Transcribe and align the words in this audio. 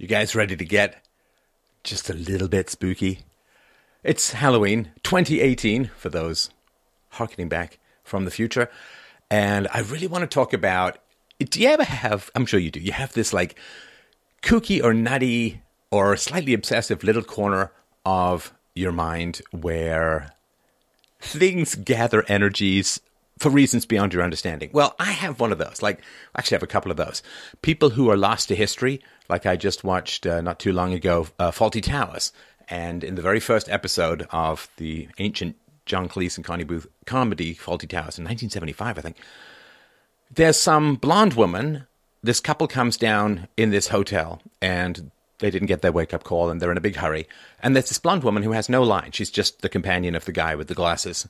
You 0.00 0.06
guys 0.06 0.36
ready 0.36 0.54
to 0.54 0.64
get 0.64 1.04
just 1.82 2.08
a 2.08 2.14
little 2.14 2.46
bit 2.46 2.70
spooky? 2.70 3.22
It's 4.04 4.30
Halloween 4.30 4.92
2018 5.02 5.90
for 5.96 6.08
those 6.08 6.50
harkening 7.08 7.48
back 7.48 7.80
from 8.04 8.24
the 8.24 8.30
future. 8.30 8.70
And 9.28 9.66
I 9.74 9.80
really 9.80 10.06
want 10.06 10.22
to 10.22 10.32
talk 10.32 10.52
about 10.52 10.98
do 11.40 11.60
you 11.60 11.66
ever 11.66 11.82
have, 11.82 12.30
I'm 12.36 12.46
sure 12.46 12.60
you 12.60 12.70
do, 12.70 12.78
you 12.78 12.92
have 12.92 13.12
this 13.12 13.32
like 13.32 13.58
kooky 14.40 14.80
or 14.80 14.94
nutty 14.94 15.62
or 15.90 16.16
slightly 16.16 16.54
obsessive 16.54 17.02
little 17.02 17.24
corner 17.24 17.72
of 18.06 18.54
your 18.76 18.92
mind 18.92 19.42
where 19.50 20.30
things 21.18 21.74
gather 21.74 22.24
energies 22.28 23.00
for 23.38 23.50
reasons 23.50 23.86
beyond 23.86 24.12
your 24.12 24.22
understanding. 24.22 24.70
Well, 24.72 24.94
I 24.98 25.12
have 25.12 25.40
one 25.40 25.52
of 25.52 25.58
those. 25.58 25.82
Like, 25.82 26.00
I 26.34 26.38
actually, 26.40 26.56
have 26.56 26.62
a 26.62 26.68
couple 26.68 26.90
of 26.90 26.96
those. 26.96 27.22
People 27.62 27.90
who 27.90 28.10
are 28.10 28.16
lost 28.16 28.48
to 28.48 28.54
history, 28.54 29.00
like 29.28 29.46
I 29.46 29.56
just 29.56 29.84
watched 29.84 30.26
uh, 30.26 30.40
not 30.40 30.58
too 30.58 30.72
long 30.72 30.92
ago, 30.92 31.28
uh, 31.38 31.50
Fawlty 31.50 31.82
Towers. 31.82 32.32
And 32.68 33.02
in 33.02 33.14
the 33.14 33.22
very 33.22 33.40
first 33.40 33.68
episode 33.68 34.26
of 34.30 34.68
the 34.76 35.08
ancient 35.18 35.56
John 35.86 36.08
Cleese 36.08 36.36
and 36.36 36.44
Connie 36.44 36.64
Booth 36.64 36.86
comedy, 37.06 37.54
Fawlty 37.54 37.88
Towers, 37.88 38.18
in 38.18 38.24
1975, 38.24 38.98
I 38.98 39.00
think, 39.00 39.16
there's 40.30 40.58
some 40.58 40.96
blonde 40.96 41.34
woman. 41.34 41.86
This 42.22 42.40
couple 42.40 42.68
comes 42.68 42.96
down 42.96 43.48
in 43.56 43.70
this 43.70 43.88
hotel 43.88 44.42
and 44.60 45.10
they 45.38 45.50
didn't 45.50 45.68
get 45.68 45.82
their 45.82 45.92
wake 45.92 46.12
up 46.12 46.24
call 46.24 46.50
and 46.50 46.60
they're 46.60 46.70
in 46.70 46.76
a 46.76 46.82
big 46.82 46.96
hurry. 46.96 47.26
And 47.62 47.74
there's 47.74 47.88
this 47.88 47.98
blonde 47.98 48.24
woman 48.24 48.42
who 48.42 48.52
has 48.52 48.68
no 48.68 48.82
line. 48.82 49.12
She's 49.12 49.30
just 49.30 49.62
the 49.62 49.68
companion 49.68 50.14
of 50.14 50.24
the 50.24 50.32
guy 50.32 50.54
with 50.54 50.68
the 50.68 50.74
glasses. 50.74 51.28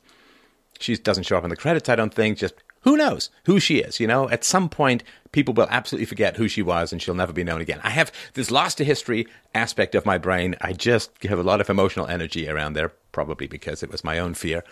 She 0.78 0.96
doesn't 0.96 1.24
show 1.24 1.36
up 1.36 1.44
in 1.44 1.50
the 1.50 1.56
credits, 1.56 1.88
I 1.88 1.96
don't 1.96 2.14
think. 2.14 2.38
Just 2.38 2.54
who 2.82 2.96
knows 2.96 3.30
who 3.44 3.60
she 3.60 3.78
is? 3.78 4.00
You 4.00 4.06
know, 4.06 4.28
at 4.30 4.44
some 4.44 4.68
point, 4.68 5.02
people 5.32 5.54
will 5.54 5.66
absolutely 5.70 6.06
forget 6.06 6.36
who 6.36 6.48
she 6.48 6.62
was 6.62 6.92
and 6.92 7.02
she'll 7.02 7.14
never 7.14 7.32
be 7.32 7.44
known 7.44 7.60
again. 7.60 7.80
I 7.82 7.90
have 7.90 8.12
this 8.34 8.50
lost 8.50 8.78
to 8.78 8.84
history 8.84 9.26
aspect 9.54 9.94
of 9.94 10.06
my 10.06 10.18
brain. 10.18 10.54
I 10.60 10.72
just 10.72 11.10
have 11.24 11.38
a 11.38 11.42
lot 11.42 11.60
of 11.60 11.68
emotional 11.68 12.06
energy 12.06 12.48
around 12.48 12.74
there, 12.74 12.92
probably 13.12 13.46
because 13.46 13.82
it 13.82 13.90
was 13.90 14.04
my 14.04 14.18
own 14.18 14.34
fear. 14.34 14.64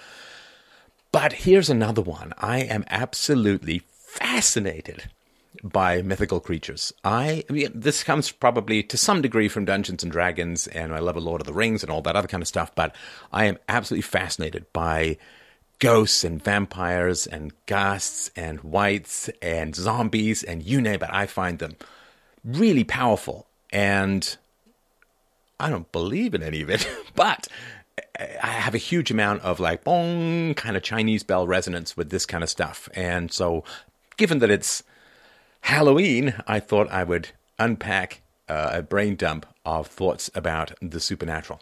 But 1.13 1.33
here's 1.33 1.71
another 1.71 2.03
one. 2.03 2.33
I 2.39 2.61
am 2.61 2.85
absolutely 2.89 3.83
fascinated 3.89 5.11
by 5.63 6.03
mythical 6.03 6.41
creatures. 6.41 6.93
I, 7.05 7.45
I 7.49 7.53
mean, 7.53 7.71
this 7.75 8.05
comes 8.05 8.31
probably 8.31 8.83
to 8.85 8.97
some 8.97 9.23
degree 9.23 9.49
from 9.49 9.65
Dungeons 9.65 10.03
and 10.03 10.13
Dragons, 10.13 10.67
and 10.67 10.93
I 10.93 10.99
love 10.99 11.17
Lord 11.17 11.41
of 11.41 11.47
the 11.47 11.55
Rings 11.55 11.83
and 11.83 11.91
all 11.91 12.03
that 12.03 12.17
other 12.17 12.29
kind 12.29 12.43
of 12.43 12.49
stuff. 12.49 12.75
But 12.75 12.95
I 13.33 13.47
am 13.47 13.59
absolutely 13.69 14.03
fascinated 14.03 14.67
by 14.73 15.17
ghosts 15.79 16.25
and 16.25 16.43
vampires 16.43 17.27
and 17.27 17.53
ghasts 17.67 18.31
and 18.37 18.61
wights 18.61 19.29
and 19.43 19.75
zombies 19.75 20.43
and 20.43 20.63
you 20.63 20.81
name 20.81 21.03
it. 21.03 21.11
I 21.11 21.27
find 21.27 21.59
them 21.59 21.77
really 22.45 22.85
powerful. 22.85 23.47
And 23.73 24.37
I 25.59 25.71
don't 25.71 25.91
believe 25.93 26.35
in 26.35 26.43
any 26.43 26.63
of 26.63 26.71
it, 26.71 26.89
but 27.15 27.49
I 28.19 28.47
have 28.47 28.75
a 28.75 28.79
huge 28.79 29.11
amount 29.11 29.43
of 29.43 29.61
like 29.61 29.85
bong 29.85 30.55
kind 30.55 30.77
of 30.77 30.83
Chinese 30.83 31.23
bell 31.23 31.47
resonance 31.47 31.97
with 31.97 32.11
this 32.11 32.27
kind 32.27 32.45
of 32.45 32.51
stuff. 32.51 32.89
And 32.95 33.33
so, 33.33 33.65
given 34.17 34.39
that 34.39 34.51
it's 34.51 34.83
Halloween, 35.63 36.35
I 36.47 36.61
thought 36.61 36.91
I 36.91 37.05
would 37.05 37.29
unpack 37.59 38.23
uh, 38.49 38.71
a 38.73 38.83
brain 38.83 39.17
dump 39.17 39.47
of 39.65 39.87
thoughts 39.89 40.31
about 40.35 40.73
the 40.81 41.01
supernatural. 41.01 41.61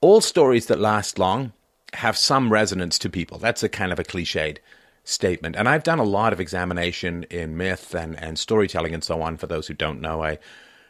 All 0.00 0.20
stories 0.20 0.66
that 0.66 0.78
last 0.78 1.18
long 1.18 1.52
have 1.94 2.16
some 2.16 2.52
resonance 2.52 2.98
to 3.00 3.10
people. 3.10 3.38
That's 3.38 3.62
a 3.62 3.68
kind 3.68 3.92
of 3.92 3.98
a 3.98 4.04
cliched 4.04 4.58
statement. 5.04 5.56
And 5.56 5.68
I've 5.68 5.82
done 5.82 5.98
a 5.98 6.04
lot 6.04 6.32
of 6.32 6.40
examination 6.40 7.24
in 7.30 7.56
myth 7.56 7.94
and, 7.94 8.18
and 8.22 8.38
storytelling 8.38 8.92
and 8.92 9.02
so 9.02 9.22
on. 9.22 9.38
For 9.38 9.46
those 9.46 9.66
who 9.66 9.74
don't 9.74 10.00
know, 10.00 10.22
I 10.22 10.38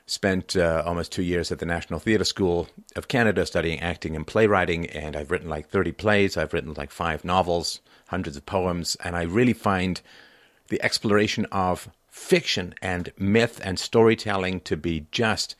spent 0.07 0.57
uh, 0.57 0.83
almost 0.85 1.13
two 1.13 1.23
years 1.23 1.53
at 1.53 1.59
the 1.59 1.67
National 1.67 2.01
Theatre 2.01 2.25
School 2.25 2.69
of 2.97 3.09
Canada 3.09 3.47
studying 3.47 3.81
acting 3.81 4.17
and 4.17 4.27
playwriting, 4.27 4.87
and 4.87 5.15
I've 5.15 5.31
written 5.31 5.49
like 5.49 5.69
30 5.69 5.93
plays, 5.93 6.37
I've 6.37 6.53
written 6.53 6.75
like 6.75 6.91
five 6.91 7.25
novels, 7.25 7.81
hundreds 8.07 8.37
of 8.37 8.47
poems, 8.47 8.97
and 9.05 9.15
I 9.15 9.23
really 9.23 9.53
find 9.53 10.01
the 10.69 10.83
exploration 10.83 11.45
of 11.53 11.91
fiction 12.09 12.75
and 12.83 13.13
myth 13.19 13.61
and 13.63 13.79
storytelling 13.79 14.61
to 14.61 14.77
be 14.77 15.07
just 15.13 15.55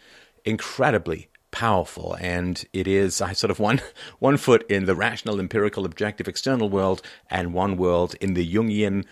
incredibly 0.45 1.29
powerful 1.51 2.17
and 2.21 2.65
it 2.73 2.87
is 2.87 3.21
I 3.21 3.33
sort 3.33 3.51
of 3.51 3.59
one 3.69 3.81
one 4.19 4.37
foot 4.37 4.69
in 4.71 4.87
the 4.87 4.95
rational 4.95 5.41
empirical 5.41 5.85
objective 5.85 6.29
external 6.29 6.69
world 6.69 7.03
and 7.31 7.55
one 7.55 7.77
world 7.77 8.15
in 8.21 8.35
the 8.35 8.55
Jungian 8.55 9.05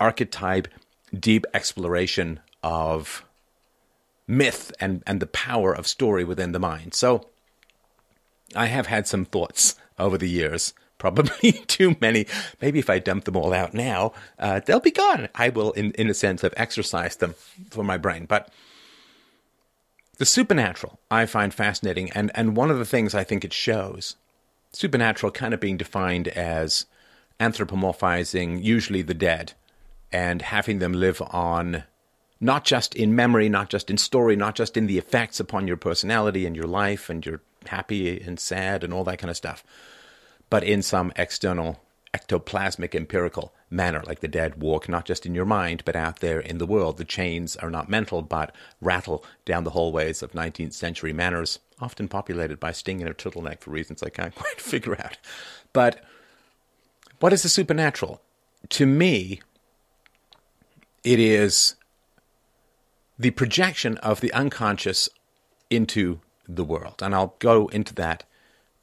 archetype 0.00 0.68
deep 1.18 1.46
exploration 1.54 2.40
of 2.62 3.24
myth 4.26 4.72
and 4.80 5.02
and 5.06 5.20
the 5.20 5.26
power 5.26 5.72
of 5.74 5.86
story 5.86 6.24
within 6.24 6.52
the 6.52 6.58
mind. 6.58 6.94
So 6.94 7.28
I 8.54 8.66
have 8.66 8.86
had 8.86 9.06
some 9.06 9.24
thoughts 9.24 9.76
over 9.98 10.18
the 10.18 10.28
years 10.28 10.74
probably 10.98 11.52
too 11.52 11.96
many. 12.00 12.26
Maybe 12.62 12.78
if 12.78 12.88
I 12.88 12.98
dump 12.98 13.24
them 13.24 13.36
all 13.36 13.52
out 13.52 13.74
now 13.74 14.12
uh, 14.38 14.60
they'll 14.60 14.80
be 14.80 14.90
gone. 14.90 15.28
I 15.34 15.50
will 15.50 15.72
in 15.72 15.92
in 15.92 16.08
a 16.08 16.14
sense 16.14 16.42
have 16.42 16.54
exercised 16.56 17.20
them 17.20 17.34
for 17.70 17.84
my 17.84 17.98
brain. 17.98 18.24
But 18.24 18.48
the 20.18 20.26
supernatural 20.26 20.98
I 21.10 21.26
find 21.26 21.52
fascinating, 21.52 22.10
and, 22.12 22.30
and 22.34 22.56
one 22.56 22.70
of 22.70 22.78
the 22.78 22.84
things 22.84 23.14
I 23.14 23.24
think 23.24 23.44
it 23.44 23.52
shows, 23.52 24.16
supernatural 24.72 25.32
kind 25.32 25.54
of 25.54 25.60
being 25.60 25.76
defined 25.76 26.28
as 26.28 26.86
anthropomorphizing 27.40 28.62
usually 28.62 29.02
the 29.02 29.14
dead 29.14 29.54
and 30.12 30.42
having 30.42 30.78
them 30.78 30.92
live 30.92 31.20
on 31.20 31.84
not 32.40 32.64
just 32.64 32.94
in 32.94 33.16
memory, 33.16 33.48
not 33.48 33.70
just 33.70 33.90
in 33.90 33.96
story, 33.96 34.36
not 34.36 34.54
just 34.54 34.76
in 34.76 34.86
the 34.86 34.98
effects 34.98 35.40
upon 35.40 35.66
your 35.66 35.76
personality 35.76 36.46
and 36.46 36.54
your 36.54 36.66
life 36.66 37.08
and 37.08 37.24
your 37.24 37.40
happy 37.66 38.20
and 38.20 38.38
sad 38.38 38.84
and 38.84 38.92
all 38.92 39.04
that 39.04 39.18
kind 39.18 39.30
of 39.30 39.36
stuff, 39.36 39.64
but 40.50 40.62
in 40.62 40.82
some 40.82 41.12
external 41.16 41.80
ectoplasmic 42.14 42.94
empirical 42.94 43.52
manner, 43.68 44.02
like 44.06 44.20
the 44.20 44.28
dead 44.28 44.62
walk 44.62 44.88
not 44.88 45.04
just 45.04 45.26
in 45.26 45.34
your 45.34 45.44
mind, 45.44 45.82
but 45.84 45.96
out 45.96 46.20
there 46.20 46.38
in 46.38 46.58
the 46.58 46.66
world. 46.66 46.96
The 46.96 47.04
chains 47.04 47.56
are 47.56 47.70
not 47.70 47.90
mental, 47.90 48.22
but 48.22 48.54
rattle 48.80 49.24
down 49.44 49.64
the 49.64 49.70
hallways 49.70 50.22
of 50.22 50.32
19th 50.32 50.72
century 50.72 51.12
manors, 51.12 51.58
often 51.80 52.06
populated 52.06 52.60
by 52.60 52.72
Sting 52.72 53.00
in 53.00 53.08
a 53.08 53.14
turtleneck 53.14 53.60
for 53.60 53.70
reasons 53.70 54.02
I 54.02 54.10
can't 54.10 54.34
quite 54.42 54.60
figure 54.60 54.94
out. 54.94 55.18
But 55.72 56.02
what 57.18 57.32
is 57.32 57.42
the 57.42 57.48
supernatural? 57.48 58.22
To 58.70 58.86
me, 58.86 59.40
it 61.02 61.18
is 61.18 61.74
the 63.18 63.30
projection 63.30 63.98
of 63.98 64.20
the 64.20 64.32
unconscious 64.32 65.08
into 65.68 66.20
the 66.48 66.64
world. 66.64 67.02
And 67.02 67.14
I'll 67.14 67.34
go 67.38 67.68
into 67.68 67.94
that 67.94 68.24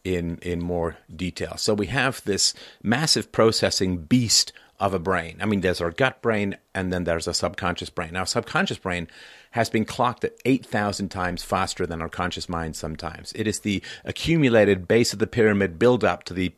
in 0.03 0.37
in 0.41 0.61
more 0.61 0.97
detail. 1.13 1.57
So 1.57 1.73
we 1.73 1.87
have 1.87 2.23
this 2.23 2.53
massive 2.81 3.31
processing 3.31 3.97
beast 3.97 4.51
of 4.79 4.95
a 4.95 4.99
brain. 4.99 5.37
I 5.39 5.45
mean, 5.45 5.61
there's 5.61 5.79
our 5.79 5.91
gut 5.91 6.21
brain, 6.23 6.57
and 6.73 6.91
then 6.91 7.03
there's 7.03 7.27
a 7.27 7.35
subconscious 7.35 7.91
brain. 7.91 8.13
Now, 8.13 8.23
subconscious 8.23 8.79
brain 8.79 9.07
has 9.51 9.69
been 9.69 9.85
clocked 9.85 10.23
at 10.23 10.33
8,000 10.43 11.09
times 11.09 11.43
faster 11.43 11.85
than 11.85 12.01
our 12.01 12.09
conscious 12.09 12.49
mind 12.49 12.75
sometimes. 12.75 13.31
It 13.35 13.47
is 13.47 13.59
the 13.59 13.83
accumulated 14.03 14.87
base 14.87 15.13
of 15.13 15.19
the 15.19 15.27
pyramid 15.27 15.77
build 15.77 16.03
up 16.03 16.23
to 16.23 16.33
the 16.33 16.51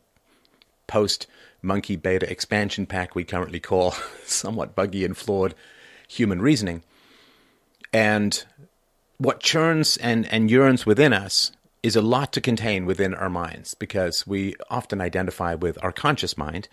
post 0.88 1.28
monkey 1.62 1.98
beta 1.98 2.30
expansion 2.30 2.86
pack 2.86 3.14
we 3.14 3.24
currently 3.24 3.60
call 3.60 3.92
somewhat 4.26 4.76
buggy 4.76 5.04
and 5.04 5.18
flawed 5.18 5.54
human 6.08 6.42
reasoning. 6.42 6.82
And 7.92 8.44
what 9.18 9.42
churns 9.42 9.98
and, 9.98 10.32
and 10.32 10.50
yearns 10.50 10.86
within 10.86 11.12
us 11.12 11.52
is 11.84 11.98
a 11.98 12.02
lot 12.02 12.32
to 12.34 12.42
contain 12.42 12.86
within 12.86 13.14
our 13.14 13.30
minds 13.30 13.74
because 13.74 14.26
we 14.26 14.56
often 14.70 15.02
identify 15.02 15.54
with 15.54 15.78
our 15.84 15.92
conscious 15.92 16.38
mind. 16.38 16.70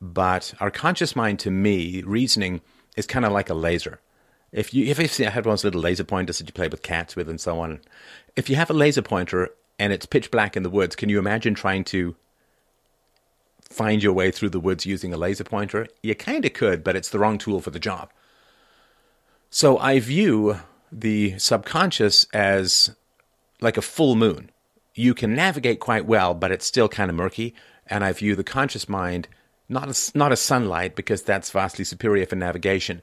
But 0.00 0.52
our 0.60 0.70
conscious 0.70 1.16
mind, 1.16 1.38
to 1.40 1.50
me, 1.50 2.02
reasoning 2.02 2.60
is 2.96 3.06
kind 3.06 3.24
of 3.24 3.32
like 3.32 3.48
a 3.48 3.54
laser. 3.54 4.00
If 4.52 4.74
you 4.74 4.84
if 4.86 4.98
you 4.98 5.26
I 5.26 5.30
had 5.30 5.46
one 5.46 5.54
of 5.54 5.58
those 5.58 5.64
little 5.64 5.80
laser 5.80 6.04
pointers 6.04 6.38
that 6.38 6.46
you 6.46 6.52
play 6.52 6.68
with 6.68 6.82
cats 6.82 7.16
with 7.16 7.28
and 7.28 7.40
so 7.40 7.58
on. 7.60 7.80
If 8.36 8.48
you 8.50 8.56
have 8.56 8.70
a 8.70 8.74
laser 8.74 9.02
pointer 9.02 9.50
and 9.78 9.92
it's 9.92 10.06
pitch 10.06 10.30
black 10.30 10.56
in 10.56 10.62
the 10.62 10.70
woods, 10.70 10.96
can 10.96 11.08
you 11.08 11.18
imagine 11.18 11.54
trying 11.54 11.84
to 11.84 12.14
find 13.62 14.02
your 14.02 14.12
way 14.12 14.30
through 14.30 14.50
the 14.50 14.60
woods 14.60 14.86
using 14.86 15.12
a 15.12 15.16
laser 15.16 15.44
pointer? 15.44 15.88
You 16.02 16.14
kind 16.14 16.44
of 16.44 16.52
could, 16.52 16.84
but 16.84 16.94
it's 16.94 17.08
the 17.08 17.18
wrong 17.18 17.38
tool 17.38 17.60
for 17.60 17.70
the 17.70 17.78
job. 17.78 18.10
So 19.50 19.78
I 19.78 19.98
view 19.98 20.60
the 20.92 21.38
subconscious 21.38 22.26
as 22.32 22.94
like 23.60 23.76
a 23.76 23.82
full 23.82 24.14
moon. 24.14 24.50
You 24.94 25.14
can 25.14 25.34
navigate 25.34 25.80
quite 25.80 26.06
well, 26.06 26.34
but 26.34 26.50
it's 26.50 26.66
still 26.66 26.88
kind 26.88 27.10
of 27.10 27.16
murky. 27.16 27.54
And 27.86 28.02
I 28.04 28.12
view 28.12 28.34
the 28.34 28.44
conscious 28.44 28.88
mind 28.88 29.28
not 29.68 29.88
as, 29.88 30.14
not 30.14 30.32
as 30.32 30.40
sunlight 30.40 30.94
because 30.94 31.22
that's 31.22 31.50
vastly 31.50 31.84
superior 31.84 32.26
for 32.26 32.36
navigation, 32.36 33.02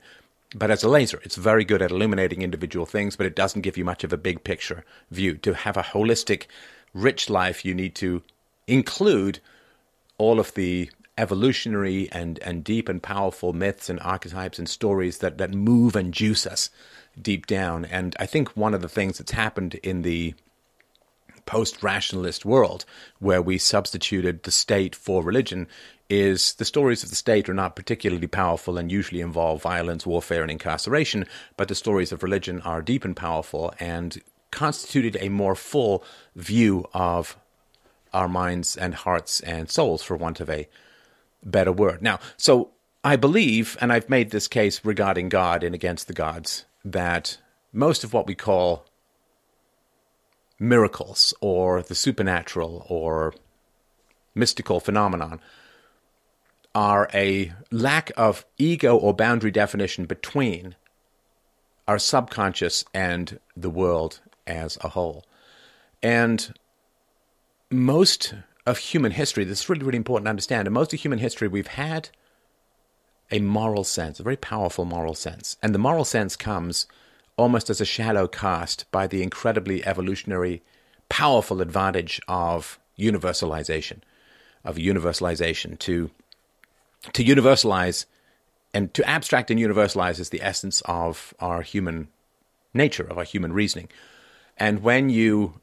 but 0.55 0.71
as 0.71 0.83
a 0.83 0.89
laser. 0.89 1.19
It's 1.23 1.35
very 1.35 1.65
good 1.65 1.81
at 1.81 1.91
illuminating 1.91 2.41
individual 2.41 2.85
things, 2.85 3.15
but 3.15 3.25
it 3.25 3.35
doesn't 3.35 3.61
give 3.61 3.77
you 3.77 3.85
much 3.85 4.03
of 4.03 4.13
a 4.13 4.17
big 4.17 4.43
picture 4.43 4.83
view. 5.11 5.37
To 5.37 5.53
have 5.53 5.77
a 5.77 5.83
holistic, 5.83 6.45
rich 6.93 7.29
life, 7.29 7.65
you 7.65 7.73
need 7.73 7.95
to 7.95 8.23
include 8.67 9.39
all 10.17 10.39
of 10.39 10.53
the 10.53 10.89
evolutionary 11.17 12.09
and, 12.11 12.39
and 12.39 12.63
deep 12.63 12.89
and 12.89 13.01
powerful 13.01 13.53
myths 13.53 13.89
and 13.89 13.99
archetypes 14.01 14.59
and 14.59 14.67
stories 14.67 15.19
that, 15.19 15.37
that 15.37 15.53
move 15.53 15.95
and 15.95 16.13
juice 16.13 16.45
us 16.45 16.69
deep 17.21 17.45
down. 17.45 17.85
And 17.85 18.15
I 18.19 18.25
think 18.25 18.57
one 18.57 18.73
of 18.73 18.81
the 18.81 18.89
things 18.89 19.17
that's 19.17 19.31
happened 19.31 19.75
in 19.75 20.01
the 20.01 20.33
post 21.45 21.83
rationalist 21.83 22.45
world, 22.45 22.85
where 23.19 23.41
we 23.41 23.57
substituted 23.57 24.43
the 24.43 24.51
state 24.51 24.95
for 24.95 25.21
religion, 25.21 25.67
is 26.09 26.53
the 26.55 26.65
stories 26.65 27.03
of 27.03 27.09
the 27.09 27.15
state 27.15 27.49
are 27.49 27.53
not 27.53 27.75
particularly 27.75 28.27
powerful 28.27 28.77
and 28.77 28.91
usually 28.91 29.21
involve 29.21 29.61
violence, 29.61 30.05
warfare, 30.05 30.41
and 30.41 30.51
incarceration, 30.51 31.25
but 31.57 31.67
the 31.67 31.75
stories 31.75 32.11
of 32.11 32.23
religion 32.23 32.61
are 32.61 32.81
deep 32.81 33.03
and 33.03 33.15
powerful 33.15 33.73
and 33.79 34.21
constituted 34.51 35.17
a 35.19 35.29
more 35.29 35.55
full 35.55 36.03
view 36.35 36.85
of 36.93 37.37
our 38.13 38.27
minds 38.27 38.77
and 38.77 38.93
hearts 38.93 39.39
and 39.41 39.69
souls, 39.69 40.03
for 40.03 40.15
want 40.15 40.39
of 40.39 40.49
a 40.49 40.67
better 41.43 41.71
word. 41.71 42.01
Now, 42.01 42.19
so 42.37 42.71
I 43.03 43.15
believe, 43.15 43.77
and 43.81 43.91
I've 43.91 44.09
made 44.09 44.31
this 44.31 44.47
case 44.47 44.83
regarding 44.83 45.29
God 45.29 45.63
and 45.63 45.75
against 45.75 46.07
the 46.07 46.13
gods, 46.13 46.65
that 46.85 47.37
most 47.71 48.03
of 48.03 48.13
what 48.13 48.27
we 48.27 48.35
call 48.35 48.85
miracles 50.59 51.33
or 51.41 51.81
the 51.81 51.95
supernatural 51.95 52.85
or 52.87 53.33
mystical 54.35 54.79
phenomenon 54.79 55.41
are 56.73 57.09
a 57.13 57.53
lack 57.71 58.11
of 58.17 58.45
ego 58.57 58.95
or 58.95 59.13
boundary 59.13 59.51
definition 59.51 60.05
between 60.05 60.75
our 61.87 61.99
subconscious 61.99 62.85
and 62.93 63.39
the 63.55 63.69
world 63.69 64.21
as 64.47 64.77
a 64.81 64.89
whole. 64.89 65.25
And 66.01 66.53
most 67.69 68.33
of 68.65 68.77
human 68.77 69.11
history, 69.11 69.43
this 69.43 69.61
is 69.61 69.69
really, 69.69 69.83
really 69.83 69.97
important 69.97 70.25
to 70.25 70.29
understand. 70.29 70.67
In 70.67 70.73
most 70.73 70.93
of 70.93 70.99
human 70.99 71.19
history, 71.19 71.47
we've 71.47 71.67
had 71.67 72.09
a 73.31 73.39
moral 73.39 73.83
sense, 73.83 74.19
a 74.19 74.23
very 74.23 74.37
powerful 74.37 74.85
moral 74.85 75.15
sense. 75.15 75.57
And 75.61 75.73
the 75.73 75.79
moral 75.79 76.05
sense 76.05 76.35
comes 76.35 76.87
almost 77.35 77.69
as 77.69 77.81
a 77.81 77.85
shadow 77.85 78.27
cast 78.27 78.89
by 78.91 79.07
the 79.07 79.23
incredibly 79.23 79.85
evolutionary, 79.85 80.61
powerful 81.09 81.61
advantage 81.61 82.21
of 82.27 82.79
universalization, 82.97 83.99
of 84.63 84.77
universalization 84.77 85.77
to 85.79 86.11
to 87.11 87.23
universalize 87.23 88.05
and 88.73 88.93
to 88.93 89.07
abstract 89.07 89.51
and 89.51 89.59
universalize 89.59 90.19
is 90.19 90.29
the 90.29 90.41
essence 90.41 90.81
of 90.85 91.33
our 91.39 91.61
human 91.61 92.07
nature, 92.73 93.03
of 93.03 93.17
our 93.17 93.25
human 93.25 93.51
reasoning. 93.51 93.89
And 94.57 94.81
when 94.81 95.09
you 95.09 95.59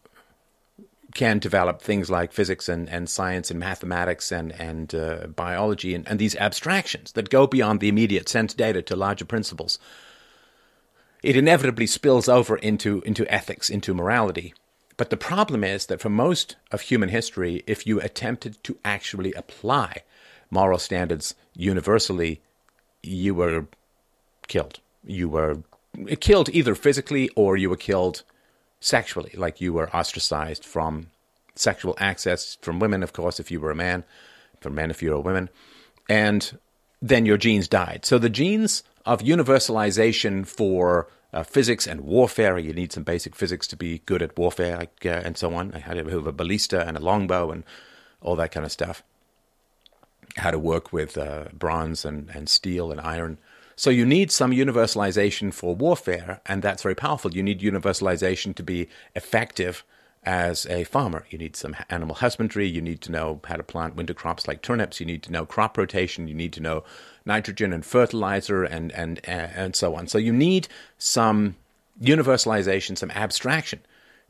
can 1.15 1.39
develop 1.39 1.83
things 1.83 2.11
like 2.11 2.33
physics 2.33 2.69
and, 2.69 2.89
and 2.89 3.09
science 3.09 3.51
and 3.51 3.59
mathematics 3.59 4.31
and, 4.31 4.53
and 4.53 4.95
uh, 4.95 5.27
biology 5.29 5.95
and, 5.95 6.07
and 6.09 6.19
these 6.19 6.37
abstractions 6.37 7.13
that 7.13 7.31
go 7.31 7.47
beyond 7.47 7.81
the 7.81 7.89
immediate 7.89 8.29
sense 8.29 8.55
data 8.55 8.83
to 8.83 8.97
larger 8.97 9.25
principles, 9.25 9.79
it 11.23 11.37
inevitably 11.37 11.87
spills 11.87 12.29
over 12.29 12.57
into, 12.57 13.03
into 13.03 13.27
ethics, 13.33 13.69
into 13.71 13.95
morality. 13.95 14.55
But 14.97 15.11
the 15.11 15.17
problem 15.17 15.65
is 15.65 15.87
that 15.87 16.01
for 16.01 16.11
most 16.11 16.57
of 16.71 16.83
human 16.83 17.09
history, 17.09 17.65
if 17.67 17.87
you 17.87 18.01
attempted 18.01 18.63
to 18.65 18.79
actually 18.85 19.33
apply 19.33 20.03
moral 20.51 20.79
standards 20.79 21.35
universally, 21.55 22.41
you 23.03 23.35
were 23.35 23.67
killed. 24.47 24.81
You 25.05 25.29
were 25.29 25.63
killed 26.21 26.51
either 26.51 26.75
physically 26.75 27.31
or 27.31 27.57
you 27.57 27.71
were 27.71 27.77
killed 27.77 28.23
sexually, 28.81 29.33
like 29.37 29.61
you 29.61 29.73
were 29.73 29.95
ostracized 29.95 30.65
from 30.65 31.09
sexual 31.55 31.95
access 31.99 32.57
from 32.63 32.79
women, 32.79 33.03
of 33.03 33.13
course, 33.13 33.39
if 33.39 33.51
you 33.51 33.61
were 33.61 33.71
a 33.71 33.77
man, 33.77 34.05
from 34.61 34.75
men 34.75 34.91
if 34.91 35.03
you 35.03 35.11
were 35.11 35.17
a 35.17 35.21
woman, 35.21 35.49
and 36.09 36.59
then 37.01 37.27
your 37.27 37.37
genes 37.37 37.69
died. 37.69 38.05
So 38.05 38.19
the 38.19 38.29
genes 38.29 38.83
of 39.07 39.21
universalization 39.21 40.47
for 40.47 41.09
uh, 41.33 41.43
physics 41.43 41.87
and 41.87 42.03
warfare. 42.03 42.59
You 42.59 42.73
need 42.73 42.93
some 42.93 43.05
basic 43.05 43.35
physics 43.35 43.67
to 43.69 43.77
be 43.77 44.03
good 44.07 44.23
at 44.23 44.37
warfare, 44.37 44.79
like, 44.79 45.07
uh, 45.07 45.23
and 45.25 45.37
so 45.37 45.55
on. 45.55 45.73
I 45.75 45.79
had 45.79 45.95
to 45.95 46.11
have 46.11 46.27
a 46.27 46.33
ballista 46.33 46.87
and 46.87 46.97
a 46.97 47.01
longbow 47.01 47.51
and 47.51 47.65
all 48.21 48.37
that 48.37 48.53
kind 48.53 48.67
of 48.67 48.73
stuff. 48.73 49.03
How 50.37 50.51
to 50.51 50.59
work 50.59 50.93
with 50.93 51.19
uh, 51.19 51.47
bronze 51.53 52.05
and, 52.05 52.31
and 52.31 52.49
steel 52.49 52.93
and 52.93 53.01
iron. 53.01 53.39
So 53.81 53.89
you 53.89 54.05
need 54.05 54.31
some 54.31 54.51
universalization 54.51 55.55
for 55.55 55.75
warfare, 55.75 56.43
and 56.45 56.61
that's 56.61 56.83
very 56.83 56.95
powerful. 56.95 57.33
You 57.33 57.43
need 57.43 57.63
universalization 57.63 58.55
to 58.57 58.63
be 58.63 58.89
effective 59.15 59.85
as 60.23 60.67
a 60.67 60.85
farmer. 60.85 61.25
You 61.31 61.39
need 61.39 61.57
some 61.57 61.75
animal 61.89 62.17
husbandry. 62.17 62.69
You 62.69 62.83
need 62.83 63.01
to 63.01 63.11
know 63.11 63.41
how 63.47 63.57
to 63.57 63.63
plant 63.63 63.97
winter 63.97 64.13
crops 64.13 64.47
like 64.47 64.61
turnips. 64.61 65.01
You 65.01 65.07
need 65.07 65.23
to 65.23 65.33
know 65.33 65.47
crop 65.47 65.79
rotation. 65.79 66.29
You 66.29 66.35
need 66.35 66.53
to 66.53 66.61
know 66.61 66.85
nitrogen 67.25 67.73
and 67.73 67.83
fertilizer 67.83 68.65
and, 68.65 68.93
and, 68.93 69.19
and 69.25 69.75
so 69.75 69.95
on. 69.95 70.09
So 70.09 70.19
you 70.19 70.35
need 70.35 70.69
some 70.99 71.57
universalization, 72.03 72.99
some 72.99 73.11
abstraction 73.13 73.81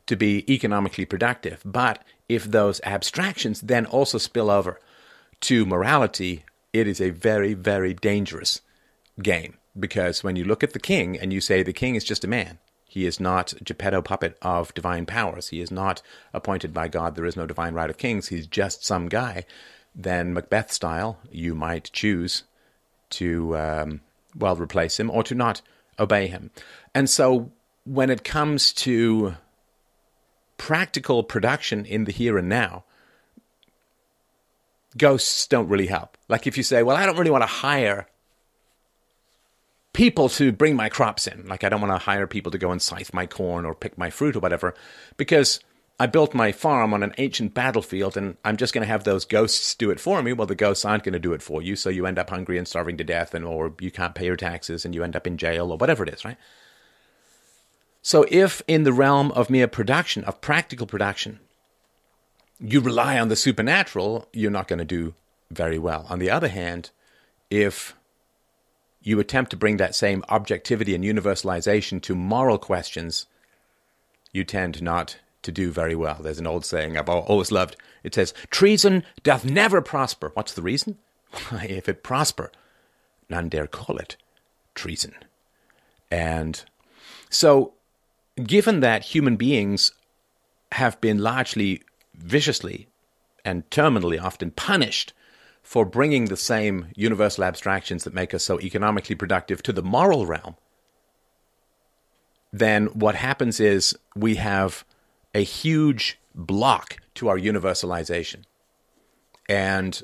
to 0.05 0.15
be 0.15 0.49
economically 0.49 1.03
productive. 1.03 1.61
But 1.65 2.01
if 2.29 2.45
those 2.45 2.79
abstractions 2.85 3.59
then 3.59 3.85
also 3.85 4.17
spill 4.17 4.49
over 4.49 4.79
to 5.41 5.65
morality, 5.65 6.45
it 6.71 6.87
is 6.87 7.01
a 7.01 7.09
very, 7.09 7.53
very 7.53 7.93
dangerous 7.93 8.61
game 9.21 9.57
because 9.79 10.23
when 10.23 10.35
you 10.35 10.43
look 10.43 10.63
at 10.63 10.73
the 10.73 10.79
king 10.79 11.17
and 11.17 11.31
you 11.31 11.41
say 11.41 11.63
the 11.63 11.73
king 11.73 11.95
is 11.95 12.03
just 12.03 12.23
a 12.23 12.27
man, 12.27 12.59
he 12.91 13.05
is 13.05 13.19
not 13.19 13.53
Geppetto 13.63 14.01
puppet 14.01 14.37
of 14.41 14.73
divine 14.73 15.05
powers. 15.05 15.47
He 15.47 15.61
is 15.61 15.71
not 15.71 16.01
appointed 16.33 16.73
by 16.73 16.89
God. 16.89 17.15
There 17.15 17.25
is 17.25 17.37
no 17.37 17.45
divine 17.45 17.73
right 17.73 17.89
of 17.89 17.97
kings. 17.97 18.27
He's 18.27 18.47
just 18.47 18.83
some 18.83 19.07
guy. 19.07 19.45
Then 19.95 20.33
Macbeth 20.33 20.73
style, 20.73 21.17
you 21.31 21.55
might 21.55 21.89
choose 21.93 22.43
to, 23.11 23.57
um, 23.57 24.01
well, 24.37 24.57
replace 24.57 24.99
him 24.99 25.09
or 25.09 25.23
to 25.23 25.35
not 25.35 25.61
obey 25.99 26.27
him. 26.27 26.51
And 26.93 27.09
so 27.09 27.51
when 27.85 28.09
it 28.09 28.25
comes 28.25 28.73
to 28.73 29.35
practical 30.57 31.23
production 31.23 31.85
in 31.85 32.03
the 32.03 32.11
here 32.11 32.37
and 32.37 32.49
now, 32.49 32.83
ghosts 34.97 35.47
don't 35.47 35.69
really 35.69 35.87
help. 35.87 36.17
Like 36.27 36.45
if 36.45 36.57
you 36.57 36.63
say, 36.63 36.83
well, 36.83 36.97
I 36.97 37.05
don't 37.05 37.17
really 37.17 37.31
want 37.31 37.43
to 37.43 37.47
hire 37.47 38.07
people 39.93 40.29
to 40.29 40.51
bring 40.51 40.75
my 40.75 40.89
crops 40.89 41.27
in. 41.27 41.45
Like 41.47 41.63
I 41.63 41.69
don't 41.69 41.81
want 41.81 41.93
to 41.93 42.05
hire 42.05 42.27
people 42.27 42.51
to 42.51 42.57
go 42.57 42.71
and 42.71 42.81
scythe 42.81 43.13
my 43.13 43.25
corn 43.25 43.65
or 43.65 43.75
pick 43.75 43.97
my 43.97 44.09
fruit 44.09 44.35
or 44.35 44.39
whatever, 44.39 44.73
because 45.17 45.59
I 45.99 46.07
built 46.07 46.33
my 46.33 46.51
farm 46.51 46.93
on 46.93 47.03
an 47.03 47.13
ancient 47.17 47.53
battlefield 47.53 48.17
and 48.17 48.37
I'm 48.43 48.57
just 48.57 48.73
going 48.73 48.81
to 48.81 48.87
have 48.87 49.03
those 49.03 49.25
ghosts 49.25 49.75
do 49.75 49.91
it 49.91 49.99
for 49.99 50.23
me. 50.23 50.33
Well, 50.33 50.47
the 50.47 50.55
ghosts 50.55 50.85
aren't 50.85 51.03
going 51.03 51.13
to 51.13 51.19
do 51.19 51.33
it 51.33 51.43
for 51.43 51.61
you, 51.61 51.75
so 51.75 51.89
you 51.89 52.05
end 52.05 52.17
up 52.17 52.29
hungry 52.29 52.57
and 52.57 52.67
starving 52.67 52.97
to 52.97 53.03
death, 53.03 53.35
and 53.35 53.45
or 53.45 53.73
you 53.79 53.91
can't 53.91 54.15
pay 54.15 54.25
your 54.25 54.35
taxes 54.35 54.83
and 54.83 54.95
you 54.95 55.03
end 55.03 55.15
up 55.15 55.27
in 55.27 55.37
jail 55.37 55.71
or 55.71 55.77
whatever 55.77 56.03
it 56.03 56.13
is, 56.13 56.25
right? 56.25 56.37
So 58.01 58.25
if 58.29 58.63
in 58.67 58.81
the 58.83 58.93
realm 58.93 59.31
of 59.33 59.51
mere 59.51 59.67
production, 59.67 60.23
of 60.23 60.41
practical 60.41 60.87
production, 60.87 61.39
you 62.59 62.79
rely 62.79 63.19
on 63.19 63.27
the 63.27 63.35
supernatural, 63.35 64.27
you're 64.33 64.49
not 64.49 64.67
going 64.67 64.79
to 64.79 64.85
do 64.85 65.13
very 65.51 65.77
well. 65.77 66.07
On 66.09 66.17
the 66.17 66.31
other 66.31 66.47
hand, 66.47 66.89
if 67.51 67.95
you 69.01 69.19
attempt 69.19 69.51
to 69.51 69.57
bring 69.57 69.77
that 69.77 69.95
same 69.95 70.23
objectivity 70.29 70.93
and 70.93 71.03
universalization 71.03 72.01
to 72.03 72.15
moral 72.15 72.57
questions, 72.57 73.25
you 74.31 74.43
tend 74.43 74.81
not 74.81 75.17
to 75.41 75.51
do 75.51 75.71
very 75.71 75.95
well. 75.95 76.19
There's 76.21 76.39
an 76.39 76.47
old 76.47 76.65
saying 76.65 76.97
I've 76.97 77.09
always 77.09 77.51
loved. 77.51 77.75
It 78.03 78.13
says, 78.13 78.33
Treason 78.49 79.03
doth 79.23 79.43
never 79.43 79.81
prosper. 79.81 80.31
What's 80.33 80.53
the 80.53 80.61
reason? 80.61 80.97
Why, 81.49 81.65
if 81.65 81.89
it 81.89 82.03
prosper, 82.03 82.51
none 83.29 83.49
dare 83.49 83.67
call 83.67 83.97
it 83.97 84.17
treason. 84.75 85.13
And 86.09 86.63
so, 87.29 87.73
given 88.43 88.81
that 88.81 89.03
human 89.03 89.35
beings 89.35 89.91
have 90.73 90.99
been 91.01 91.19
largely 91.19 91.81
viciously 92.13 92.87
and 93.43 93.69
terminally 93.69 94.21
often 94.21 94.51
punished 94.51 95.13
for 95.63 95.85
bringing 95.85 96.25
the 96.25 96.37
same 96.37 96.87
universal 96.95 97.43
abstractions 97.43 98.03
that 98.03 98.13
make 98.13 98.33
us 98.33 98.43
so 98.43 98.59
economically 98.59 99.15
productive 99.15 99.63
to 99.63 99.73
the 99.73 99.83
moral 99.83 100.25
realm, 100.25 100.55
then 102.51 102.87
what 102.87 103.15
happens 103.15 103.59
is 103.59 103.97
we 104.15 104.35
have 104.35 104.83
a 105.33 105.43
huge 105.43 106.19
block 106.35 106.97
to 107.15 107.29
our 107.29 107.37
universalization. 107.37 108.43
And 109.47 110.01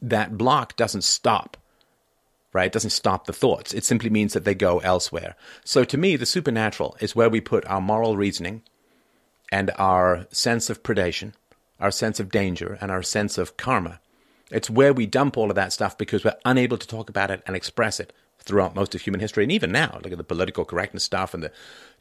that 0.00 0.36
block 0.38 0.76
doesn't 0.76 1.04
stop, 1.04 1.56
right? 2.52 2.66
It 2.66 2.72
doesn't 2.72 2.90
stop 2.90 3.26
the 3.26 3.32
thoughts. 3.32 3.74
It 3.74 3.84
simply 3.84 4.10
means 4.10 4.32
that 4.32 4.44
they 4.44 4.54
go 4.54 4.78
elsewhere. 4.78 5.36
So 5.64 5.84
to 5.84 5.98
me, 5.98 6.16
the 6.16 6.26
supernatural 6.26 6.96
is 7.00 7.16
where 7.16 7.30
we 7.30 7.40
put 7.40 7.66
our 7.66 7.80
moral 7.80 8.16
reasoning 8.16 8.62
and 9.50 9.70
our 9.76 10.26
sense 10.30 10.70
of 10.70 10.82
predation, 10.82 11.32
our 11.80 11.90
sense 11.90 12.20
of 12.20 12.30
danger, 12.30 12.78
and 12.80 12.90
our 12.90 13.02
sense 13.02 13.36
of 13.38 13.56
karma 13.56 14.00
it's 14.50 14.70
where 14.70 14.92
we 14.92 15.06
dump 15.06 15.36
all 15.36 15.50
of 15.50 15.56
that 15.56 15.72
stuff 15.72 15.96
because 15.96 16.24
we're 16.24 16.36
unable 16.44 16.78
to 16.78 16.86
talk 16.86 17.08
about 17.08 17.30
it 17.30 17.42
and 17.46 17.56
express 17.56 18.00
it 18.00 18.12
throughout 18.40 18.74
most 18.74 18.94
of 18.94 19.00
human 19.00 19.20
history. 19.20 19.42
And 19.42 19.52
even 19.52 19.72
now, 19.72 19.98
look 20.02 20.12
at 20.12 20.18
the 20.18 20.24
political 20.24 20.64
correctness 20.64 21.02
stuff 21.04 21.34
and 21.34 21.42
the 21.42 21.52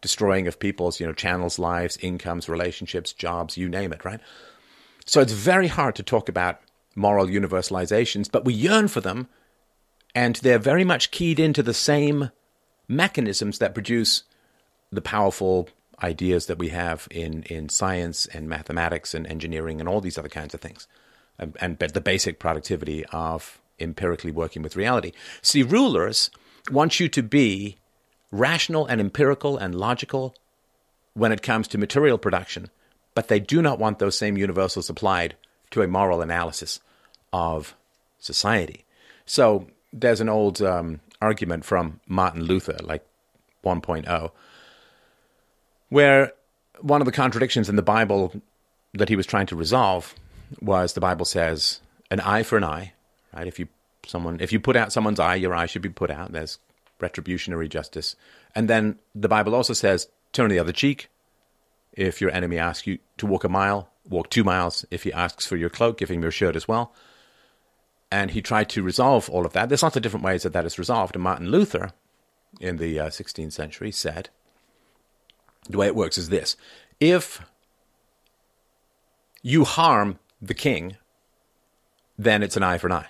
destroying 0.02 0.48
of 0.48 0.60
people's, 0.60 1.00
you 1.00 1.08
know, 1.08 1.14
channels, 1.14 1.58
lives, 1.58 1.98
incomes, 2.02 2.50
relationships, 2.50 3.14
jobs, 3.14 3.58
you 3.58 3.70
name 3.70 3.94
it, 3.94 4.04
right? 4.04 4.20
So 5.06 5.22
it's 5.22 5.32
very 5.32 5.68
hard 5.68 5.96
to 5.96 6.04
talk 6.04 6.30
about 6.30 6.60
moral 6.96 7.28
universalizations, 7.28 8.30
but 8.32 8.46
we 8.46 8.54
yearn 8.54 8.88
for 8.88 9.02
them, 9.02 9.28
and 10.14 10.36
they're 10.38 10.60
very 10.60 10.84
much 10.84 11.12
keyed 11.12 11.40
into 11.40 11.64
the 11.64 11.74
same 11.74 12.30
mechanisms 12.88 13.60
that 13.60 13.74
produce 13.74 14.24
the 14.92 15.02
powerful 15.02 15.70
ideas 16.04 16.46
that 16.48 16.60
we 16.60 16.70
have 16.70 17.08
in, 17.10 17.44
in 17.44 17.70
science 17.70 18.26
and 18.28 18.48
mathematics 18.48 19.14
and 19.14 19.26
engineering 19.28 19.80
and 19.80 19.90
all 19.90 20.02
these 20.02 20.18
other 20.18 20.30
kinds 20.30 20.54
of 20.54 20.62
things, 20.62 20.88
and, 21.40 21.56
and 21.60 21.78
the 21.80 22.02
basic 22.02 22.40
productivity 22.40 23.06
of 23.08 23.60
empirically 23.80 24.32
working 24.32 24.62
with 24.62 24.76
reality. 24.76 25.12
See, 25.42 25.64
rulers 25.64 26.30
want 26.72 27.00
you 27.00 27.10
to 27.10 27.24
be 27.24 27.78
rational 28.32 28.86
and 28.86 29.00
empirical 29.02 29.58
and 29.58 29.76
logical 29.76 30.36
when 31.14 31.32
it 31.32 31.42
comes 31.42 31.68
to 31.70 31.78
material 31.78 32.18
production, 32.18 32.70
but 33.14 33.28
they 33.28 33.40
do 33.40 33.62
not 33.62 33.80
want 33.80 34.00
those 34.00 34.18
same 34.18 34.38
universals 34.38 34.90
applied 34.90 35.36
to 35.72 35.82
a 35.82 35.88
moral 35.88 36.22
analysis 36.22 36.80
of 37.32 37.76
society. 38.20 38.86
So 39.26 39.68
there's 39.92 40.22
an 40.22 40.30
old 40.30 40.62
um, 40.62 41.00
argument 41.22 41.66
from 41.66 42.00
Martin 42.08 42.44
Luther, 42.44 42.78
like 42.82 43.06
1.0, 43.64 44.32
where 45.90 46.34
one 46.82 47.02
of 47.02 47.06
the 47.06 47.12
contradictions 47.12 47.70
in 47.70 47.76
the 47.76 47.82
Bible 47.82 48.42
that 48.94 49.10
he 49.10 49.16
was 49.16 49.26
trying 49.26 49.46
to 49.48 49.56
resolve 49.56 50.16
was 50.62 50.94
the 50.94 51.02
Bible 51.02 51.26
says 51.26 51.82
an 52.12 52.20
eye 52.20 52.44
for 52.44 52.58
an 52.58 52.64
eye, 52.64 52.94
right? 53.36 53.48
If 53.48 53.60
you 53.60 53.68
someone 54.06 54.40
if 54.40 54.52
you 54.52 54.60
put 54.60 54.76
out 54.76 54.94
someone's 54.94 55.20
eye, 55.20 55.36
your 55.36 55.54
eye 55.54 55.66
should 55.66 55.82
be 55.82 55.90
put 55.90 56.12
out. 56.12 56.32
There's 56.32 56.60
retributionary 57.00 57.70
justice. 57.70 58.16
And 58.56 58.70
then 58.70 59.00
the 59.14 59.28
Bible 59.28 59.56
also 59.56 59.74
says 59.74 60.08
turn 60.32 60.50
the 60.50 60.60
other 60.60 60.72
cheek. 60.72 61.10
If 61.94 62.22
your 62.22 62.32
enemy 62.32 62.58
asks 62.58 62.88
you 62.88 63.00
to 63.18 63.28
walk 63.28 63.44
a 63.44 63.50
mile, 63.50 63.90
walk 64.10 64.30
two 64.30 64.44
miles. 64.44 64.86
If 64.90 65.04
he 65.04 65.14
asks 65.14 65.46
for 65.46 65.56
your 65.56 65.70
cloak, 65.70 65.98
give 65.98 66.10
him 66.10 66.22
your 66.22 66.32
shirt 66.32 66.56
as 66.56 66.68
well. 66.68 66.94
And 68.12 68.32
he 68.32 68.42
tried 68.42 68.70
to 68.70 68.84
resolve 68.84 69.30
all 69.30 69.46
of 69.46 69.54
that. 69.54 69.70
There's 69.70 69.84
lots 69.84 69.96
of 69.96 70.02
different 70.02 70.26
ways 70.26 70.44
that 70.44 70.54
that 70.54 70.66
is 70.66 70.80
resolved. 70.80 71.16
And 71.16 71.24
Martin 71.24 71.50
Luther, 71.50 71.92
in 72.60 72.78
the 72.78 73.00
uh, 73.00 73.08
16th 73.08 73.54
century, 73.54 73.92
said 73.92 74.30
the 75.70 75.78
way 75.78 75.88
it 75.88 75.96
works 75.96 76.18
is 76.18 76.30
this 76.30 76.58
if 77.00 77.42
you 79.42 79.64
harm 79.64 80.20
the 80.48 80.54
king, 80.54 80.98
then 82.18 82.44
it's 82.44 82.58
an 82.58 82.64
eye 82.64 82.78
for 82.78 82.88
an 82.88 82.94
eye. 82.94 83.08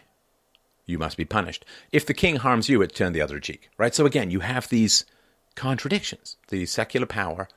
You 0.85 0.97
must 0.97 1.17
be 1.17 1.25
punished. 1.25 1.65
If 1.91 2.05
the 2.05 2.13
king 2.13 2.37
harms 2.37 2.69
you, 2.69 2.81
it's 2.81 2.93
turn 2.93 3.13
the 3.13 3.21
other 3.21 3.39
cheek, 3.39 3.69
right? 3.77 3.95
So 3.95 4.05
again, 4.05 4.29
you 4.29 4.41
have 4.41 4.69
these 4.69 5.05
contradictions. 5.55 6.37
The 6.49 6.65
secular 6.65 7.05
power 7.05 7.47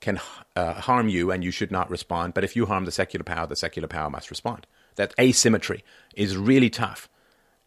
can 0.00 0.20
uh, 0.56 0.74
harm 0.74 1.08
you 1.08 1.30
and 1.30 1.44
you 1.44 1.50
should 1.50 1.70
not 1.70 1.90
respond. 1.90 2.34
But 2.34 2.44
if 2.44 2.56
you 2.56 2.66
harm 2.66 2.84
the 2.84 2.92
secular 2.92 3.24
power, 3.24 3.46
the 3.46 3.56
secular 3.56 3.88
power 3.88 4.10
must 4.10 4.30
respond. 4.30 4.66
That 4.96 5.14
asymmetry 5.18 5.84
is 6.14 6.36
really 6.36 6.70
tough. 6.70 7.08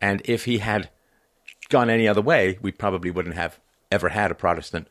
And 0.01 0.21
if 0.25 0.45
he 0.45 0.59
had 0.59 0.89
gone 1.69 1.89
any 1.89 2.07
other 2.07 2.21
way, 2.21 2.59
we 2.61 2.71
probably 2.71 3.09
wouldn't 3.09 3.35
have 3.35 3.59
ever 3.89 4.09
had 4.09 4.31
a 4.31 4.35
Protestant 4.35 4.89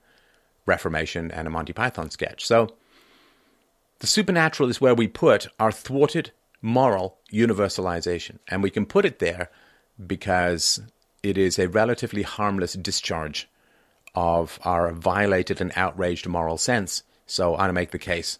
Reformation 0.66 1.30
and 1.30 1.46
a 1.46 1.50
Monty 1.50 1.74
Python 1.74 2.10
sketch. 2.10 2.46
So 2.46 2.74
the 3.98 4.06
supernatural 4.06 4.70
is 4.70 4.80
where 4.80 4.94
we 4.94 5.06
put 5.06 5.46
our 5.60 5.70
thwarted 5.70 6.32
moral 6.64 7.18
universalization. 7.33 8.38
And 8.49 8.62
we 8.62 8.71
can 8.71 8.87
put 8.87 9.04
it 9.04 9.18
there 9.18 9.50
because 10.06 10.80
it 11.23 11.37
is 11.37 11.59
a 11.59 11.68
relatively 11.68 12.23
harmless 12.23 12.73
discharge 12.73 13.49
of 14.14 14.59
our 14.64 14.92
violated 14.92 15.61
and 15.61 15.73
outraged 15.76 16.26
moral 16.26 16.56
sense 16.56 17.02
so 17.26 17.54
I 17.54 17.62
want 17.62 17.71
to 17.71 17.75
make 17.75 17.90
the 17.90 17.99
case 17.99 18.38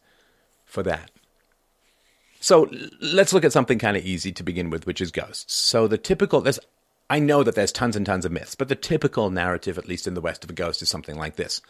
for 0.64 0.83
that. 0.83 1.11
So 2.40 2.71
let's 3.00 3.33
look 3.33 3.45
at 3.45 3.52
something 3.52 3.78
kind 3.78 3.97
of 3.97 4.04
easy 4.04 4.33
to 4.33 4.43
begin 4.43 4.71
with, 4.71 4.87
which 4.87 5.00
is 5.00 5.11
ghosts. 5.11 5.54
So 5.54 5.88
the 5.88 5.97
typical, 5.97 6.43
there's, 6.43 6.59
I 7.09 7.19
know 7.19 7.43
that 7.43 7.54
there's 7.54 7.73
tons 7.73 7.97
and 7.97 8.04
tons 8.04 8.26
of 8.26 8.33
myths, 8.33 8.54
but 8.54 8.69
the 8.69 8.75
typical 8.75 9.31
narrative, 9.31 9.78
at 9.78 9.88
least 9.88 10.07
in 10.07 10.14
the 10.14 10.21
West, 10.21 10.45
of 10.45 10.50
a 10.50 10.54
ghost 10.54 10.83
is 10.83 10.90
something 10.90 11.16
like 11.16 11.37
this: 11.37 11.62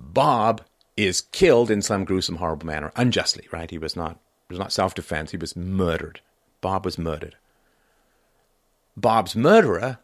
Bob 0.00 0.62
is 0.96 1.20
killed 1.20 1.70
in 1.70 1.82
some 1.82 2.04
gruesome, 2.04 2.36
horrible 2.36 2.66
manner, 2.66 2.90
unjustly. 2.96 3.46
Right? 3.52 3.70
He 3.70 3.78
was 3.78 3.94
not, 3.94 4.18
it 4.48 4.52
was 4.52 4.58
not 4.58 4.72
self-defense. 4.72 5.32
He 5.32 5.36
was 5.36 5.56
murdered. 5.56 6.20
Bob 6.60 6.84
was 6.84 6.98
murdered. 6.98 7.36
Bob's 8.96 9.34
murderer 9.34 9.98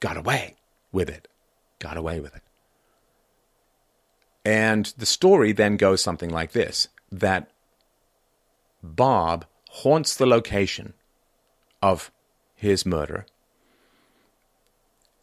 got 0.00 0.16
away 0.16 0.56
with 0.90 1.08
it. 1.08 1.28
Got 1.78 1.96
away 1.96 2.20
with 2.20 2.34
it. 2.34 2.42
And 4.44 4.86
the 4.96 5.06
story 5.06 5.52
then 5.52 5.76
goes 5.76 6.02
something 6.02 6.30
like 6.30 6.52
this 6.52 6.88
that 7.10 7.50
Bob 8.82 9.44
haunts 9.68 10.16
the 10.16 10.26
location 10.26 10.94
of 11.80 12.10
his 12.54 12.84
murder 12.86 13.26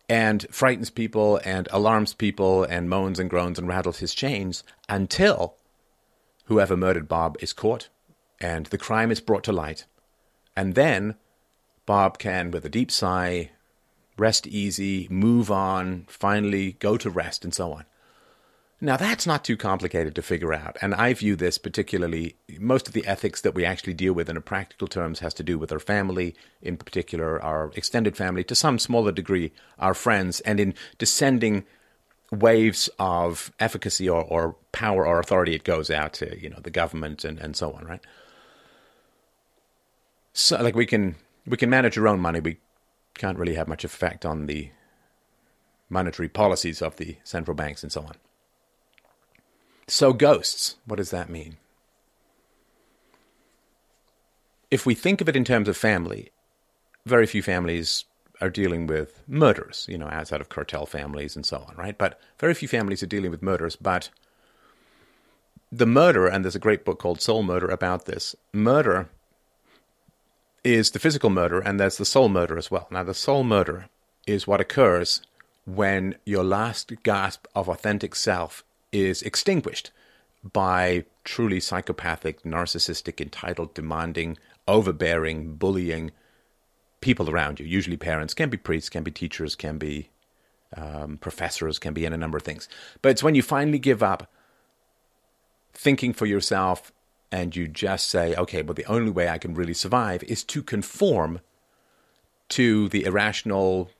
and 0.08 0.48
frightens 0.50 0.89
people 0.89 1.39
and 1.43 1.67
alarms 1.72 2.13
people 2.13 2.63
and 2.63 2.89
moans 2.89 3.19
and 3.19 3.29
groans 3.29 3.60
and 3.60 3.67
rattles 3.67 4.00
his 4.00 4.15
chains 4.15 4.63
until 4.88 5.55
whoever 6.49 6.75
murdered 6.75 7.07
Bob 7.07 7.37
is 7.39 7.53
caught 7.53 7.89
and 8.41 8.65
the 8.67 8.77
crime 8.77 9.11
is 9.11 9.21
brought 9.21 9.43
to 9.43 9.51
light. 9.51 9.85
And 10.55 10.75
then 10.75 11.15
Bob 11.85 12.17
can, 12.17 12.51
with 12.51 12.65
a 12.65 12.69
deep 12.69 12.91
sigh, 12.91 13.51
rest 14.17 14.47
easy, 14.47 15.07
move 15.09 15.49
on, 15.51 16.05
finally 16.07 16.73
go 16.73 16.97
to 16.97 17.09
rest, 17.09 17.43
and 17.43 17.53
so 17.53 17.71
on. 17.71 17.85
Now, 18.81 18.97
that's 18.97 19.27
not 19.27 19.43
too 19.43 19.57
complicated 19.57 20.15
to 20.15 20.21
figure 20.21 20.53
out. 20.53 20.77
And 20.81 20.95
I 20.95 21.13
view 21.13 21.35
this 21.35 21.57
particularly, 21.57 22.37
most 22.59 22.87
of 22.87 22.93
the 22.93 23.05
ethics 23.05 23.41
that 23.41 23.53
we 23.53 23.65
actually 23.65 23.93
deal 23.93 24.13
with 24.13 24.29
in 24.29 24.37
a 24.37 24.41
practical 24.41 24.87
terms 24.87 25.19
has 25.19 25.33
to 25.35 25.43
do 25.43 25.59
with 25.59 25.71
our 25.71 25.79
family, 25.79 26.33
in 26.61 26.77
particular 26.77 27.41
our 27.43 27.71
extended 27.75 28.15
family, 28.17 28.43
to 28.45 28.55
some 28.55 28.79
smaller 28.79 29.11
degree 29.11 29.51
our 29.77 29.93
friends, 29.93 30.39
and 30.41 30.59
in 30.59 30.73
descending 30.97 31.65
waves 32.31 32.89
of 33.00 33.51
efficacy 33.59 34.07
or, 34.07 34.24
or 34.24 34.55
power 34.71 35.05
or 35.05 35.19
authority, 35.19 35.55
it 35.55 35.63
goes 35.63 35.89
out 35.89 36.13
to, 36.13 36.39
you 36.39 36.50
know, 36.50 36.59
the 36.62 36.69
government 36.69 37.25
and, 37.25 37.39
and 37.39 37.55
so 37.55 37.74
on, 37.74 37.86
right? 37.86 38.01
So, 40.33 40.62
like, 40.62 40.75
we 40.75 40.86
can, 40.86 41.15
we 41.45 41.57
can 41.57 41.69
manage 41.69 41.98
our 41.98 42.07
own 42.07 42.19
money. 42.19 42.39
We 42.39 42.57
can't 43.15 43.38
really 43.38 43.55
have 43.55 43.67
much 43.67 43.83
effect 43.83 44.25
on 44.25 44.45
the 44.45 44.69
monetary 45.89 46.29
policies 46.29 46.81
of 46.81 46.98
the 46.98 47.17
central 47.24 47.55
banks 47.55 47.83
and 47.83 47.91
so 47.91 48.01
on. 48.01 48.13
So, 49.88 50.13
ghosts, 50.13 50.75
what 50.86 50.98
does 50.98 51.09
that 51.09 51.29
mean? 51.29 51.57
If 54.69 54.86
we 54.86 54.93
think 54.93 55.19
of 55.19 55.27
it 55.27 55.36
in 55.36 55.43
terms 55.43 55.67
of 55.67 55.75
family, 55.75 56.29
very 57.07 57.25
few 57.25 57.41
families 57.41 58.05
are 58.41 58.50
dealing 58.50 58.88
with 58.88 59.22
murders, 59.27 59.86
you 59.89 59.98
know, 59.98 60.08
outside 60.10 60.41
of 60.41 60.50
cartel 60.50 60.86
families 60.86 61.36
and 61.36 61.46
so 61.46 61.65
on, 61.67 61.75
right? 61.75 61.98
But 61.98 62.19
very 62.39 62.53
few 62.53 62.67
families 62.67 63.03
are 63.03 63.08
dealing 63.08 63.31
with 63.31 63.43
murders. 63.43 63.75
But 63.75 64.10
the 65.72 65.86
murder, 65.86 66.27
and 66.27 66.43
there's 66.43 66.55
a 66.55 66.60
great 66.60 66.86
book 66.86 67.00
called 67.00 67.22
Soul 67.22 67.43
Murder 67.43 67.67
about 67.67 68.05
this, 68.05 68.36
murder 68.53 69.10
is 70.63 70.91
the 70.91 71.00
physical 71.00 71.29
murder, 71.29 71.60
and 71.60 71.79
there's 71.79 71.98
the 71.98 72.05
soul 72.05 72.29
murder 72.29 72.58
as 72.58 72.72
well. 72.72 72.88
Now, 72.91 73.03
the 73.03 73.13
soul 73.13 73.43
murder 73.43 73.88
is 74.25 74.48
what 74.48 74.62
occurs 74.62 75.22
when 75.65 76.15
your 76.25 76.43
last 76.43 76.91
gasp 77.03 77.46
of 77.55 77.69
authentic 77.69 78.15
self 78.15 78.63
is 78.91 79.22
extinguished 79.22 79.91
by 80.53 81.05
truly 81.24 81.60
psychopathic, 81.60 82.43
narcissistic, 82.43 83.22
entitled, 83.22 83.74
demanding, 83.74 84.38
overbearing, 84.67 85.55
bullying 85.55 86.12
people 87.01 87.29
around 87.29 87.59
you. 87.59 87.65
Usually, 87.65 87.97
parents 87.97 88.33
can 88.33 88.49
be 88.49 88.57
priests, 88.57 88.89
can 88.89 89.03
be 89.03 89.11
teachers, 89.11 89.55
can 89.55 89.77
be 89.77 90.09
um, 90.75 91.17
professors, 91.17 91.79
can 91.79 91.93
be 91.93 92.05
in 92.05 92.13
a 92.13 92.17
number 92.17 92.37
of 92.37 92.43
things. 92.43 92.67
But 93.01 93.09
it's 93.09 93.23
when 93.23 93.35
you 93.35 93.41
finally 93.41 93.79
give 93.79 94.03
up 94.03 94.31
thinking 95.73 96.13
for 96.13 96.25
yourself 96.25 96.91
and 97.31 97.55
you 97.55 97.67
just 97.67 98.09
say, 98.09 98.35
okay, 98.35 98.61
well, 98.61 98.73
the 98.73 98.85
only 98.85 99.11
way 99.11 99.29
I 99.29 99.37
can 99.37 99.53
really 99.53 99.73
survive 99.73 100.23
is 100.23 100.43
to 100.45 100.63
conform 100.63 101.41
to 102.49 102.89
the 102.89 103.05
irrational, 103.05 103.91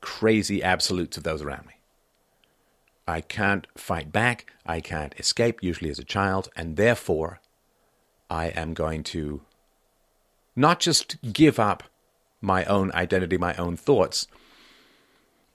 crazy 0.00 0.62
absolutes 0.62 1.16
of 1.16 1.22
those 1.22 1.42
around 1.42 1.66
me. 1.66 1.74
I 3.06 3.20
can't 3.20 3.66
fight 3.76 4.12
back. 4.12 4.52
I 4.64 4.80
can't 4.80 5.14
escape, 5.18 5.62
usually 5.62 5.90
as 5.90 5.98
a 5.98 6.04
child, 6.04 6.48
and 6.56 6.76
therefore 6.76 7.40
I 8.30 8.46
am 8.46 8.72
going 8.72 9.02
to 9.04 9.42
not 10.56 10.80
just 10.80 11.16
give 11.32 11.58
up 11.58 11.82
my 12.40 12.64
own 12.64 12.90
identity, 12.92 13.36
my 13.36 13.54
own 13.56 13.76
thoughts, 13.76 14.26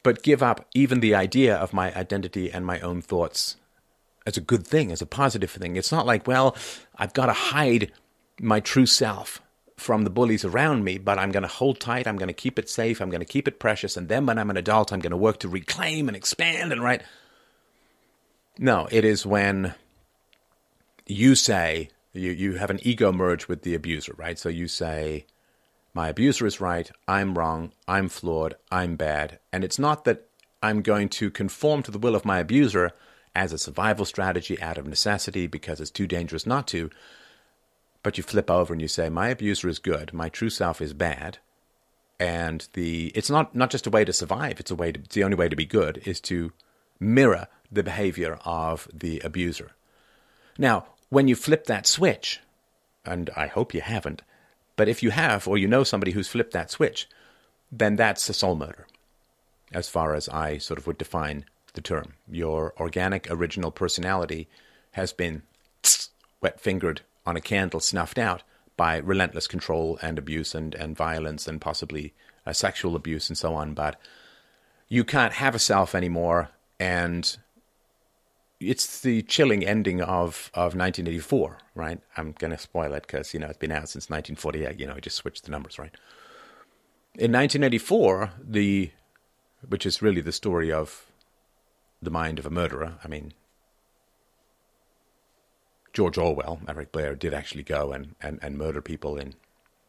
but 0.03 0.23
give 0.23 0.43
up 0.43 0.67
even 0.73 0.99
the 0.99 1.15
idea 1.15 1.55
of 1.55 1.73
my 1.73 1.93
identity 1.95 2.51
and 2.51 2.65
my 2.65 2.79
own 2.79 3.01
thoughts 3.01 3.57
as 4.25 4.37
a 4.37 4.41
good 4.41 4.65
thing, 4.65 4.91
as 4.91 5.01
a 5.01 5.05
positive 5.05 5.51
thing. 5.51 5.75
It's 5.75 5.91
not 5.91 6.05
like, 6.05 6.27
well, 6.27 6.55
I've 6.95 7.13
got 7.13 7.27
to 7.27 7.33
hide 7.33 7.91
my 8.39 8.59
true 8.59 8.85
self 8.85 9.41
from 9.77 10.03
the 10.03 10.09
bullies 10.09 10.45
around 10.45 10.83
me, 10.83 10.97
but 10.97 11.19
I'm 11.19 11.31
going 11.31 11.43
to 11.43 11.49
hold 11.49 11.79
tight. 11.79 12.07
I'm 12.07 12.17
going 12.17 12.27
to 12.27 12.33
keep 12.33 12.57
it 12.57 12.69
safe. 12.69 13.01
I'm 13.01 13.09
going 13.09 13.19
to 13.19 13.25
keep 13.25 13.47
it 13.47 13.59
precious. 13.59 13.97
And 13.97 14.07
then 14.07 14.25
when 14.25 14.37
I'm 14.37 14.49
an 14.49 14.57
adult, 14.57 14.93
I'm 14.93 14.99
going 14.99 15.11
to 15.11 15.17
work 15.17 15.39
to 15.39 15.49
reclaim 15.49 16.07
and 16.07 16.15
expand 16.15 16.71
and 16.71 16.81
right. 16.81 17.03
No, 18.57 18.87
it 18.91 19.03
is 19.03 19.25
when 19.25 19.75
you 21.05 21.35
say, 21.35 21.89
You 22.13 22.31
you 22.31 22.53
have 22.53 22.69
an 22.69 22.79
ego 22.83 23.11
merge 23.11 23.47
with 23.47 23.63
the 23.63 23.75
abuser, 23.75 24.13
right? 24.17 24.39
So 24.39 24.49
you 24.49 24.67
say, 24.67 25.25
my 25.95 26.09
abuser 26.09 26.45
is 26.45 26.59
right, 26.59 26.91
I'm 27.07 27.37
wrong, 27.37 27.71
I'm 27.87 28.09
flawed, 28.09 28.55
I'm 28.69 28.97
bad, 28.97 29.39
and 29.53 29.63
it's 29.63 29.79
not 29.79 30.03
that 30.03 30.27
I'm 30.61 30.81
going 30.81 31.07
to 31.09 31.31
conform 31.31 31.83
to 31.83 31.91
the 31.91 31.97
will 31.97 32.15
of 32.15 32.25
my 32.25 32.39
abuser 32.39 32.91
as 33.33 33.53
a 33.53 33.57
survival 33.57 34.03
strategy 34.03 34.61
out 34.61 34.77
of 34.77 34.85
necessity 34.85 35.47
because 35.47 35.79
it's 35.79 35.89
too 35.89 36.05
dangerous 36.05 36.45
not 36.45 36.67
to. 36.67 36.89
But 38.03 38.17
you 38.17 38.23
flip 38.23 38.51
over 38.51 38.73
and 38.73 38.81
you 38.81 38.89
say, 38.89 39.07
my 39.07 39.29
abuser 39.29 39.69
is 39.69 39.79
good, 39.79 40.13
my 40.13 40.27
true 40.27 40.49
self 40.49 40.81
is 40.81 40.93
bad, 40.93 41.37
and 42.19 42.67
the 42.73 43.07
it's 43.15 43.29
not 43.29 43.55
not 43.55 43.71
just 43.71 43.87
a 43.87 43.89
way 43.89 44.03
to 44.05 44.13
survive; 44.13 44.59
it's 44.59 44.71
a 44.71 44.75
way 44.75 44.91
to 44.91 44.99
it's 44.99 45.15
the 45.15 45.23
only 45.23 45.35
way 45.35 45.49
to 45.49 45.55
be 45.55 45.65
good 45.65 46.01
is 46.05 46.19
to 46.21 46.51
mirror 46.99 47.47
the 47.71 47.83
behavior 47.83 48.37
of 48.45 48.87
the 48.93 49.19
abuser. 49.21 49.71
Now, 50.57 50.87
when 51.09 51.27
you 51.27 51.35
flip 51.35 51.65
that 51.65 51.87
switch, 51.87 52.41
and 53.05 53.29
I 53.35 53.47
hope 53.47 53.73
you 53.73 53.81
haven't, 53.81 54.21
but 54.75 54.89
if 54.89 55.01
you 55.01 55.11
have, 55.11 55.47
or 55.47 55.57
you 55.57 55.67
know 55.67 55.83
somebody 55.83 56.11
who's 56.11 56.27
flipped 56.27 56.53
that 56.53 56.71
switch, 56.71 57.07
then 57.71 57.95
that's 57.95 58.29
a 58.29 58.33
soul 58.33 58.55
murder, 58.55 58.87
as 59.71 59.89
far 59.89 60.15
as 60.15 60.29
I 60.29 60.57
sort 60.57 60.77
of 60.77 60.87
would 60.87 60.97
define 60.97 61.45
the 61.73 61.81
term. 61.81 62.13
Your 62.29 62.73
organic, 62.77 63.29
original 63.29 63.71
personality 63.71 64.47
has 64.91 65.13
been 65.13 65.43
wet 66.41 66.59
fingered 66.59 67.01
on 67.25 67.35
a 67.35 67.41
candle, 67.41 67.79
snuffed 67.79 68.17
out 68.17 68.43
by 68.77 68.97
relentless 68.97 69.47
control 69.47 69.97
and 70.01 70.17
abuse 70.17 70.53
and, 70.53 70.75
and 70.75 70.95
violence 70.97 71.47
and 71.47 71.61
possibly 71.61 72.13
uh, 72.45 72.53
sexual 72.53 72.95
abuse 72.95 73.29
and 73.29 73.37
so 73.37 73.53
on. 73.55 73.73
But 73.73 73.99
you 74.87 75.03
can't 75.03 75.33
have 75.33 75.55
a 75.55 75.59
self 75.59 75.95
anymore. 75.95 76.49
And 76.79 77.37
it's 78.59 79.01
the 79.01 79.21
chilling 79.23 79.65
ending 79.65 80.01
of, 80.01 80.49
of 80.53 80.75
1984, 80.75 81.57
right? 81.73 81.99
I'm 82.15 82.33
going 82.33 82.51
to 82.51 82.57
spoil 82.57 82.93
it 82.93 83.05
because, 83.05 83.33
you 83.33 83.39
know, 83.39 83.47
it's 83.47 83.57
been 83.57 83.71
out 83.71 83.89
since 83.89 84.09
1948. 84.09 84.79
You 84.79 84.87
know, 84.87 84.95
I 84.95 84.99
just 84.99 85.17
switched 85.17 85.43
the 85.43 85.51
numbers, 85.51 85.77
right? 85.77 85.93
In 87.15 87.31
1984, 87.31 88.31
the, 88.41 88.91
which 89.67 89.85
is 89.85 90.01
really 90.01 90.21
the 90.21 90.31
story 90.31 90.71
of 90.71 91.05
the 92.01 92.11
mind 92.11 92.39
of 92.39 92.45
a 92.45 92.49
murderer. 92.49 92.97
I 93.03 93.07
mean, 93.07 93.33
George 95.93 96.17
Orwell, 96.17 96.59
Eric 96.67 96.91
Blair, 96.91 97.15
did 97.15 97.33
actually 97.33 97.63
go 97.63 97.91
and, 97.91 98.15
and, 98.21 98.39
and 98.41 98.57
murder 98.57 98.81
people 98.81 99.17
in 99.17 99.33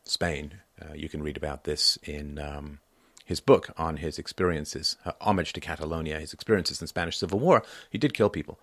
Spain. 0.05 0.61
Uh, 0.81 0.95
you 0.95 1.09
can 1.09 1.23
read 1.23 1.37
about 1.37 1.65
this 1.65 1.99
in 2.05 2.39
um, 2.39 2.79
his 3.27 3.41
book 3.41 3.71
on 3.77 3.99
his 3.99 4.19
experiences, 4.19 4.97
uh, 5.05 5.13
Homage 5.21 5.53
to 5.53 5.61
Catalonia, 5.61 6.19
his 6.19 6.33
experiences 6.33 6.81
in 6.81 6.85
the 6.85 6.89
Spanish 6.89 7.19
Civil 7.19 7.39
War. 7.39 7.63
He 7.91 7.99
did 7.99 8.15
kill 8.15 8.31
people. 8.31 8.59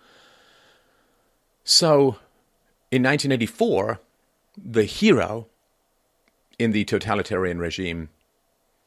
So, 1.63 2.17
in 2.89 3.03
1984, 3.03 3.99
the 4.57 4.85
hero 4.85 5.45
in 6.57 6.71
the 6.71 6.85
totalitarian 6.85 7.59
regime, 7.59 8.09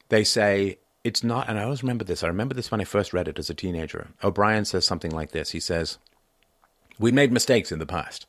they 0.08 0.24
say 0.24 0.78
it's 1.04 1.22
not, 1.22 1.48
and 1.48 1.58
I 1.58 1.64
always 1.64 1.82
remember 1.82 2.04
this. 2.04 2.24
I 2.24 2.28
remember 2.28 2.54
this 2.54 2.70
when 2.70 2.80
I 2.80 2.84
first 2.84 3.12
read 3.12 3.28
it 3.28 3.38
as 3.38 3.50
a 3.50 3.54
teenager. 3.54 4.08
O'Brien 4.24 4.64
says 4.64 4.86
something 4.86 5.12
like 5.12 5.30
this. 5.30 5.50
He 5.50 5.60
says, 5.60 5.98
We 6.98 7.12
made 7.12 7.32
mistakes 7.32 7.70
in 7.70 7.78
the 7.78 7.86
past 7.86 8.26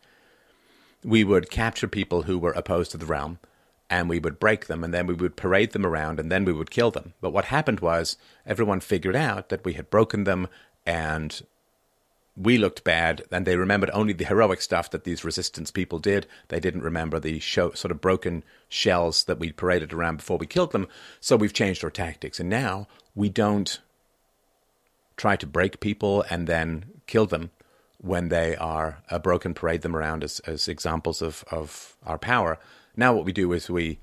we 1.03 1.23
would 1.23 1.49
capture 1.49 1.87
people 1.87 2.23
who 2.23 2.37
were 2.37 2.51
opposed 2.51 2.91
to 2.91 2.97
the 2.97 3.05
realm 3.05 3.39
and 3.89 4.09
we 4.09 4.19
would 4.19 4.39
break 4.39 4.67
them 4.67 4.83
and 4.83 4.93
then 4.93 5.07
we 5.07 5.13
would 5.13 5.35
parade 5.35 5.71
them 5.71 5.85
around 5.85 6.19
and 6.19 6.31
then 6.31 6.45
we 6.45 6.53
would 6.53 6.69
kill 6.69 6.91
them. 6.91 7.13
But 7.21 7.31
what 7.31 7.45
happened 7.45 7.79
was 7.79 8.17
everyone 8.45 8.81
figured 8.81 9.15
out 9.15 9.49
that 9.49 9.63
we 9.63 9.73
had 9.73 9.89
broken 9.89 10.25
them 10.25 10.47
and 10.85 11.41
we 12.35 12.57
looked 12.57 12.83
bad 12.83 13.23
and 13.31 13.45
they 13.45 13.55
remembered 13.55 13.89
only 13.93 14.13
the 14.13 14.25
heroic 14.25 14.61
stuff 14.61 14.91
that 14.91 15.05
these 15.05 15.23
resistance 15.23 15.71
people 15.71 15.99
did. 15.99 16.27
They 16.49 16.59
didn't 16.59 16.83
remember 16.83 17.19
the 17.19 17.39
show, 17.39 17.71
sort 17.71 17.91
of 17.91 18.01
broken 18.01 18.43
shells 18.69 19.23
that 19.23 19.39
we 19.39 19.51
paraded 19.51 19.93
around 19.93 20.17
before 20.17 20.37
we 20.37 20.45
killed 20.45 20.71
them. 20.71 20.87
So 21.19 21.35
we've 21.35 21.53
changed 21.53 21.83
our 21.83 21.89
tactics 21.89 22.39
and 22.39 22.49
now 22.49 22.87
we 23.15 23.29
don't 23.29 23.79
try 25.15 25.35
to 25.35 25.47
break 25.47 25.79
people 25.79 26.23
and 26.29 26.45
then 26.45 26.85
kill 27.07 27.25
them 27.25 27.49
when 27.99 28.29
they 28.29 28.55
are 28.55 28.99
a 29.09 29.17
broken, 29.17 29.55
parade 29.55 29.81
them 29.81 29.95
around 29.95 30.23
as, 30.23 30.39
as 30.41 30.67
examples 30.67 31.21
of, 31.21 31.43
of 31.49 31.95
our 32.05 32.19
power. 32.19 32.59
Now, 32.97 33.13
what 33.13 33.25
we 33.25 33.31
do 33.31 33.53
is 33.53 33.69
we 33.69 33.99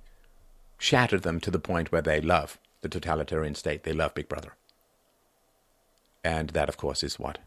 shatter 0.78 1.18
them 1.18 1.40
to 1.40 1.50
the 1.50 1.58
point 1.58 1.90
where 1.90 2.00
they 2.00 2.20
love 2.20 2.58
the 2.80 2.88
totalitarian 2.88 3.54
state, 3.54 3.82
they 3.82 3.92
love 3.92 4.14
Big 4.14 4.28
Brother. 4.28 4.54
And 6.22 6.50
that, 6.50 6.68
of 6.68 6.76
course, 6.76 7.02
is 7.02 7.18
what 7.18 7.38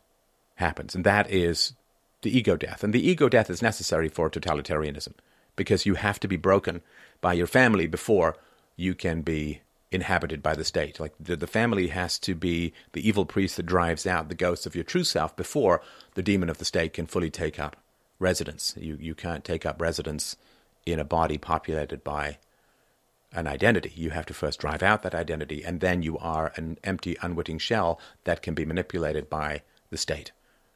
happens. 0.55 0.93
And 0.93 1.03
that 1.05 1.31
is 1.31 1.73
the 2.21 2.35
ego 2.35 2.57
death. 2.57 2.83
And 2.83 2.93
the 2.93 3.07
ego 3.07 3.29
death 3.29 3.49
is 3.49 3.61
necessary 3.61 4.09
for 4.09 4.29
totalitarianism 4.29 5.13
because 5.55 5.85
you 5.85 5.95
have 5.95 6.19
to 6.19 6.27
be 6.27 6.37
broken 6.37 6.81
by 7.21 7.33
your 7.33 7.47
family 7.47 7.87
before 7.87 8.35
you 8.75 8.93
can 8.93 9.21
be 9.21 9.61
inhabited 9.91 10.43
by 10.43 10.53
the 10.53 10.63
state. 10.63 10.99
Like 10.99 11.13
the, 11.19 11.35
the 11.35 11.47
family 11.47 11.87
has 11.87 12.19
to 12.19 12.35
be 12.35 12.73
the 12.91 13.07
evil 13.07 13.25
priest 13.25 13.55
that 13.55 13.65
drives 13.65 14.05
out 14.05 14.29
the 14.29 14.35
ghosts 14.35 14.65
of 14.65 14.75
your 14.75 14.83
true 14.83 15.03
self 15.03 15.35
before 15.35 15.81
the 16.15 16.23
demon 16.23 16.49
of 16.49 16.57
the 16.57 16.65
state 16.65 16.93
can 16.93 17.07
fully 17.07 17.29
take 17.29 17.59
up 17.59 17.77
residence. 18.19 18.75
You 18.77 18.97
you 18.99 19.15
can't 19.15 19.43
take 19.43 19.65
up 19.65 19.81
residence 19.81 20.35
in 20.93 20.99
a 20.99 21.05
body 21.05 21.37
populated 21.37 22.03
by 22.03 22.37
an 23.33 23.47
identity. 23.47 23.91
You 23.95 24.11
have 24.11 24.25
to 24.27 24.33
first 24.33 24.59
drive 24.59 24.81
out 24.81 25.03
that 25.03 25.15
identity, 25.15 25.63
and 25.63 25.79
then 25.79 26.01
you 26.01 26.17
are 26.17 26.53
an 26.55 26.77
empty, 26.83 27.17
unwitting 27.21 27.59
shell 27.59 27.99
that 28.23 28.41
can 28.41 28.53
be 28.53 28.65
manipulated 28.65 29.29
by 29.29 29.61
the 29.89 29.97
state. 29.97 30.31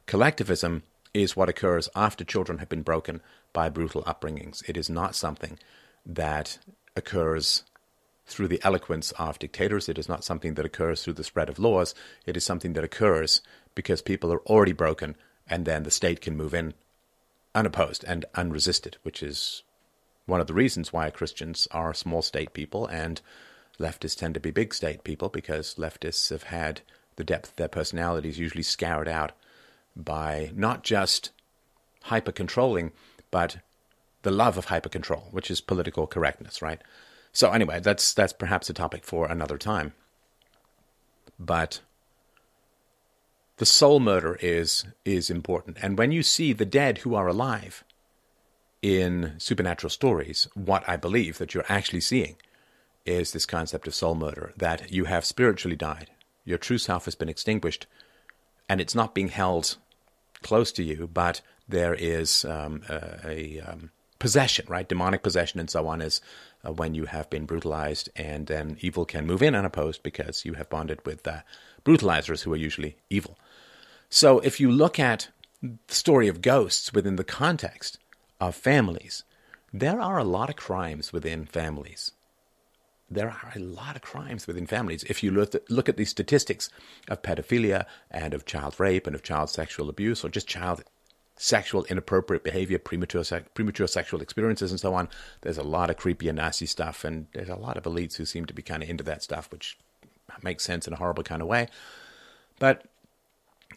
Collectivism 0.06 0.82
is 1.14 1.36
what 1.36 1.48
occurs 1.48 1.88
after 1.94 2.24
children 2.24 2.58
have 2.58 2.68
been 2.68 2.82
broken 2.82 3.20
by 3.52 3.68
brutal 3.68 4.02
upbringings. 4.02 4.66
It 4.68 4.76
is 4.76 4.88
not 4.88 5.14
something 5.14 5.58
that 6.04 6.58
occurs 6.96 7.64
through 8.26 8.48
the 8.48 8.60
eloquence 8.62 9.12
of 9.12 9.38
dictators. 9.38 9.88
It 9.88 9.98
is 9.98 10.08
not 10.08 10.24
something 10.24 10.54
that 10.54 10.64
occurs 10.64 11.02
through 11.02 11.14
the 11.14 11.24
spread 11.24 11.48
of 11.48 11.58
laws. 11.58 11.94
It 12.24 12.36
is 12.36 12.44
something 12.44 12.72
that 12.74 12.84
occurs 12.84 13.42
because 13.74 14.00
people 14.00 14.32
are 14.32 14.40
already 14.40 14.72
broken 14.72 15.16
and 15.46 15.64
then 15.66 15.82
the 15.82 15.90
state 15.90 16.20
can 16.20 16.36
move 16.36 16.54
in 16.54 16.74
unopposed 17.54 18.04
and 18.04 18.24
unresisted, 18.34 18.96
which 19.02 19.22
is 19.22 19.62
one 20.26 20.40
of 20.40 20.46
the 20.46 20.54
reasons 20.54 20.92
why 20.92 21.10
Christians 21.10 21.68
are 21.70 21.92
small 21.94 22.22
state 22.22 22.52
people 22.52 22.86
and 22.86 23.20
leftists 23.78 24.16
tend 24.16 24.34
to 24.34 24.40
be 24.40 24.50
big 24.50 24.72
state 24.72 25.04
people 25.04 25.28
because 25.28 25.74
leftists 25.74 26.30
have 26.30 26.44
had 26.44 26.82
the 27.16 27.24
depth 27.24 27.50
of 27.50 27.56
their 27.56 27.68
personalities 27.68 28.38
usually 28.38 28.62
scoured 28.62 29.08
out 29.08 29.32
by 29.96 30.50
not 30.54 30.82
just 30.82 31.30
hyper 32.04 32.32
controlling, 32.32 32.92
but 33.30 33.58
the 34.22 34.30
love 34.30 34.56
of 34.56 34.66
hyper 34.66 34.88
control, 34.88 35.28
which 35.30 35.50
is 35.50 35.60
political 35.60 36.06
correctness, 36.06 36.62
right? 36.62 36.80
So 37.32 37.50
anyway, 37.50 37.80
that's 37.80 38.12
that's 38.12 38.32
perhaps 38.32 38.70
a 38.70 38.74
topic 38.74 39.04
for 39.04 39.26
another 39.26 39.58
time. 39.58 39.94
But 41.38 41.80
the 43.56 43.66
soul 43.66 44.00
murder 44.00 44.38
is 44.40 44.84
is 45.04 45.30
important, 45.30 45.78
and 45.82 45.98
when 45.98 46.12
you 46.12 46.22
see 46.22 46.52
the 46.52 46.64
dead 46.64 46.98
who 46.98 47.14
are 47.14 47.26
alive 47.26 47.84
in 48.82 49.34
supernatural 49.38 49.90
stories, 49.90 50.48
what 50.54 50.86
I 50.88 50.96
believe 50.96 51.38
that 51.38 51.54
you're 51.54 51.64
actually 51.68 52.00
seeing 52.00 52.36
is 53.06 53.32
this 53.32 53.46
concept 53.46 53.86
of 53.86 53.94
soul 53.94 54.14
murder 54.14 54.52
that 54.56 54.92
you 54.92 55.04
have 55.04 55.24
spiritually 55.24 55.76
died, 55.76 56.10
your 56.44 56.58
true 56.58 56.78
self 56.78 57.04
has 57.04 57.14
been 57.14 57.28
extinguished, 57.28 57.86
and 58.68 58.80
it's 58.80 58.94
not 58.94 59.14
being 59.14 59.28
held 59.28 59.76
close 60.42 60.72
to 60.72 60.82
you, 60.82 61.08
but 61.12 61.40
there 61.68 61.94
is 61.94 62.44
um, 62.44 62.82
a, 62.88 63.28
a 63.28 63.60
um, 63.60 63.90
possession, 64.18 64.66
right? 64.68 64.88
Demonic 64.88 65.22
possession 65.22 65.60
and 65.60 65.70
so 65.70 65.86
on 65.86 66.00
is 66.00 66.20
uh, 66.64 66.72
when 66.72 66.94
you 66.94 67.06
have 67.06 67.30
been 67.30 67.46
brutalized, 67.46 68.08
and 68.16 68.46
then 68.46 68.76
evil 68.80 69.04
can 69.04 69.26
move 69.26 69.42
in 69.42 69.54
unopposed 69.54 70.02
because 70.02 70.44
you 70.44 70.54
have 70.54 70.68
bonded 70.68 71.04
with 71.06 71.26
uh, 71.26 71.38
brutalizers 71.84 72.42
who 72.42 72.52
are 72.52 72.56
usually 72.56 72.96
evil. 73.10 73.38
So 74.10 74.40
if 74.40 74.60
you 74.60 74.70
look 74.70 74.98
at 74.98 75.28
the 75.62 75.78
story 75.88 76.28
of 76.28 76.42
ghosts 76.42 76.92
within 76.92 77.16
the 77.16 77.24
context 77.24 77.98
of 78.48 78.56
families, 78.56 79.22
there 79.72 80.00
are 80.00 80.18
a 80.18 80.24
lot 80.24 80.50
of 80.50 80.56
crimes 80.56 81.12
within 81.12 81.46
families. 81.46 82.10
There 83.08 83.30
are 83.30 83.52
a 83.54 83.60
lot 83.60 83.94
of 83.94 84.02
crimes 84.02 84.48
within 84.48 84.66
families. 84.66 85.04
If 85.04 85.22
you 85.22 85.30
look 85.30 85.54
at, 85.54 85.70
look 85.70 85.88
at 85.88 85.96
the 85.96 86.04
statistics 86.04 86.68
of 87.08 87.22
pedophilia 87.22 87.86
and 88.10 88.34
of 88.34 88.44
child 88.44 88.80
rape 88.80 89.06
and 89.06 89.14
of 89.14 89.22
child 89.22 89.48
sexual 89.48 89.88
abuse 89.88 90.24
or 90.24 90.28
just 90.28 90.48
child 90.48 90.82
sexual 91.36 91.84
inappropriate 91.84 92.42
behavior, 92.42 92.78
premature 92.78 93.22
premature 93.54 93.86
sexual 93.86 94.20
experiences, 94.20 94.72
and 94.72 94.80
so 94.80 94.92
on. 94.92 95.08
There's 95.42 95.58
a 95.58 95.62
lot 95.62 95.88
of 95.88 95.96
creepy 95.96 96.28
and 96.28 96.36
nasty 96.36 96.66
stuff, 96.66 97.04
and 97.04 97.26
there's 97.34 97.48
a 97.48 97.54
lot 97.54 97.76
of 97.76 97.84
elites 97.84 98.16
who 98.16 98.24
seem 98.24 98.46
to 98.46 98.54
be 98.54 98.62
kind 98.62 98.82
of 98.82 98.90
into 98.90 99.04
that 99.04 99.22
stuff, 99.22 99.52
which 99.52 99.78
makes 100.42 100.64
sense 100.64 100.88
in 100.88 100.92
a 100.92 100.96
horrible 100.96 101.22
kind 101.22 101.42
of 101.42 101.48
way. 101.48 101.68
But 102.58 102.86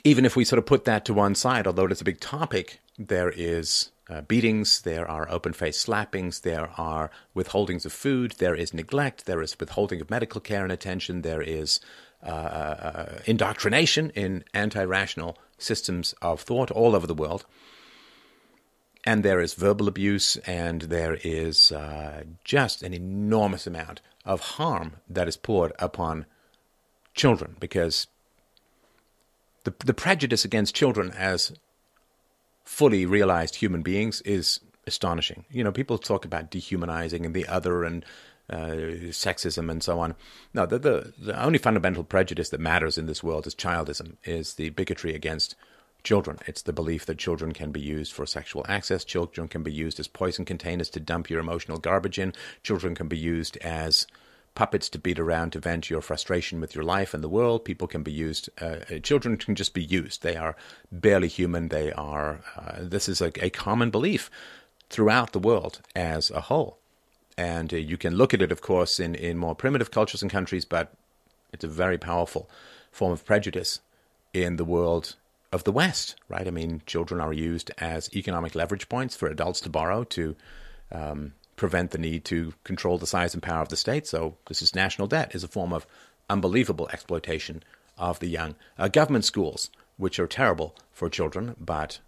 even 0.03 0.25
if 0.25 0.35
we 0.35 0.43
sort 0.43 0.57
of 0.57 0.65
put 0.65 0.85
that 0.85 1.05
to 1.05 1.13
one 1.13 1.35
side, 1.35 1.67
although 1.67 1.85
it's 1.85 2.01
a 2.01 2.05
big 2.05 2.19
topic, 2.19 2.79
there 2.97 3.29
is 3.29 3.91
uh, 4.09 4.21
beatings, 4.21 4.81
there 4.81 5.09
are 5.09 5.29
open 5.31 5.53
faced 5.53 5.85
slappings, 5.87 6.41
there 6.41 6.69
are 6.77 7.09
withholdings 7.35 7.85
of 7.85 7.93
food, 7.93 8.33
there 8.37 8.55
is 8.55 8.73
neglect, 8.73 9.25
there 9.25 9.41
is 9.41 9.59
withholding 9.59 9.99
of 10.01 10.09
medical 10.09 10.39
care 10.39 10.63
and 10.63 10.71
attention, 10.71 11.21
there 11.21 11.41
is 11.41 11.79
uh, 12.23 12.29
uh, 12.29 13.19
indoctrination 13.25 14.11
in 14.11 14.43
anti 14.53 14.83
rational 14.83 15.37
systems 15.57 16.13
of 16.21 16.41
thought 16.41 16.71
all 16.71 16.95
over 16.95 17.07
the 17.07 17.13
world. 17.13 17.45
and 19.07 19.23
there 19.23 19.39
is 19.39 19.53
verbal 19.53 19.87
abuse, 19.87 20.35
and 20.47 20.83
there 20.83 21.19
is 21.23 21.71
uh, 21.71 22.23
just 22.43 22.81
an 22.81 22.93
enormous 22.93 23.67
amount 23.67 24.01
of 24.25 24.39
harm 24.41 24.93
that 25.07 25.27
is 25.27 25.37
poured 25.37 25.71
upon 25.77 26.25
children 27.13 27.55
because 27.59 28.07
the, 29.63 29.73
the 29.85 29.93
prejudice 29.93 30.43
against 30.43 30.75
children 30.75 31.11
as 31.11 31.53
fully 32.65 33.05
realized 33.05 33.55
human 33.55 33.81
beings 33.81 34.21
is 34.21 34.59
astonishing. 34.87 35.45
You 35.49 35.63
know, 35.63 35.71
people 35.71 35.97
talk 35.97 36.25
about 36.25 36.51
dehumanizing 36.51 37.25
and 37.25 37.33
the 37.33 37.47
other 37.47 37.83
and 37.83 38.05
uh, 38.49 39.09
sexism 39.09 39.71
and 39.71 39.81
so 39.81 39.99
on. 39.99 40.15
No, 40.53 40.65
the, 40.65 40.77
the, 40.77 41.13
the 41.17 41.43
only 41.43 41.57
fundamental 41.57 42.03
prejudice 42.03 42.49
that 42.49 42.59
matters 42.59 42.97
in 42.97 43.05
this 43.05 43.23
world 43.23 43.47
is 43.47 43.55
childism, 43.55 44.17
is 44.23 44.55
the 44.55 44.69
bigotry 44.69 45.15
against 45.15 45.55
children. 46.03 46.37
It's 46.45 46.61
the 46.61 46.73
belief 46.73 47.05
that 47.07 47.17
children 47.17 47.51
can 47.51 47.71
be 47.71 47.81
used 47.81 48.13
for 48.13 48.25
sexual 48.25 48.65
access. 48.69 49.03
Children 49.03 49.47
can 49.47 49.63
be 49.63 49.73
used 49.73 49.99
as 49.99 50.07
poison 50.07 50.45
containers 50.45 50.89
to 50.91 50.99
dump 50.99 51.29
your 51.29 51.39
emotional 51.39 51.79
garbage 51.79 52.19
in. 52.19 52.33
Children 52.61 52.93
can 52.93 53.07
be 53.07 53.17
used 53.17 53.57
as 53.57 54.05
puppets 54.55 54.89
to 54.89 54.99
beat 54.99 55.19
around 55.19 55.51
to 55.51 55.59
vent 55.59 55.89
your 55.89 56.01
frustration 56.01 56.59
with 56.59 56.73
your 56.73 56.83
life 56.83 57.13
and 57.13 57.23
the 57.23 57.29
world. 57.29 57.65
People 57.65 57.87
can 57.87 58.03
be 58.03 58.11
used. 58.11 58.49
Uh, 58.59 58.77
uh 58.89 58.99
children 58.99 59.37
can 59.37 59.55
just 59.55 59.73
be 59.73 59.83
used. 59.83 60.23
They 60.23 60.35
are 60.35 60.55
barely 60.91 61.27
human. 61.27 61.67
They 61.67 61.91
are. 61.91 62.41
Uh, 62.57 62.77
this 62.79 63.07
is 63.07 63.21
a, 63.21 63.31
a, 63.43 63.49
common 63.49 63.91
belief 63.91 64.31
throughout 64.89 65.33
the 65.33 65.39
world 65.39 65.81
as 65.95 66.31
a 66.31 66.41
whole. 66.41 66.77
And 67.37 67.73
uh, 67.73 67.77
you 67.77 67.97
can 67.97 68.15
look 68.15 68.33
at 68.33 68.41
it, 68.41 68.51
of 68.51 68.61
course, 68.61 68.99
in, 68.99 69.13
in 69.13 69.37
more 69.37 69.55
primitive 69.55 69.91
cultures 69.91 70.21
and 70.21 70.31
countries, 70.31 70.65
but 70.65 70.93
it's 71.51 71.65
a 71.65 71.69
very 71.69 71.97
powerful 71.97 72.49
form 72.91 73.11
of 73.11 73.25
prejudice 73.25 73.81
in 74.33 74.55
the 74.55 74.65
world 74.65 75.15
of 75.51 75.63
the 75.63 75.71
West, 75.71 76.15
right? 76.27 76.47
I 76.47 76.51
mean, 76.51 76.81
children 76.85 77.21
are 77.21 77.33
used 77.33 77.71
as 77.77 78.13
economic 78.15 78.55
leverage 78.55 78.89
points 78.89 79.15
for 79.15 79.27
adults 79.27 79.61
to 79.61 79.69
borrow 79.69 80.03
to 80.03 80.35
um, 80.91 81.33
prevent 81.55 81.91
the 81.91 81.97
need 81.97 82.25
to 82.25 82.53
control 82.63 82.97
the 82.97 83.07
size 83.07 83.33
and 83.33 83.43
power 83.43 83.61
of 83.61 83.69
the 83.69 83.77
state. 83.77 84.07
So, 84.07 84.37
this 84.47 84.61
is 84.61 84.75
national 84.75 85.07
debt, 85.07 85.33
is 85.33 85.43
a 85.43 85.47
form 85.47 85.73
of 85.73 85.87
unbelievable 86.29 86.89
exploitation 86.91 87.63
of 87.97 88.19
the 88.19 88.27
young. 88.27 88.55
Uh, 88.77 88.87
government 88.87 89.25
schools, 89.25 89.69
which 89.97 90.19
are 90.19 90.27
terrible 90.27 90.75
for 90.91 91.09
children, 91.09 91.55
but 91.59 91.99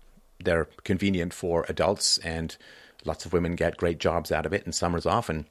they're 0.44 0.68
convenient 0.84 1.34
for 1.34 1.66
adults, 1.70 2.18
and 2.20 2.58
lots 3.06 3.26
of 3.26 3.34
women 3.34 3.56
get 3.56 3.78
great 3.78 4.00
jobs 4.00 4.32
out 4.32 4.46
of 4.46 4.54
it 4.54 4.66
and 4.66 4.76
summers 4.76 5.06
off, 5.06 5.30
and 5.30 5.46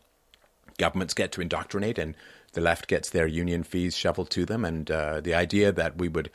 governments 0.78 1.14
get 1.14 1.32
to 1.32 1.40
indoctrinate, 1.40 1.98
and 1.98 2.14
the 2.52 2.61
left 2.61 2.87
gets 2.87 3.11
their 3.11 3.26
union 3.26 3.62
fees 3.62 3.96
shoveled 3.96 4.30
to 4.30 4.44
them. 4.44 4.64
And 4.64 4.90
uh, 4.90 5.20
the 5.20 5.35
idea 5.35 5.72
that 5.72 5.98
we 5.98 6.09
would 6.09 6.30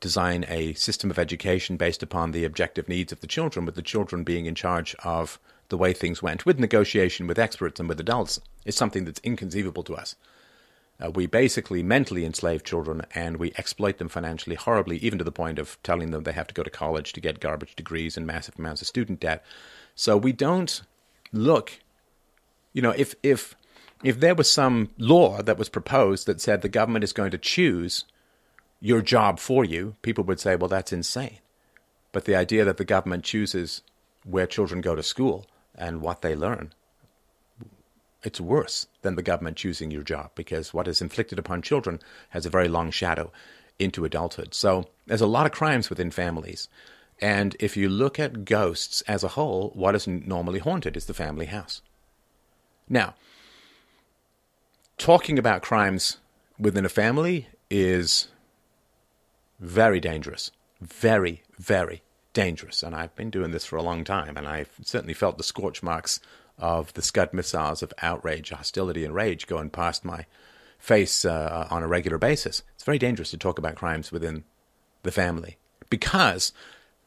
design 0.00 0.44
a 0.48 0.72
system 0.74 1.10
of 1.10 1.18
education 1.18 1.76
based 1.76 2.02
upon 2.02 2.32
the 2.32 2.44
objective 2.44 2.88
needs 2.88 3.12
of 3.12 3.20
the 3.20 3.26
children, 3.26 3.66
with 3.66 3.74
the 3.74 3.82
children 3.82 4.24
being 4.24 4.46
in 4.46 4.54
charge 4.54 4.94
of 5.04 5.38
the 5.70 5.78
way 5.78 5.92
things 5.92 6.22
went, 6.22 6.44
with 6.44 6.60
negotiation 6.60 7.26
with 7.26 7.38
experts 7.38 7.80
and 7.80 7.88
with 7.88 7.98
adults, 7.98 8.40
is 8.64 8.76
something 8.76 9.04
that's 9.04 9.20
inconceivable 9.24 9.82
to 9.84 9.96
us. 9.96 10.14
Uh, 11.02 11.10
we 11.10 11.26
basically 11.26 11.82
mentally 11.82 12.26
enslave 12.26 12.62
children 12.62 13.02
and 13.14 13.38
we 13.38 13.52
exploit 13.56 13.98
them 13.98 14.08
financially 14.08 14.56
horribly, 14.56 14.98
even 14.98 15.18
to 15.18 15.24
the 15.24 15.32
point 15.32 15.58
of 15.58 15.78
telling 15.82 16.10
them 16.10 16.24
they 16.24 16.32
have 16.32 16.46
to 16.46 16.54
go 16.54 16.62
to 16.62 16.70
college 16.70 17.12
to 17.12 17.20
get 17.20 17.40
garbage 17.40 17.74
degrees 17.74 18.16
and 18.16 18.26
massive 18.26 18.58
amounts 18.58 18.82
of 18.82 18.88
student 18.88 19.18
debt. 19.20 19.42
So 19.94 20.16
we 20.16 20.32
don't 20.32 20.82
look, 21.32 21.80
you 22.74 22.82
know, 22.82 22.90
if 22.90 23.14
if 23.22 23.54
if 24.04 24.20
there 24.20 24.34
was 24.34 24.50
some 24.50 24.90
law 24.98 25.42
that 25.42 25.58
was 25.58 25.68
proposed 25.68 26.26
that 26.26 26.40
said 26.40 26.60
the 26.60 26.68
government 26.68 27.04
is 27.04 27.12
going 27.12 27.30
to 27.30 27.38
choose 27.38 28.04
your 28.80 29.02
job 29.02 29.38
for 29.38 29.64
you, 29.64 29.94
people 30.02 30.24
would 30.24 30.40
say, 30.40 30.56
well, 30.56 30.68
that's 30.68 30.92
insane. 30.92 31.38
But 32.12 32.24
the 32.24 32.34
idea 32.34 32.64
that 32.64 32.76
the 32.76 32.84
government 32.84 33.24
chooses 33.24 33.82
where 34.24 34.46
children 34.46 34.80
go 34.80 34.94
to 34.94 35.02
school 35.02 35.46
and 35.80 36.02
what 36.02 36.22
they 36.22 36.36
learn, 36.36 36.72
it's 38.22 38.40
worse 38.40 38.86
than 39.02 39.16
the 39.16 39.22
government 39.22 39.56
choosing 39.56 39.90
your 39.90 40.02
job 40.02 40.30
because 40.34 40.74
what 40.74 40.86
is 40.86 41.00
inflicted 41.00 41.38
upon 41.38 41.62
children 41.62 41.98
has 42.30 42.44
a 42.44 42.50
very 42.50 42.68
long 42.68 42.90
shadow 42.90 43.32
into 43.78 44.04
adulthood. 44.04 44.54
So 44.54 44.90
there's 45.06 45.22
a 45.22 45.26
lot 45.26 45.46
of 45.46 45.52
crimes 45.52 45.88
within 45.88 46.10
families. 46.10 46.68
And 47.20 47.56
if 47.58 47.76
you 47.76 47.88
look 47.88 48.18
at 48.18 48.44
ghosts 48.44 49.00
as 49.02 49.24
a 49.24 49.28
whole, 49.28 49.72
what 49.74 49.94
is 49.94 50.06
normally 50.06 50.58
haunted 50.58 50.96
is 50.96 51.06
the 51.06 51.14
family 51.14 51.46
house. 51.46 51.80
Now, 52.88 53.14
talking 54.98 55.38
about 55.38 55.62
crimes 55.62 56.18
within 56.58 56.84
a 56.84 56.90
family 56.90 57.48
is 57.70 58.28
very 59.58 60.00
dangerous. 60.00 60.50
Very, 60.80 61.42
very 61.58 62.02
dangerous. 62.32 62.82
And 62.82 62.94
I've 62.94 63.14
been 63.16 63.30
doing 63.30 63.50
this 63.50 63.64
for 63.64 63.76
a 63.76 63.82
long 63.82 64.04
time, 64.04 64.36
and 64.36 64.46
I've 64.46 64.70
certainly 64.82 65.14
felt 65.14 65.38
the 65.38 65.44
scorch 65.44 65.82
marks 65.82 66.20
of 66.58 66.92
the 66.92 67.02
Scud 67.02 67.32
missiles 67.32 67.82
of 67.82 67.92
outrage, 68.02 68.50
hostility, 68.50 69.04
and 69.04 69.14
rage 69.14 69.46
going 69.46 69.70
past 69.70 70.04
my 70.04 70.26
face 70.78 71.24
uh, 71.24 71.66
on 71.70 71.82
a 71.82 71.88
regular 71.88 72.18
basis. 72.18 72.62
It's 72.74 72.84
very 72.84 72.98
dangerous 72.98 73.30
to 73.30 73.38
talk 73.38 73.58
about 73.58 73.76
crimes 73.76 74.12
within 74.12 74.44
the 75.02 75.12
family 75.12 75.58
because 75.88 76.52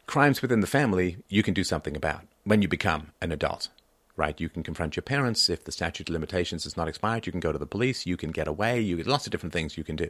crimes 0.06 0.42
within 0.42 0.60
the 0.60 0.68
family 0.68 1.18
you 1.30 1.44
can 1.44 1.54
do 1.54 1.64
something 1.64 1.96
about 1.96 2.22
when 2.44 2.62
you 2.62 2.68
become 2.68 3.12
an 3.22 3.32
adult. 3.32 3.70
Right, 4.16 4.40
you 4.40 4.48
can 4.48 4.62
confront 4.62 4.96
your 4.96 5.02
parents 5.02 5.50
if 5.50 5.64
the 5.64 5.72
statute 5.72 6.08
of 6.08 6.14
limitations 6.14 6.68
is 6.68 6.78
not 6.78 6.88
expired. 6.88 7.26
You 7.26 7.32
can 7.32 7.40
go 7.40 7.52
to 7.52 7.58
the 7.58 7.66
police. 7.66 8.06
You 8.06 8.16
can 8.16 8.30
get 8.30 8.48
away. 8.48 8.80
You 8.80 9.02
lots 9.04 9.26
of 9.26 9.32
different 9.32 9.54
things 9.54 9.76
you 9.76 9.84
can 9.84 9.96
do. 9.96 10.08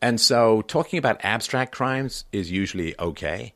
And 0.00 0.18
so 0.18 0.62
talking 0.62 0.98
about 0.98 1.22
abstract 1.22 1.74
crimes 1.74 2.24
is 2.32 2.50
usually 2.50 2.98
okay, 2.98 3.52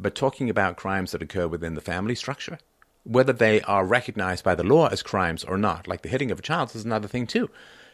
but 0.00 0.14
talking 0.14 0.48
about 0.48 0.76
crimes 0.76 1.12
that 1.12 1.22
occur 1.22 1.46
within 1.46 1.74
the 1.74 1.80
family 1.80 2.14
structure, 2.14 2.58
whether 3.04 3.32
they 3.32 3.60
are 3.62 3.84
recognized 3.84 4.44
by 4.44 4.54
the 4.54 4.64
law 4.64 4.88
as 4.88 5.02
crimes 5.02 5.44
or 5.44 5.56
not, 5.56 5.86
like 5.86 6.02
the 6.02 6.08
hitting 6.08 6.30
of 6.30 6.38
a 6.38 6.42
child 6.42 6.74
is 6.74 6.84
another 6.84 7.08
thing 7.08 7.26
too. 7.26 7.50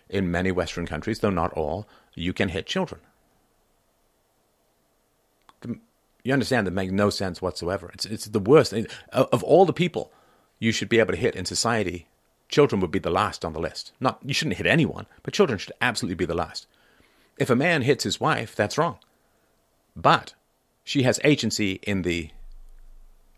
In 0.09 0.31
many 0.31 0.53
Western 0.53 0.87
countries, 0.87 1.19
though 1.19 1.31
not 1.31 1.53
all, 1.55 1.89
you 2.15 2.33
can 2.33 2.51
hit 2.51 2.67
children. 2.67 3.01
You 6.23 6.33
understand 6.33 6.67
that 6.67 6.73
makes 6.73 6.93
no 6.93 7.11
sense 7.11 7.43
whatsoever. 7.43 7.91
It's, 7.95 8.07
it's 8.07 8.27
the 8.27 8.41
worst. 8.41 8.73
Of 9.13 9.43
all 9.43 9.65
the 9.65 9.73
people 9.73 10.13
you 10.59 10.73
should 10.73 10.89
be 10.89 10.99
able 10.99 11.13
to 11.13 11.21
hit 11.21 11.37
in 11.37 11.45
society, 11.45 12.07
children 12.49 12.81
would 12.81 12.91
be 12.91 12.99
the 12.99 13.11
last 13.11 13.45
on 13.45 13.53
the 13.53 13.61
list. 13.61 13.93
Not 14.01 14.21
you 14.25 14.35
shouldn't 14.35 14.57
hit 14.57 14.67
anyone, 14.67 15.07
but 15.23 15.35
children 15.35 15.59
should 15.59 15.73
absolutely 15.81 16.17
be 16.17 16.25
the 16.25 16.35
last. 16.35 16.67
If 17.39 17.51
a 17.51 17.57
man 17.57 17.83
hits 17.83 18.05
his 18.05 18.21
wife, 18.21 18.57
that's 18.57 18.79
wrong. 18.79 18.99
But 19.95 20.35
she 20.87 21.03
has 21.03 21.19
agency 21.25 21.81
in 21.83 22.03
the 22.03 22.31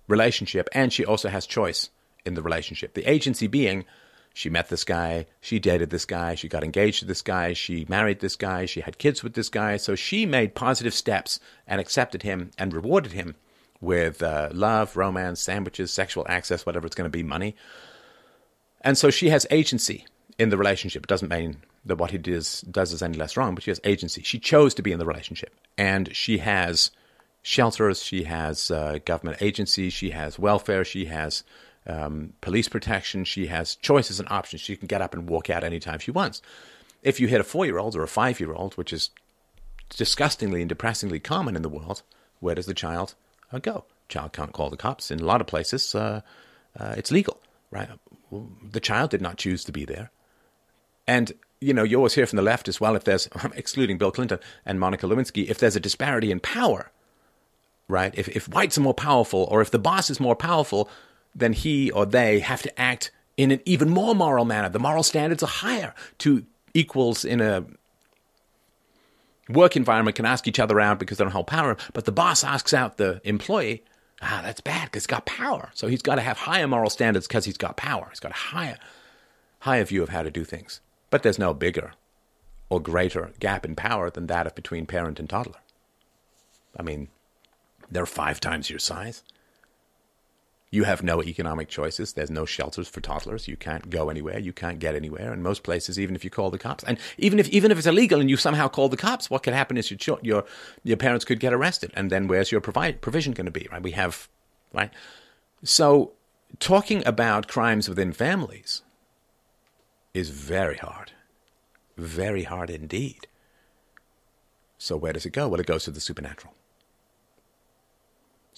relationship 0.07 0.69
and 0.73 0.93
she 0.93 1.03
also 1.03 1.31
has 1.31 1.47
choice 1.47 1.89
in 2.27 2.35
the 2.35 2.43
relationship. 2.43 2.93
The 2.93 3.11
agency 3.11 3.47
being 3.47 3.87
she 4.35 4.51
met 4.51 4.69
this 4.69 4.85
guy, 4.85 5.25
she 5.41 5.59
dated 5.59 5.89
this 5.89 6.05
guy, 6.05 6.35
she 6.35 6.47
got 6.47 6.63
engaged 6.63 7.01
to 7.01 7.07
this 7.07 7.23
guy, 7.23 7.55
she 7.55 7.87
married 7.89 8.21
this 8.21 8.37
guy, 8.37 8.67
she 8.67 8.83
had 8.83 8.99
kids 8.99 9.25
with 9.25 9.33
this 9.33 9.49
guy. 9.49 9.79
So 9.79 9.95
she 9.95 10.27
made 10.27 10.55
positive 10.55 10.93
steps 10.93 11.41
and 11.67 11.81
accepted 11.81 12.23
him 12.23 12.51
and 12.59 12.75
rewarded 12.75 13.13
him 13.13 13.35
with 13.81 14.23
uh, 14.23 14.51
love, 14.53 14.95
romance, 14.95 15.41
sandwiches, 15.41 15.91
sexual 15.91 16.27
access, 16.29 16.67
whatever 16.67 16.87
it's 16.87 16.95
going 16.95 17.11
to 17.11 17.19
be, 17.19 17.23
money. 17.23 17.57
And 18.83 18.99
so 18.99 19.09
she 19.09 19.31
has 19.31 19.47
agency 19.51 20.07
in 20.39 20.51
the 20.51 20.59
relationship. 20.59 21.05
It 21.05 21.09
doesn't 21.09 21.31
mean 21.31 21.57
that 21.87 21.97
what 21.97 22.11
he 22.11 22.19
does 22.19 22.61
does 22.61 22.93
is 22.93 23.03
any 23.03 23.17
less 23.17 23.39
wrong, 23.39 23.55
but 23.55 23.65
she 23.65 23.71
has 23.71 23.81
agency. 23.85 24.23
She 24.23 24.39
chose 24.39 24.75
to 24.75 24.83
be 24.83 24.93
in 24.93 24.99
the 24.99 25.07
relationship, 25.07 25.55
and 25.79 26.15
she 26.15 26.39
has 26.39 26.91
shelters, 27.49 28.03
she 28.03 28.25
has 28.25 28.71
uh, 28.71 28.99
government 29.07 29.39
agencies, 29.41 29.95
she 29.95 30.11
has 30.11 30.39
welfare, 30.39 30.85
she 30.85 31.07
has 31.07 31.45
um, 31.87 32.35
police 32.43 32.69
protection, 32.69 33.25
she 33.25 33.47
has 33.47 33.77
choices 33.77 34.21
and 34.21 34.29
options. 34.31 34.61
She 34.61 34.77
can 34.77 34.87
get 34.87 35.01
up 35.01 35.15
and 35.15 35.27
walk 35.27 35.49
out 35.49 35.65
anytime 35.65 35.99
she 35.99 36.11
wants. 36.11 36.43
If 37.03 37.19
you 37.19 37.27
hit 37.27 37.41
a 37.41 37.45
four-year-old 37.45 37.97
or 37.97 38.03
a 38.03 38.09
five-year-old, 38.09 38.75
which 38.75 38.93
is 38.93 39.09
disgustingly 39.89 40.61
and 40.61 40.69
depressingly 40.69 41.21
common 41.21 41.57
in 41.57 41.63
the 41.63 41.71
world, 41.71 42.03
where 42.41 42.55
does 42.55 42.67
the 42.67 42.75
child 42.75 43.15
uh, 43.51 43.61
go? 43.61 43.87
Child 44.11 44.35
can't 44.35 44.53
call 44.53 44.69
the 44.69 44.77
cops. 44.77 45.11
In 45.11 45.21
a 45.21 45.25
lot 45.25 45.41
of 45.41 45.47
places, 45.47 45.95
uh, 45.95 46.21
uh 46.79 46.95
it's 46.99 47.11
legal, 47.11 47.41
right? 47.71 47.89
The 48.71 48.81
child 48.81 49.09
did 49.09 49.23
not 49.23 49.39
choose 49.39 49.65
to 49.65 49.73
be 49.73 49.87
there. 49.87 50.11
And 51.07 51.33
you 51.61 51.73
know, 51.73 51.83
you 51.83 51.97
always 51.97 52.15
hear 52.15 52.27
from 52.27 52.37
the 52.37 52.43
left 52.43 52.69
as 52.69 52.79
well, 52.79 52.95
if 52.95 53.05
there's, 53.05 53.27
excluding 53.55 53.97
Bill 53.97 54.11
Clinton 54.11 54.39
and 54.67 54.79
Monica 54.79 55.07
Lewinsky, 55.07 55.49
if 55.49 55.59
there's 55.59 55.77
a 55.77 55.81
disparity 55.81 56.31
in 56.31 56.41
power, 56.41 56.93
right? 57.89 58.15
If, 58.17 58.29
if 58.29 58.49
whites 58.49 58.79
are 58.79 58.83
more 58.83 58.95
powerful 58.95 59.49
or 59.51 59.61
if 59.61 59.71
the 59.71 59.79
boss 59.79 60.11
is 60.11 60.21
more 60.21 60.37
powerful, 60.37 60.89
then 61.35 61.53
he 61.53 61.91
or 61.91 62.07
they 62.07 62.41
have 62.41 62.63
to 62.63 62.81
act 62.81 63.11
in 63.37 63.51
an 63.51 63.61
even 63.65 63.89
more 63.89 64.15
moral 64.15 64.45
manner. 64.45 64.69
The 64.69 64.79
moral 64.79 65.03
standards 65.03 65.43
are 65.43 65.49
higher 65.49 65.95
to 66.19 66.45
equals 66.75 67.25
in 67.25 67.41
a 67.41 67.65
work 69.49 69.77
environment 69.77 70.17
can 70.17 70.27
ask 70.27 70.47
each 70.47 70.59
other 70.59 70.81
out 70.81 70.99
because 70.99 71.19
they 71.19 71.25
don't 71.25 71.33
hold 71.33 71.47
power, 71.47 71.77
but 71.95 72.05
the 72.05 72.13
boss 72.13 72.45
asks 72.45 72.75
out 72.75 72.99
the 72.99 73.21
employee. 73.25 73.83
Ah, 74.21 74.41
that's 74.43 74.61
bad 74.61 74.87
because 74.87 75.05
he's 75.05 75.07
got 75.07 75.27
power. 75.27 75.71
So 75.75 75.87
he's 75.87 76.03
got 76.03 76.17
to 76.17 76.21
have 76.21 76.39
higher 76.39 76.67
moral 76.67 76.91
standards 76.91 77.29
because 77.29 77.45
he's 77.45 77.57
got 77.57 77.77
power. 77.77 78.09
He's 78.11 78.21
got 78.21 78.33
a 78.33 78.35
higher, 78.35 78.77
higher 79.61 79.85
view 79.85 80.03
of 80.03 80.09
how 80.09 80.23
to 80.23 80.31
do 80.31 80.45
things. 80.45 80.81
But 81.09 81.23
there's 81.23 81.39
no 81.39 81.55
bigger 81.55 81.93
or 82.69 82.81
greater 82.81 83.31
gap 83.39 83.65
in 83.65 83.77
power 83.77 84.11
than 84.11 84.27
that 84.27 84.47
of 84.47 84.57
between 84.57 84.87
parent 84.87 85.21
and 85.21 85.31
toddler. 85.31 85.61
I 86.77 86.83
mean, 86.83 87.09
they're 87.91 88.07
five 88.07 88.41
times 88.41 88.71
your 88.71 88.79
size. 88.79 89.23
You 90.71 90.85
have 90.85 91.03
no 91.03 91.23
economic 91.23 91.69
choices. 91.69 92.13
There's 92.13 92.31
no 92.31 92.45
shelters 92.45 92.89
for 92.89 93.01
toddlers. 93.01 93.49
You 93.49 93.57
can't 93.57 93.89
go 93.89 94.11
anywhere. 94.11 94.39
You 94.39 94.53
can't 94.53 94.79
get 94.79 94.95
anywhere. 94.95 95.33
In 95.33 95.43
most 95.43 95.63
places, 95.63 95.99
even 95.99 96.15
if 96.15 96.25
you 96.25 96.31
call 96.31 96.51
the 96.51 96.59
cops, 96.59 96.85
and 96.85 96.99
even 97.17 97.39
if 97.39 97.49
even 97.49 97.71
if 97.71 97.79
it's 97.79 97.87
illegal 97.87 98.21
and 98.21 98.29
you 98.29 98.37
somehow 98.37 98.69
call 98.69 98.91
the 98.91 98.97
cops, 98.97 99.31
what 99.31 99.43
could 99.43 99.55
happen 99.55 99.79
is 99.79 99.91
your 99.91 100.19
your 100.21 100.45
your 100.85 100.99
parents 100.99 101.25
could 101.25 101.41
get 101.41 101.55
arrested, 101.55 101.91
and 101.95 102.11
then 102.11 102.29
where's 102.29 102.53
your 102.53 102.61
provision 102.61 103.33
going 103.33 103.47
to 103.47 103.51
be? 103.51 103.67
Right? 103.73 103.83
We 103.83 103.93
have 103.93 104.29
right. 104.75 104.91
So 105.65 106.13
talking 106.59 107.03
about 107.07 107.49
crimes 107.49 107.89
within 107.89 108.13
families 108.13 108.83
is 110.13 110.29
very 110.29 110.77
hard, 110.77 111.13
very 111.97 112.43
hard 112.43 112.69
indeed. 112.69 113.27
So 114.77 114.99
where 114.99 115.15
does 115.15 115.25
it 115.25 115.33
go? 115.33 115.49
Well, 115.49 115.61
it 115.61 115.67
goes 115.67 115.85
to 115.85 115.91
the 115.91 116.01
supernatural. 116.01 116.55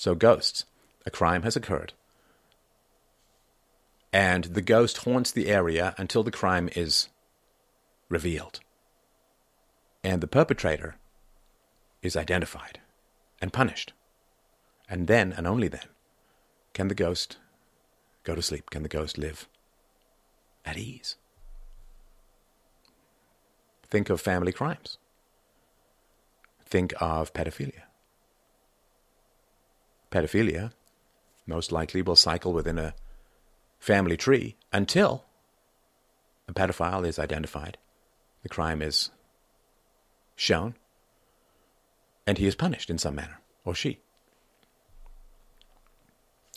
So 0.00 0.14
ghosts. 0.14 0.64
A 1.04 1.10
crime 1.10 1.42
has 1.42 1.56
occurred 1.56 1.94
and 4.12 4.44
the 4.44 4.62
ghost 4.62 4.98
haunts 4.98 5.30
the 5.30 5.48
area 5.48 5.94
until 5.98 6.22
the 6.22 6.30
crime 6.30 6.68
is 6.74 7.08
revealed. 8.08 8.60
And 10.02 10.20
the 10.20 10.26
perpetrator 10.26 10.96
is 12.02 12.16
identified 12.16 12.80
and 13.40 13.52
punished. 13.52 13.92
And 14.88 15.06
then, 15.06 15.32
and 15.32 15.46
only 15.46 15.68
then, 15.68 15.88
can 16.72 16.88
the 16.88 16.94
ghost 16.94 17.36
go 18.24 18.34
to 18.34 18.42
sleep? 18.42 18.70
Can 18.70 18.82
the 18.82 18.88
ghost 18.88 19.18
live 19.18 19.48
at 20.64 20.76
ease? 20.76 21.16
Think 23.84 24.10
of 24.10 24.20
family 24.20 24.52
crimes. 24.52 24.98
Think 26.64 26.94
of 27.00 27.32
pedophilia. 27.32 27.89
Pedophilia 30.10 30.72
most 31.46 31.72
likely 31.72 32.02
will 32.02 32.16
cycle 32.16 32.52
within 32.52 32.78
a 32.78 32.94
family 33.78 34.16
tree 34.16 34.56
until 34.72 35.24
a 36.48 36.52
pedophile 36.52 37.06
is 37.06 37.18
identified, 37.18 37.78
the 38.42 38.48
crime 38.48 38.82
is 38.82 39.10
shown, 40.36 40.74
and 42.26 42.38
he 42.38 42.46
is 42.46 42.54
punished 42.54 42.90
in 42.90 42.98
some 42.98 43.14
manner, 43.14 43.40
or 43.64 43.74
she. 43.74 44.00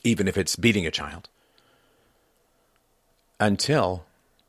Even 0.03 0.27
if 0.27 0.37
it's 0.37 0.55
beating 0.55 0.85
a 0.85 0.91
child, 0.91 1.29
until 3.39 4.05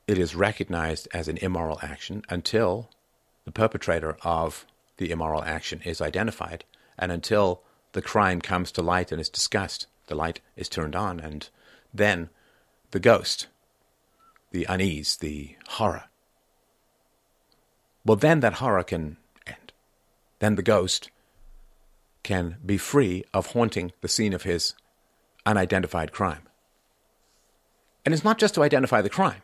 it 0.06 0.18
is 0.18 0.34
recognized 0.34 1.08
as 1.12 1.28
an 1.28 1.36
immoral 1.38 1.78
action, 1.82 2.22
until 2.28 2.90
the 3.44 3.52
perpetrator 3.52 4.16
of 4.22 4.66
the 4.96 5.10
immoral 5.10 5.42
action 5.42 5.80
is 5.84 6.00
identified, 6.00 6.64
and 6.98 7.12
until 7.12 7.62
the 7.94 8.02
crime 8.02 8.40
comes 8.40 8.70
to 8.72 8.82
light 8.82 9.10
and 9.10 9.20
is 9.20 9.28
discussed, 9.28 9.86
the 10.08 10.14
light 10.14 10.40
is 10.56 10.68
turned 10.68 10.94
on, 10.94 11.18
and 11.20 11.48
then 11.94 12.28
the 12.90 13.00
ghost, 13.00 13.46
the 14.50 14.66
unease, 14.68 15.16
the 15.16 15.56
horror. 15.68 16.04
Well, 18.04 18.16
then 18.16 18.40
that 18.40 18.54
horror 18.54 18.82
can 18.82 19.16
end. 19.46 19.72
Then 20.40 20.56
the 20.56 20.62
ghost 20.62 21.10
can 22.22 22.56
be 22.64 22.76
free 22.76 23.24
of 23.32 23.48
haunting 23.48 23.92
the 24.00 24.08
scene 24.08 24.32
of 24.32 24.42
his 24.42 24.74
unidentified 25.46 26.12
crime. 26.12 26.42
And 28.04 28.12
it's 28.12 28.24
not 28.24 28.38
just 28.38 28.54
to 28.54 28.62
identify 28.62 29.00
the 29.02 29.08
crime, 29.08 29.42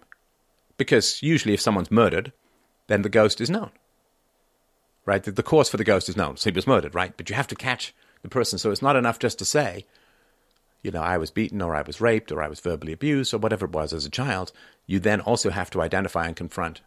because 0.76 1.22
usually 1.22 1.54
if 1.54 1.60
someone's 1.60 1.90
murdered, 1.90 2.32
then 2.88 3.02
the 3.02 3.08
ghost 3.08 3.40
is 3.40 3.48
known. 3.48 3.70
Right? 5.06 5.22
The, 5.22 5.30
the 5.30 5.42
cause 5.42 5.70
for 5.70 5.76
the 5.76 5.84
ghost 5.84 6.08
is 6.08 6.16
known. 6.16 6.36
So 6.36 6.50
he 6.50 6.54
was 6.54 6.66
murdered, 6.66 6.94
right? 6.94 7.16
But 7.16 7.30
you 7.30 7.36
have 7.36 7.46
to 7.48 7.54
catch 7.54 7.94
the 8.22 8.28
person. 8.28 8.58
So 8.58 8.70
it's 8.70 8.82
not 8.82 8.96
enough 8.96 9.18
just 9.18 9.38
to 9.38 9.44
say, 9.44 9.86
you 10.82 10.90
know, 10.90 11.02
I 11.02 11.18
was 11.18 11.30
beaten 11.30 11.60
or 11.60 11.74
I 11.74 11.82
was 11.82 12.00
raped 12.00 12.32
or 12.32 12.42
I 12.42 12.48
was 12.48 12.60
verbally 12.60 12.92
abused 12.92 13.34
or 13.34 13.38
whatever 13.38 13.66
it 13.66 13.72
was 13.72 13.92
as 13.92 14.06
a 14.06 14.10
child, 14.10 14.52
you 14.86 14.98
then 14.98 15.20
also 15.20 15.50
have 15.50 15.70
to 15.70 15.82
identify 15.82 16.26
and 16.26 16.36
confront 16.36 16.80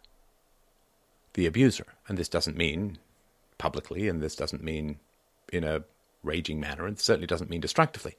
the 1.34 1.46
abuser. 1.46 1.86
And 2.08 2.18
this 2.18 2.28
doesn't 2.28 2.56
mean 2.56 2.98
publicly, 3.58 4.08
and 4.08 4.20
this 4.20 4.36
doesn't 4.36 4.62
mean 4.62 4.98
in 5.52 5.64
a 5.64 5.84
raging 6.22 6.58
manner, 6.58 6.86
and 6.86 6.98
certainly 6.98 7.26
doesn't 7.26 7.50
mean 7.50 7.60
destructively. 7.60 8.16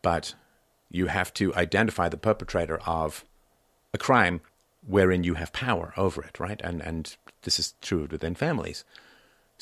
But 0.00 0.34
you 0.90 1.06
have 1.06 1.32
to 1.34 1.54
identify 1.54 2.08
the 2.08 2.16
perpetrator 2.16 2.78
of 2.86 3.24
a 3.92 3.98
crime 3.98 4.40
wherein 4.86 5.24
you 5.24 5.34
have 5.34 5.52
power 5.52 5.92
over 5.96 6.22
it, 6.22 6.40
right? 6.40 6.60
And 6.62 6.80
and 6.80 7.16
this 7.42 7.58
is 7.58 7.74
true 7.80 8.08
within 8.10 8.34
families. 8.34 8.84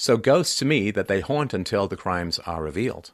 So 0.00 0.16
ghosts 0.16 0.58
to 0.60 0.64
me 0.64 0.90
that 0.92 1.08
they 1.08 1.20
haunt 1.20 1.52
until 1.52 1.86
the 1.86 1.94
crimes 1.94 2.38
are 2.46 2.62
revealed. 2.62 3.10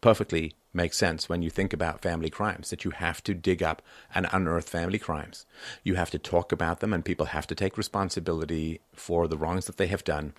Perfectly 0.00 0.54
makes 0.72 0.96
sense 0.96 1.28
when 1.28 1.42
you 1.42 1.50
think 1.50 1.74
about 1.74 2.00
family 2.00 2.30
crimes 2.30 2.70
that 2.70 2.82
you 2.82 2.92
have 2.92 3.22
to 3.24 3.34
dig 3.34 3.62
up 3.62 3.82
and 4.14 4.26
unearth 4.32 4.70
family 4.70 4.98
crimes. 4.98 5.44
You 5.84 5.96
have 5.96 6.10
to 6.12 6.18
talk 6.18 6.50
about 6.50 6.80
them, 6.80 6.94
and 6.94 7.04
people 7.04 7.26
have 7.26 7.46
to 7.48 7.54
take 7.54 7.76
responsibility 7.76 8.80
for 8.94 9.28
the 9.28 9.36
wrongs 9.36 9.66
that 9.66 9.76
they 9.76 9.86
have 9.88 10.02
done. 10.02 10.32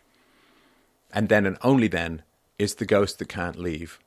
And 1.12 1.30
then 1.30 1.46
and 1.46 1.60
only 1.62 1.88
then 1.88 2.24
is 2.58 2.74
the 2.74 2.88
ghost 2.88 3.20
that 3.20 3.30
can't 3.30 3.60
leave. 3.60 4.00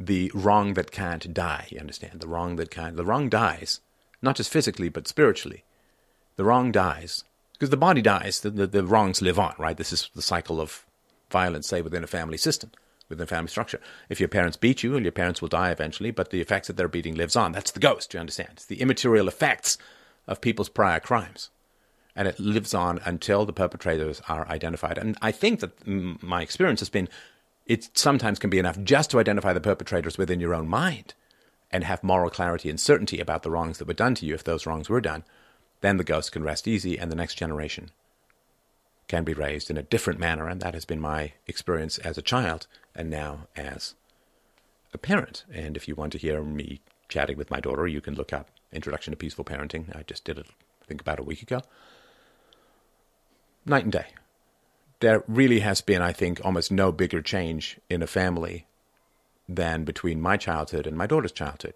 The 0.00 0.32
wrong 0.34 0.74
that 0.74 0.90
can't 0.90 1.32
die, 1.32 1.68
you 1.70 1.78
understand? 1.78 2.18
The 2.18 2.26
wrong 2.26 2.56
that 2.56 2.72
can't. 2.72 2.96
The 2.96 3.04
wrong 3.04 3.28
dies, 3.28 3.78
not 4.20 4.34
just 4.34 4.50
physically, 4.50 4.88
but 4.88 5.06
spiritually. 5.06 5.62
The 6.34 6.42
wrong 6.42 6.72
dies. 6.72 7.22
Because 7.62 7.70
the 7.70 7.76
body 7.76 8.02
dies, 8.02 8.40
the, 8.40 8.50
the, 8.50 8.66
the 8.66 8.84
wrongs 8.84 9.22
live 9.22 9.38
on, 9.38 9.54
right? 9.56 9.76
This 9.76 9.92
is 9.92 10.10
the 10.16 10.20
cycle 10.20 10.60
of 10.60 10.84
violence, 11.30 11.68
say, 11.68 11.80
within 11.80 12.02
a 12.02 12.08
family 12.08 12.36
system 12.36 12.72
within 13.08 13.22
a 13.22 13.26
family 13.28 13.50
structure. 13.50 13.78
If 14.08 14.18
your 14.18 14.28
parents 14.28 14.56
beat 14.56 14.82
you, 14.82 14.96
and 14.96 15.04
your 15.04 15.12
parents 15.12 15.40
will 15.40 15.48
die 15.48 15.70
eventually, 15.70 16.10
but 16.10 16.30
the 16.30 16.40
effects 16.40 16.68
of 16.68 16.74
their 16.74 16.88
beating 16.88 17.14
lives 17.14 17.36
on. 17.36 17.52
That's 17.52 17.70
the 17.70 17.78
ghost, 17.78 18.14
you 18.14 18.18
understand? 18.18 18.50
It's 18.54 18.64
the 18.64 18.80
immaterial 18.80 19.28
effects 19.28 19.78
of 20.26 20.40
people's 20.40 20.68
prior 20.68 20.98
crimes. 20.98 21.50
And 22.16 22.26
it 22.26 22.40
lives 22.40 22.74
on 22.74 22.98
until 23.04 23.46
the 23.46 23.52
perpetrators 23.52 24.20
are 24.28 24.48
identified. 24.48 24.98
And 24.98 25.16
I 25.22 25.30
think 25.30 25.60
that 25.60 25.86
my 25.86 26.42
experience 26.42 26.80
has 26.80 26.90
been 26.90 27.08
it 27.64 27.96
sometimes 27.96 28.40
can 28.40 28.50
be 28.50 28.58
enough 28.58 28.82
just 28.82 29.12
to 29.12 29.20
identify 29.20 29.52
the 29.52 29.60
perpetrators 29.60 30.18
within 30.18 30.40
your 30.40 30.52
own 30.52 30.66
mind 30.66 31.14
and 31.70 31.84
have 31.84 32.02
moral 32.02 32.28
clarity 32.28 32.68
and 32.68 32.80
certainty 32.80 33.20
about 33.20 33.44
the 33.44 33.52
wrongs 33.52 33.78
that 33.78 33.86
were 33.86 33.94
done 33.94 34.16
to 34.16 34.26
you 34.26 34.34
if 34.34 34.42
those 34.42 34.66
wrongs 34.66 34.88
were 34.88 35.00
done. 35.00 35.22
Then 35.82 35.98
the 35.98 36.04
ghost 36.04 36.32
can 36.32 36.42
rest 36.42 36.66
easy 36.66 36.98
and 36.98 37.12
the 37.12 37.16
next 37.16 37.34
generation 37.34 37.90
can 39.08 39.24
be 39.24 39.34
raised 39.34 39.68
in 39.68 39.76
a 39.76 39.82
different 39.82 40.18
manner. 40.18 40.48
And 40.48 40.60
that 40.62 40.74
has 40.74 40.86
been 40.86 41.00
my 41.00 41.32
experience 41.46 41.98
as 41.98 42.16
a 42.16 42.22
child 42.22 42.66
and 42.94 43.10
now 43.10 43.48
as 43.54 43.94
a 44.94 44.98
parent. 44.98 45.44
And 45.52 45.76
if 45.76 45.86
you 45.86 45.94
want 45.94 46.12
to 46.12 46.18
hear 46.18 46.42
me 46.42 46.80
chatting 47.08 47.36
with 47.36 47.50
my 47.50 47.60
daughter, 47.60 47.86
you 47.86 48.00
can 48.00 48.14
look 48.14 48.32
up 48.32 48.48
Introduction 48.72 49.10
to 49.10 49.16
Peaceful 49.16 49.44
Parenting. 49.44 49.94
I 49.94 50.02
just 50.04 50.24
did 50.24 50.38
it, 50.38 50.46
I 50.82 50.86
think, 50.86 51.00
about 51.02 51.20
a 51.20 51.24
week 51.24 51.42
ago. 51.42 51.60
Night 53.66 53.84
and 53.84 53.92
day. 53.92 54.06
There 55.00 55.24
really 55.26 55.60
has 55.60 55.80
been, 55.80 56.00
I 56.00 56.12
think, 56.12 56.40
almost 56.44 56.70
no 56.70 56.92
bigger 56.92 57.20
change 57.20 57.78
in 57.90 58.02
a 58.02 58.06
family 58.06 58.66
than 59.48 59.84
between 59.84 60.20
my 60.20 60.36
childhood 60.36 60.86
and 60.86 60.96
my 60.96 61.06
daughter's 61.06 61.32
childhood. 61.32 61.74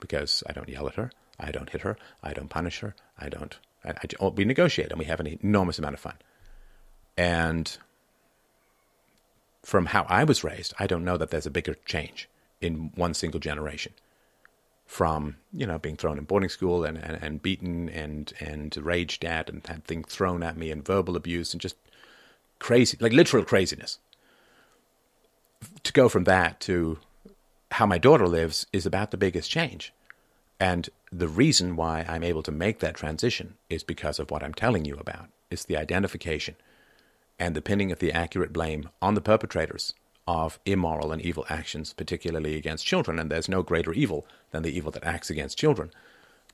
Because 0.00 0.42
I 0.46 0.52
don't 0.52 0.68
yell 0.68 0.88
at 0.88 0.94
her, 0.94 1.10
I 1.38 1.50
don't 1.50 1.70
hit 1.70 1.82
her, 1.82 1.96
I 2.22 2.32
don't 2.32 2.48
punish 2.48 2.80
her, 2.80 2.94
I 3.18 3.28
don't. 3.28 3.58
I, 3.84 3.90
I, 3.90 4.02
oh, 4.18 4.30
we 4.30 4.44
negotiate 4.44 4.90
and 4.90 4.98
we 4.98 5.06
have 5.06 5.20
an 5.20 5.38
enormous 5.42 5.78
amount 5.78 5.94
of 5.94 6.00
fun. 6.00 6.16
And 7.16 7.76
from 9.62 9.86
how 9.86 10.06
I 10.08 10.24
was 10.24 10.44
raised, 10.44 10.74
I 10.78 10.86
don't 10.86 11.04
know 11.04 11.16
that 11.16 11.30
there's 11.30 11.46
a 11.46 11.50
bigger 11.50 11.74
change 11.84 12.28
in 12.60 12.92
one 12.94 13.14
single 13.14 13.40
generation. 13.40 13.92
From 14.86 15.36
you 15.52 15.66
know 15.66 15.78
being 15.78 15.96
thrown 15.96 16.18
in 16.18 16.24
boarding 16.24 16.48
school 16.48 16.84
and, 16.84 16.98
and, 16.98 17.22
and 17.22 17.40
beaten 17.40 17.88
and 17.88 18.32
and 18.40 18.76
raged 18.76 19.24
at 19.24 19.48
and 19.48 19.64
had 19.64 19.84
things 19.84 20.12
thrown 20.12 20.42
at 20.42 20.56
me 20.56 20.72
and 20.72 20.84
verbal 20.84 21.14
abuse 21.14 21.52
and 21.52 21.60
just 21.60 21.76
crazy 22.58 22.98
like 23.00 23.12
literal 23.12 23.44
craziness. 23.44 23.98
To 25.84 25.92
go 25.92 26.08
from 26.08 26.24
that 26.24 26.58
to 26.60 26.98
how 27.72 27.86
my 27.86 27.98
daughter 27.98 28.26
lives 28.26 28.66
is 28.72 28.86
about 28.86 29.10
the 29.10 29.16
biggest 29.16 29.50
change. 29.50 29.92
And 30.58 30.88
the 31.10 31.28
reason 31.28 31.76
why 31.76 32.04
I'm 32.08 32.22
able 32.22 32.42
to 32.42 32.52
make 32.52 32.80
that 32.80 32.94
transition 32.94 33.54
is 33.68 33.82
because 33.82 34.18
of 34.18 34.30
what 34.30 34.42
I'm 34.42 34.54
telling 34.54 34.84
you 34.84 34.96
about. 34.96 35.28
It's 35.50 35.64
the 35.64 35.76
identification 35.76 36.56
and 37.38 37.56
the 37.56 37.62
pinning 37.62 37.90
of 37.90 37.98
the 37.98 38.12
accurate 38.12 38.52
blame 38.52 38.90
on 39.00 39.14
the 39.14 39.20
perpetrators 39.20 39.94
of 40.28 40.58
immoral 40.66 41.10
and 41.10 41.22
evil 41.22 41.46
actions, 41.48 41.94
particularly 41.94 42.56
against 42.56 42.86
children. 42.86 43.18
And 43.18 43.30
there's 43.30 43.48
no 43.48 43.62
greater 43.62 43.92
evil 43.92 44.26
than 44.50 44.62
the 44.62 44.76
evil 44.76 44.92
that 44.92 45.04
acts 45.04 45.30
against 45.30 45.58
children. 45.58 45.90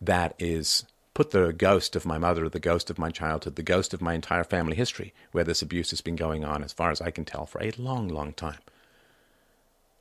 That 0.00 0.35
is 0.38 0.85
put 1.12 1.31
the 1.33 1.52
ghost 1.52 1.96
of 1.96 2.07
my 2.07 2.18
mother, 2.18 2.48
the 2.48 2.61
ghost 2.61 2.90
of 2.90 2.98
my 2.98 3.11
childhood, 3.11 3.57
the 3.57 3.62
ghost 3.62 3.92
of 3.92 4.00
my 4.00 4.14
entire 4.14 4.44
family 4.44 4.76
history, 4.76 5.12
where 5.33 5.44
this 5.44 5.62
abuse 5.62 5.90
has 5.90 6.00
been 6.00 6.16
going 6.16 6.44
on, 6.44 6.62
as 6.62 6.72
far 6.72 6.90
as 6.90 7.00
I 7.00 7.11
can 7.11 7.24
tell, 7.24 7.46
for 7.46 7.62
a 7.62 7.72
long, 7.76 8.09
long 8.09 8.33
time. 8.35 8.61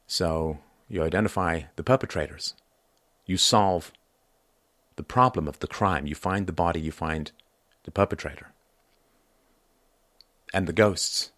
So 0.07 0.59
you 0.87 1.03
identify 1.03 1.63
the 1.75 1.83
perpetrators, 1.83 2.53
you 3.25 3.37
solve 3.37 3.91
the 4.95 5.03
problem 5.03 5.47
of 5.47 5.59
the 5.59 5.67
crime, 5.67 6.05
you 6.05 6.15
find 6.15 6.47
the 6.47 6.53
body, 6.53 6.79
you 6.79 6.91
find 6.91 7.31
the 7.83 7.91
perpetrator 7.91 8.53
and 10.55 10.67
the 10.67 10.73
ghosts 10.73 11.31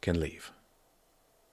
can 0.00 0.18
leave, 0.18 0.50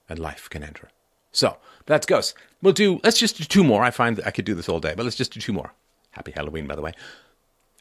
and 0.08 0.18
life 0.18 0.50
can 0.50 0.64
enter. 0.64 0.88
So 1.30 1.58
that's 1.86 2.04
ghosts. 2.04 2.34
We'll 2.60 2.72
do, 2.72 3.00
let's 3.04 3.18
just 3.18 3.38
do 3.38 3.44
two 3.44 3.62
more. 3.62 3.84
I 3.84 3.92
find 3.92 4.16
that 4.16 4.26
I 4.26 4.32
could 4.32 4.44
do 4.44 4.56
this 4.56 4.68
all 4.68 4.80
day, 4.80 4.94
but 4.96 5.04
let's 5.04 5.16
just 5.16 5.32
do 5.32 5.40
two 5.40 5.52
more. 5.52 5.72
Happy 6.10 6.32
Halloween, 6.32 6.66
by 6.66 6.74
the 6.74 6.82
way. 6.82 6.94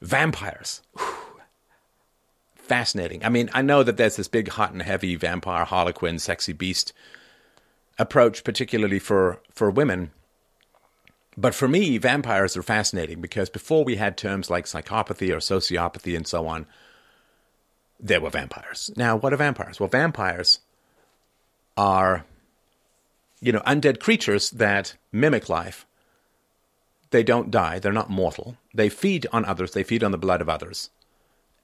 Vampires. 0.02 0.84
Whew. 0.96 1.42
Fascinating. 2.56 3.26
I 3.26 3.30
mean, 3.30 3.50
I 3.52 3.64
know 3.64 3.82
that 3.82 3.98
there's 3.98 4.18
this 4.18 4.28
big, 4.28 4.50
hot 4.50 4.74
and 4.74 4.84
heavy 4.84 5.16
vampire, 5.16 5.66
harlequin, 5.66 6.20
sexy 6.20 6.54
beast 6.54 6.94
approach, 8.00 8.44
particularly 8.44 9.00
for, 9.00 9.42
for 9.52 9.70
women. 9.70 10.12
But 11.36 11.54
for 11.54 11.68
me, 11.68 11.98
vampires 11.98 12.58
are 12.58 12.64
fascinating 12.64 13.22
because 13.22 13.50
before 13.50 13.84
we 13.84 13.96
had 13.96 14.18
terms 14.18 14.50
like 14.50 14.66
psychopathy 14.66 15.30
or 15.30 15.38
sociopathy 15.38 16.16
and 16.16 16.26
so 16.26 16.48
on, 16.48 16.66
there 18.00 18.22
were 18.22 18.30
vampires. 18.30 18.92
Now, 18.96 19.16
what 19.16 19.34
are 19.34 19.38
vampires? 19.38 19.80
Well, 19.80 19.90
vampires 19.90 20.60
are, 21.76 22.26
you 23.40 23.52
know, 23.52 23.62
undead 23.62 24.00
creatures 24.00 24.50
that 24.52 24.96
mimic 25.12 25.50
life. 25.50 25.86
They 27.12 27.24
don't 27.24 27.52
die, 27.52 27.80
they're 27.80 27.94
not 27.94 28.10
mortal. 28.10 28.58
They 28.74 28.90
feed 28.90 29.28
on 29.32 29.46
others, 29.46 29.72
they 29.72 29.84
feed 29.84 30.04
on 30.04 30.12
the 30.12 30.18
blood 30.18 30.42
of 30.42 30.50
others. 30.50 30.90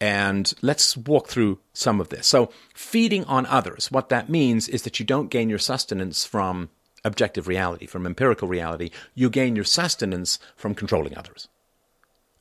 And 0.04 0.54
let's 0.62 0.98
walk 0.98 1.30
through 1.30 1.60
some 1.72 2.02
of 2.02 2.10
this. 2.10 2.28
So, 2.28 2.52
feeding 2.74 3.24
on 3.24 3.46
others, 3.46 3.90
what 3.90 4.10
that 4.10 4.28
means 4.28 4.68
is 4.68 4.82
that 4.82 5.00
you 5.00 5.06
don't 5.06 5.30
gain 5.30 5.50
your 5.50 5.60
sustenance 5.60 6.26
from 6.26 6.72
objective 7.06 7.48
reality, 7.48 7.86
from 7.86 8.06
empirical 8.06 8.50
reality. 8.50 8.90
You 9.16 9.30
gain 9.30 9.56
your 9.56 9.64
sustenance 9.64 10.40
from 10.58 10.76
controlling 10.76 11.18
others. 11.18 11.48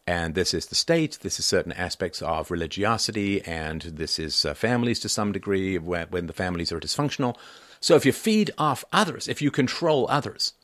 And 0.08 0.34
this 0.34 0.52
is 0.52 0.66
the 0.66 0.74
state, 0.74 1.20
this 1.22 1.38
is 1.38 1.46
certain 1.46 1.70
aspects 1.70 2.20
of 2.20 2.50
religiosity, 2.50 3.40
and 3.42 3.82
this 3.82 4.18
is 4.18 4.44
uh, 4.44 4.54
families 4.54 4.98
to 4.98 5.08
some 5.08 5.30
degree 5.30 5.78
when, 5.78 6.08
when 6.08 6.26
the 6.26 6.32
families 6.32 6.72
are 6.72 6.80
dysfunctional. 6.80 7.36
So 7.78 7.94
if 7.94 8.04
you 8.04 8.12
feed 8.12 8.50
off 8.58 8.84
others, 8.92 9.28
if 9.28 9.40
you 9.40 9.52
control 9.52 10.08
others, 10.10 10.54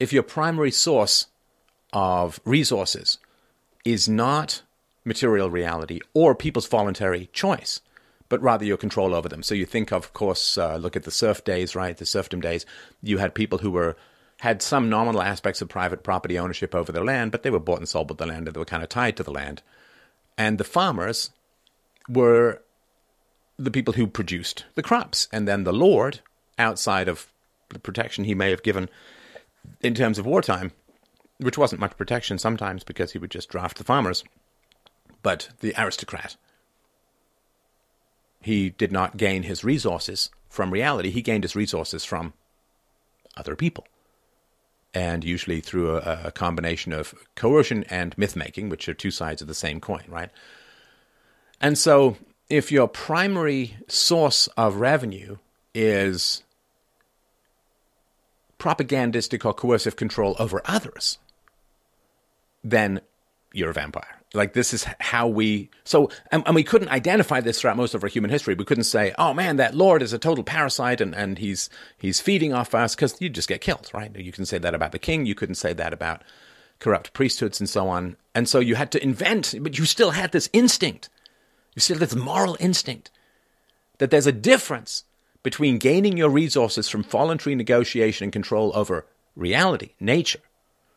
if 0.00 0.10
your 0.10 0.22
primary 0.22 0.70
source 0.70 1.26
of 1.92 2.40
resources 2.46 3.18
is 3.84 4.08
not 4.08 4.62
material 5.04 5.50
reality 5.50 6.00
or 6.14 6.34
people's 6.34 6.66
voluntary 6.66 7.28
choice, 7.32 7.80
but 8.28 8.42
rather 8.42 8.64
your 8.64 8.76
control 8.76 9.14
over 9.14 9.28
them. 9.28 9.42
So 9.42 9.54
you 9.54 9.66
think, 9.66 9.92
of 9.92 10.04
of 10.04 10.12
course, 10.12 10.58
uh, 10.58 10.76
look 10.76 10.96
at 10.96 11.04
the 11.04 11.10
serf 11.10 11.44
days, 11.44 11.74
right? 11.76 11.96
The 11.96 12.06
serfdom 12.06 12.40
days. 12.40 12.64
You 13.02 13.18
had 13.18 13.34
people 13.34 13.58
who 13.58 13.70
were 13.70 13.96
had 14.40 14.60
some 14.60 14.90
nominal 14.90 15.22
aspects 15.22 15.62
of 15.62 15.68
private 15.68 16.02
property 16.02 16.38
ownership 16.38 16.74
over 16.74 16.92
their 16.92 17.04
land, 17.04 17.32
but 17.32 17.42
they 17.42 17.50
were 17.50 17.60
bought 17.60 17.78
and 17.78 17.88
sold 17.88 18.08
with 18.08 18.18
the 18.18 18.26
land 18.26 18.46
and 18.46 18.54
they 18.54 18.58
were 18.58 18.64
kind 18.64 18.82
of 18.82 18.88
tied 18.88 19.16
to 19.16 19.22
the 19.22 19.30
land. 19.30 19.62
And 20.36 20.58
the 20.58 20.64
farmers 20.64 21.30
were 22.08 22.60
the 23.58 23.70
people 23.70 23.94
who 23.94 24.06
produced 24.06 24.64
the 24.74 24.82
crops. 24.82 25.28
And 25.32 25.46
then 25.46 25.64
the 25.64 25.72
Lord, 25.72 26.20
outside 26.58 27.08
of 27.08 27.28
the 27.68 27.78
protection 27.78 28.24
he 28.24 28.34
may 28.34 28.50
have 28.50 28.62
given 28.62 28.88
in 29.80 29.94
terms 29.94 30.18
of 30.18 30.26
wartime, 30.26 30.72
which 31.38 31.58
wasn't 31.58 31.80
much 31.80 31.96
protection 31.96 32.38
sometimes 32.38 32.84
because 32.84 33.12
he 33.12 33.18
would 33.18 33.30
just 33.30 33.48
draft 33.48 33.78
the 33.78 33.84
farmers, 33.84 34.24
but 35.24 35.48
the 35.58 35.74
aristocrat. 35.76 36.36
He 38.40 38.70
did 38.70 38.92
not 38.92 39.16
gain 39.16 39.42
his 39.42 39.64
resources 39.64 40.30
from 40.48 40.70
reality, 40.70 41.10
he 41.10 41.22
gained 41.22 41.42
his 41.42 41.56
resources 41.56 42.04
from 42.04 42.32
other 43.36 43.56
people 43.56 43.84
and 44.94 45.24
usually 45.24 45.60
through 45.60 45.96
a, 45.96 46.20
a 46.26 46.30
combination 46.30 46.92
of 46.92 47.14
coercion 47.34 47.82
and 47.90 48.16
myth 48.16 48.36
making, 48.36 48.68
which 48.68 48.88
are 48.88 48.94
two 48.94 49.10
sides 49.10 49.42
of 49.42 49.48
the 49.48 49.54
same 49.54 49.80
coin, 49.80 50.04
right? 50.06 50.30
And 51.60 51.76
so, 51.76 52.16
if 52.48 52.70
your 52.70 52.86
primary 52.86 53.76
source 53.88 54.46
of 54.56 54.76
revenue 54.76 55.38
is 55.74 56.44
propagandistic 58.58 59.44
or 59.44 59.52
coercive 59.52 59.96
control 59.96 60.36
over 60.38 60.62
others, 60.64 61.18
then 62.62 63.00
you're 63.52 63.70
a 63.70 63.74
vampire. 63.74 64.20
Like 64.34 64.52
this 64.52 64.74
is 64.74 64.84
how 64.98 65.28
we 65.28 65.70
so 65.84 66.10
and, 66.30 66.42
and, 66.44 66.54
we 66.54 66.64
couldn't 66.64 66.88
identify 66.88 67.40
this 67.40 67.60
throughout 67.60 67.76
most 67.76 67.94
of 67.94 68.02
our 68.02 68.08
human 68.08 68.30
history. 68.30 68.54
We 68.54 68.64
couldn't 68.64 68.84
say, 68.84 69.14
"Oh 69.16 69.32
man, 69.32 69.56
that 69.56 69.74
lord 69.74 70.02
is 70.02 70.12
a 70.12 70.18
total 70.18 70.42
parasite 70.42 71.00
and 71.00 71.14
and 71.14 71.38
he's 71.38 71.70
he's 71.96 72.20
feeding 72.20 72.52
off 72.52 72.74
us," 72.74 72.94
because 72.94 73.20
you 73.20 73.28
just 73.28 73.48
get 73.48 73.60
killed, 73.60 73.90
right? 73.94 74.14
You 74.16 74.32
can 74.32 74.44
say 74.44 74.58
that 74.58 74.74
about 74.74 74.92
the 74.92 74.98
king. 74.98 75.24
You 75.24 75.36
couldn't 75.36 75.54
say 75.54 75.72
that 75.72 75.92
about 75.92 76.22
corrupt 76.80 77.12
priesthoods 77.12 77.60
and 77.60 77.68
so 77.68 77.88
on. 77.88 78.16
And 78.34 78.48
so 78.48 78.58
you 78.58 78.74
had 78.74 78.90
to 78.92 79.02
invent, 79.02 79.54
but 79.60 79.78
you 79.78 79.84
still 79.84 80.10
had 80.10 80.32
this 80.32 80.50
instinct. 80.52 81.08
You 81.74 81.80
still 81.80 81.98
had 81.98 82.08
this 82.08 82.16
moral 82.16 82.56
instinct 82.58 83.10
that 83.98 84.10
there's 84.10 84.26
a 84.26 84.32
difference 84.32 85.04
between 85.42 85.78
gaining 85.78 86.16
your 86.16 86.30
resources 86.30 86.88
from 86.88 87.04
voluntary 87.04 87.54
negotiation 87.54 88.24
and 88.24 88.32
control 88.32 88.72
over 88.74 89.06
reality, 89.36 89.90
nature, 90.00 90.40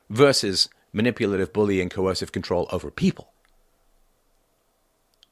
versus 0.10 0.70
manipulative, 0.98 1.54
bullying, 1.54 1.88
coercive 1.88 2.34
control 2.34 2.68
over 2.72 2.92
people. 2.92 3.32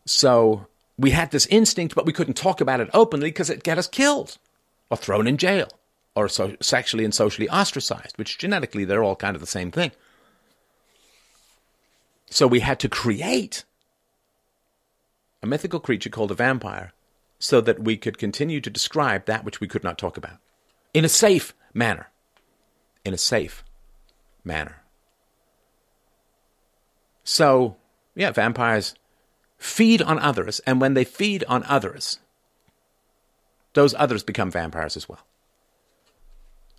So 0.05 0.67
we 0.97 1.11
had 1.11 1.31
this 1.31 1.47
instinct, 1.47 1.95
but 1.95 2.05
we 2.05 2.13
couldn't 2.13 2.35
talk 2.35 2.61
about 2.61 2.79
it 2.79 2.89
openly 2.93 3.29
because 3.29 3.49
it'd 3.49 3.63
get 3.63 3.77
us 3.77 3.87
killed 3.87 4.37
or 4.89 4.95
thrown 4.95 5.27
in 5.27 5.37
jail 5.37 5.67
or 6.15 6.29
so 6.29 6.55
sexually 6.61 7.03
and 7.03 7.13
socially 7.13 7.49
ostracized, 7.49 8.17
which 8.17 8.37
genetically 8.37 8.85
they're 8.85 9.03
all 9.03 9.15
kind 9.15 9.35
of 9.35 9.41
the 9.41 9.47
same 9.47 9.71
thing. 9.71 9.91
So 12.29 12.47
we 12.47 12.61
had 12.61 12.79
to 12.79 12.89
create 12.89 13.65
a 15.43 15.47
mythical 15.47 15.79
creature 15.79 16.09
called 16.09 16.31
a 16.31 16.35
vampire 16.35 16.93
so 17.37 17.59
that 17.61 17.83
we 17.83 17.97
could 17.97 18.17
continue 18.17 18.61
to 18.61 18.69
describe 18.69 19.25
that 19.25 19.43
which 19.43 19.59
we 19.59 19.67
could 19.67 19.83
not 19.83 19.97
talk 19.97 20.15
about 20.15 20.37
in 20.93 21.03
a 21.03 21.09
safe 21.09 21.53
manner. 21.73 22.09
In 23.03 23.13
a 23.13 23.17
safe 23.17 23.63
manner. 24.43 24.84
So, 27.25 27.75
yeah, 28.15 28.31
vampires 28.31 28.95
feed 29.57 30.01
on 30.01 30.19
others, 30.19 30.59
and 30.59 30.79
when 30.79 30.93
they 30.93 31.03
feed 31.03 31.43
on 31.45 31.63
others, 31.63 32.19
those 33.73 33.95
others 33.95 34.23
become 34.23 34.51
vampires 34.51 34.95
as 34.95 35.09
well. 35.09 35.25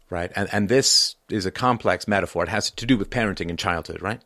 Right? 0.08 0.30
And, 0.36 0.48
and 0.52 0.68
this 0.68 1.16
is 1.28 1.46
a 1.46 1.50
complex 1.50 2.06
metaphor. 2.06 2.44
It 2.44 2.48
has 2.48 2.70
to 2.70 2.86
do 2.86 2.96
with 2.96 3.10
parenting 3.10 3.50
in 3.50 3.56
childhood, 3.56 4.00
right? 4.00 4.22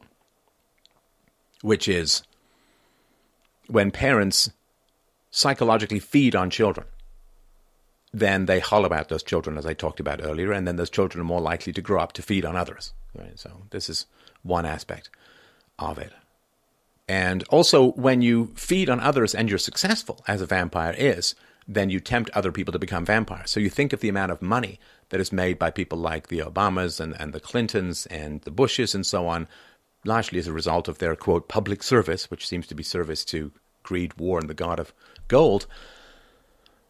Which 1.62 1.88
is 1.88 2.22
when 3.66 3.90
parents 3.90 4.50
psychologically 5.30 6.00
feed 6.00 6.36
on 6.36 6.50
children, 6.50 6.86
then 8.12 8.44
they 8.44 8.60
hollow 8.60 8.92
out 8.92 9.08
those 9.08 9.22
children, 9.22 9.56
as 9.56 9.64
I 9.64 9.72
talked 9.72 10.00
about 10.00 10.22
earlier, 10.22 10.52
and 10.52 10.68
then 10.68 10.76
those 10.76 10.90
children 10.90 11.22
are 11.22 11.24
more 11.24 11.40
likely 11.40 11.72
to 11.72 11.80
grow 11.80 12.02
up 12.02 12.12
to 12.14 12.22
feed 12.22 12.44
on 12.44 12.56
others. 12.56 12.92
Right? 13.16 13.38
So 13.38 13.62
this 13.70 13.88
is 13.88 14.04
one 14.42 14.66
aspect 14.66 15.08
of 15.80 15.98
it. 15.98 16.12
And 17.08 17.42
also, 17.44 17.92
when 17.92 18.22
you 18.22 18.52
feed 18.54 18.88
on 18.88 19.00
others 19.00 19.34
and 19.34 19.48
you're 19.48 19.58
successful, 19.58 20.22
as 20.28 20.40
a 20.40 20.46
vampire 20.46 20.94
is, 20.96 21.34
then 21.66 21.90
you 21.90 22.00
tempt 22.00 22.30
other 22.30 22.52
people 22.52 22.72
to 22.72 22.78
become 22.78 23.04
vampires. 23.04 23.50
So 23.50 23.60
you 23.60 23.70
think 23.70 23.92
of 23.92 24.00
the 24.00 24.08
amount 24.08 24.32
of 24.32 24.42
money 24.42 24.78
that 25.08 25.20
is 25.20 25.32
made 25.32 25.58
by 25.58 25.70
people 25.70 25.98
like 25.98 26.28
the 26.28 26.38
Obamas 26.38 27.00
and, 27.00 27.20
and 27.20 27.32
the 27.32 27.40
Clintons 27.40 28.06
and 28.06 28.40
the 28.42 28.50
Bushes 28.50 28.94
and 28.94 29.04
so 29.04 29.26
on, 29.26 29.48
largely 30.04 30.38
as 30.38 30.46
a 30.46 30.52
result 30.52 30.88
of 30.88 30.98
their, 30.98 31.16
quote, 31.16 31.48
public 31.48 31.82
service, 31.82 32.30
which 32.30 32.46
seems 32.46 32.66
to 32.68 32.74
be 32.74 32.82
service 32.82 33.24
to 33.26 33.52
greed, 33.82 34.14
war, 34.18 34.38
and 34.38 34.48
the 34.48 34.54
god 34.54 34.78
of 34.78 34.92
gold. 35.28 35.66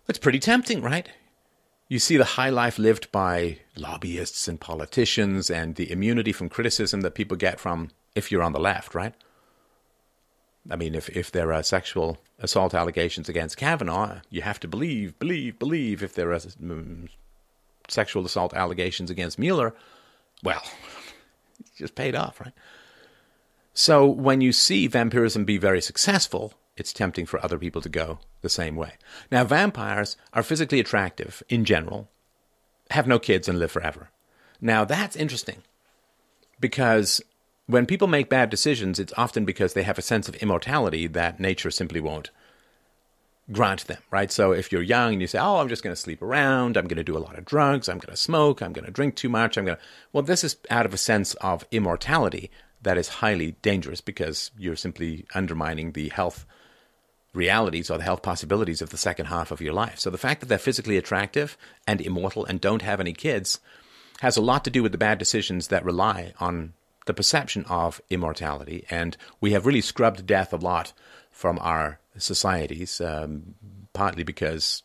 It's 0.09 0.19
pretty 0.19 0.39
tempting, 0.39 0.83
right? 0.83 1.09
You 1.89 1.99
see 1.99 2.17
the 2.17 2.25
high 2.25 2.51
life 2.51 2.79
lived 2.79 3.11
by 3.11 3.59
lobbyists 3.77 4.49
and 4.49 4.61
politicians 4.61 5.51
and 5.51 5.75
the 5.75 5.91
immunity 5.91 6.33
from 6.33 6.49
criticism 6.49 7.01
that 7.01 7.15
people 7.15 7.37
get 7.37 7.59
from 7.59 7.91
if 8.15 8.31
you're 8.31 8.43
on 8.43 8.53
the 8.53 8.61
left, 8.61 8.95
right? 8.95 9.15
I 10.69 10.77
mean, 10.77 10.95
if, 10.95 11.09
if 11.11 11.31
there 11.31 11.53
are 11.53 11.63
sexual 11.63 12.19
assault 12.39 12.75
allegations 12.75 13.29
against 13.29 13.57
Kavanaugh, 13.57 14.21
you 14.29 14.43
have 14.43 14.61
to 14.61 14.69
believe, 14.69 15.19
believe, 15.19 15.59
believe. 15.59 16.03
If 16.03 16.15
there 16.15 16.33
are 16.33 16.41
um, 16.63 17.09
sexual 17.89 18.27
assault 18.27 18.55
allegations 18.55 19.11
against 19.11 19.39
Mueller, 19.39 19.75
well, 20.43 20.63
it's 21.61 21.71
just 21.77 21.95
paid 21.95 22.15
off, 22.15 22.41
right? 22.41 22.53
So 23.73 24.07
when 24.07 24.41
you 24.41 24.53
see 24.53 24.87
vampirism 24.87 25.45
be 25.45 25.57
very 25.57 25.81
successful, 25.81 26.55
it's 26.77 26.93
tempting 26.93 27.27
for 27.27 27.43
other 27.43 27.59
people 27.59 27.81
to 27.83 27.89
go 27.89 28.19
the 28.43 28.49
same 28.49 28.77
way. 28.77 28.95
Now, 29.31 29.45
vampires 29.45 30.17
are 30.33 30.43
physically 30.43 30.81
attractive 30.81 31.43
in 31.49 31.65
general, 31.65 32.09
have 32.91 33.07
no 33.07 33.19
kids, 33.19 33.49
and 33.49 33.59
live 33.59 33.71
forever. 33.71 34.11
Now, 34.61 34.85
that's 34.85 35.17
interesting 35.17 35.63
because 36.59 37.23
when 37.71 37.87
people 37.87 38.09
make 38.09 38.29
bad 38.29 38.51
decisions, 38.51 38.99
it's 38.99 39.13
often 39.17 39.45
because 39.45 39.75
they 39.75 39.83
have 39.83 39.99
a 39.99 40.03
sense 40.03 40.29
of 40.29 40.35
immortality 40.37 41.07
that 41.07 41.41
nature 41.41 41.71
simply 41.71 42.01
won't 42.01 42.31
grant 43.53 43.87
them, 43.87 44.03
right? 44.11 44.31
So 44.31 44.53
if 44.53 44.71
you're 44.71 44.83
young 44.83 45.13
and 45.13 45.21
you 45.21 45.27
say, 45.27 45.39
"Oh, 45.39 45.57
I'm 45.57 45.69
just 45.69 45.83
going 45.83 45.95
to 45.95 46.01
sleep 46.01 46.23
around, 46.23 46.77
I'm 46.77 46.87
going 46.87 46.97
to 46.97 47.05
do 47.05 47.17
a 47.17 47.27
lot 47.27 47.39
of 47.39 47.45
drugs, 47.45 47.89
I'm 47.89 47.99
going 47.99 48.15
to 48.15 48.17
smoke, 48.17 48.63
I'm 48.63 48.73
going 48.73 48.85
to 48.85 48.91
drink 48.91 49.17
too 49.17 49.29
much, 49.29 49.57
I'm 49.57 49.65
going 49.65 49.77
to," 49.77 49.83
well, 50.13 50.23
this 50.23 50.45
is 50.45 50.57
out 50.71 50.87
of 50.87 50.95
a 50.95 50.99
sense 50.99 51.35
of 51.35 51.65
immortality 51.71 52.51
that 52.83 52.99
is 52.99 53.09
highly 53.09 53.53
dangerous 53.63 54.01
because 54.01 54.51
you're 54.57 54.77
simply 54.77 55.27
undermining 55.35 55.93
the 55.93 56.09
health 56.11 56.47
realities 57.33 57.91
or 57.91 57.99
the 57.99 58.05
health 58.05 58.23
possibilities 58.23 58.83
of 58.83 58.91
the 58.91 58.97
second 58.97 59.27
half 59.27 59.51
of 59.51 59.61
your 59.61 59.73
life. 59.73 59.99
So 59.99 60.11
the 60.11 60.19
fact 60.19 60.41
that 60.41 60.47
they're 60.47 60.59
physically 60.59 60.97
attractive 60.97 61.57
and 61.87 62.01
immortal 62.01 62.45
and 62.45 62.61
don't 62.61 62.83
have 62.83 63.01
any 63.01 63.13
kids 63.13 63.61
has 64.21 64.37
a 64.37 64.43
lot 64.43 64.65
to 64.65 64.71
do 64.71 64.83
with 64.83 64.93
the 64.93 64.99
bad 64.99 65.19
decisions 65.19 65.69
that 65.69 65.85
rely 65.85 66.33
on 66.41 66.73
the 67.11 67.15
perception 67.15 67.65
of 67.65 68.01
immortality. 68.09 68.87
And 68.89 69.17
we 69.41 69.51
have 69.51 69.67
really 69.67 69.81
scrubbed 69.81 70.25
death 70.27 70.53
a 70.53 70.57
lot 70.57 70.93
from 71.33 71.59
our 71.61 71.99
societies, 72.17 73.01
um, 73.01 73.57
partly 73.93 74.23
because 74.23 74.85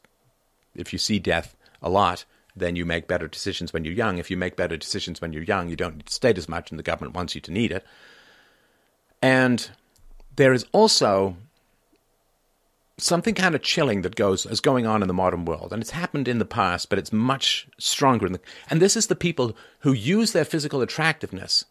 if 0.74 0.92
you 0.92 0.98
see 0.98 1.20
death 1.20 1.56
a 1.84 1.90
lot, 1.90 2.26
then 2.56 2.76
you 2.76 2.84
make 2.84 3.08
better 3.08 3.28
decisions 3.28 3.72
when 3.72 3.86
you're 3.86 3.94
young. 3.94 4.18
If 4.18 4.32
you 4.32 4.38
make 4.38 4.56
better 4.56 4.76
decisions 4.76 5.22
when 5.22 5.34
you're 5.34 5.44
young, 5.44 5.70
you 5.70 5.76
don't 5.76 5.98
need 5.98 6.08
to 6.08 6.14
state 6.14 6.40
as 6.40 6.50
much, 6.50 6.72
and 6.72 6.80
the 6.80 6.84
government 6.84 7.14
wants 7.16 7.36
you 7.36 7.42
to 7.42 7.52
need 7.52 7.72
it. 7.72 7.86
And 9.22 9.70
there 10.36 10.54
is 10.54 10.66
also 10.72 11.38
something 12.98 13.36
kind 13.36 13.54
of 13.54 13.62
chilling 13.62 14.02
that 14.02 14.16
goes 14.16 14.48
is 14.48 14.62
going 14.62 14.88
on 14.88 15.04
in 15.04 15.08
the 15.08 15.14
modern 15.14 15.46
world, 15.46 15.72
and 15.72 15.80
it's 15.84 15.92
happened 15.92 16.28
in 16.28 16.40
the 16.40 16.46
past, 16.46 16.90
but 16.90 16.98
it's 16.98 17.14
much 17.14 17.68
stronger. 17.78 18.30
The, 18.30 18.40
and 18.68 18.82
this 18.82 18.96
is 18.96 19.08
the 19.08 19.16
people 19.16 19.56
who 19.82 19.94
use 19.94 20.32
their 20.32 20.46
physical 20.46 20.82
attractiveness. 20.82 21.66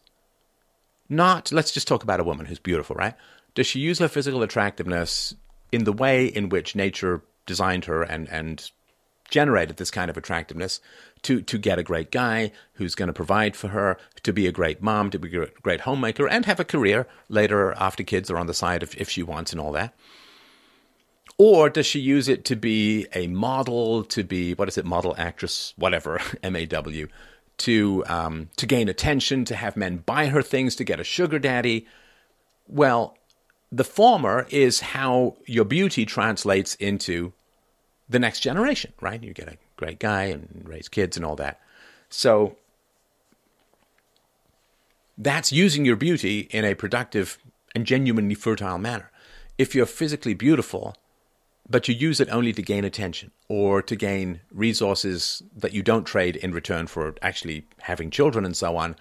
Not 1.09 1.51
let's 1.51 1.71
just 1.71 1.87
talk 1.87 2.03
about 2.03 2.19
a 2.19 2.23
woman 2.23 2.45
who's 2.45 2.59
beautiful, 2.59 2.95
right? 2.95 3.15
Does 3.53 3.67
she 3.67 3.79
use 3.79 3.99
her 3.99 4.07
physical 4.07 4.43
attractiveness 4.43 5.35
in 5.71 5.83
the 5.83 5.93
way 5.93 6.25
in 6.25 6.49
which 6.49 6.75
nature 6.75 7.21
designed 7.45 7.85
her 7.85 8.03
and 8.03 8.27
and 8.29 8.71
generated 9.29 9.77
this 9.77 9.91
kind 9.91 10.09
of 10.09 10.17
attractiveness 10.17 10.79
to 11.23 11.41
to 11.41 11.57
get 11.57 11.79
a 11.79 11.83
great 11.83 12.11
guy 12.11 12.51
who's 12.73 12.95
going 12.95 13.07
to 13.07 13.13
provide 13.13 13.55
for 13.55 13.69
her, 13.69 13.97
to 14.23 14.33
be 14.33 14.47
a 14.47 14.51
great 14.51 14.81
mom, 14.81 15.09
to 15.09 15.19
be 15.19 15.35
a 15.37 15.47
great 15.61 15.81
homemaker, 15.81 16.27
and 16.27 16.45
have 16.45 16.59
a 16.59 16.65
career 16.65 17.07
later 17.29 17.73
after 17.73 18.03
kids 18.03 18.29
are 18.29 18.37
on 18.37 18.47
the 18.47 18.53
side 18.53 18.83
if, 18.83 18.95
if 18.95 19.09
she 19.09 19.23
wants 19.23 19.51
and 19.51 19.59
all 19.59 19.71
that? 19.71 19.93
Or 21.37 21.69
does 21.69 21.85
she 21.85 21.99
use 21.99 22.29
it 22.29 22.45
to 22.45 22.55
be 22.55 23.07
a 23.13 23.27
model, 23.27 24.03
to 24.05 24.23
be 24.23 24.53
what 24.53 24.69
is 24.69 24.77
it, 24.77 24.85
model 24.85 25.15
actress, 25.17 25.73
whatever, 25.75 26.21
M 26.43 26.55
A 26.55 26.65
W, 26.65 27.07
to 27.57 28.03
um, 28.07 28.49
to 28.57 28.65
gain 28.65 28.89
attention, 28.89 29.45
to 29.45 29.55
have 29.55 29.77
men 29.77 29.97
buy 29.97 30.27
her 30.27 30.41
things, 30.41 30.75
to 30.77 30.83
get 30.83 30.99
a 30.99 31.03
sugar 31.03 31.39
daddy? 31.39 31.87
Well, 32.67 33.17
the 33.71 33.83
former 33.83 34.47
is 34.49 34.79
how 34.79 35.35
your 35.45 35.65
beauty 35.65 36.05
translates 36.05 36.75
into 36.75 37.33
the 38.07 38.19
next 38.19 38.41
generation, 38.41 38.93
right? 39.01 39.21
You 39.21 39.33
get 39.33 39.47
a 39.47 39.57
great 39.77 39.99
guy 39.99 40.25
and 40.25 40.63
raise 40.65 40.87
kids 40.87 41.17
and 41.17 41.25
all 41.25 41.35
that. 41.37 41.59
So 42.09 42.57
that's 45.17 45.51
using 45.51 45.85
your 45.85 45.95
beauty 45.95 46.41
in 46.51 46.65
a 46.65 46.75
productive 46.75 47.37
and 47.73 47.85
genuinely 47.85 48.35
fertile 48.35 48.77
manner. 48.77 49.11
If 49.57 49.73
you're 49.73 49.85
physically 49.85 50.33
beautiful, 50.33 50.95
but 51.67 51.87
you 51.87 51.95
use 51.95 52.19
it 52.19 52.29
only 52.29 52.53
to 52.53 52.61
gain 52.61 52.85
attention 52.85 53.31
or 53.47 53.81
to 53.81 53.95
gain 53.95 54.41
resources 54.51 55.41
that 55.55 55.73
you 55.73 55.81
don't 55.81 56.05
trade 56.05 56.35
in 56.35 56.51
return 56.51 56.87
for 56.87 57.15
actually 57.21 57.65
having 57.81 58.11
children 58.11 58.45
and 58.45 58.55
so 58.55 58.77
on, 58.77 58.95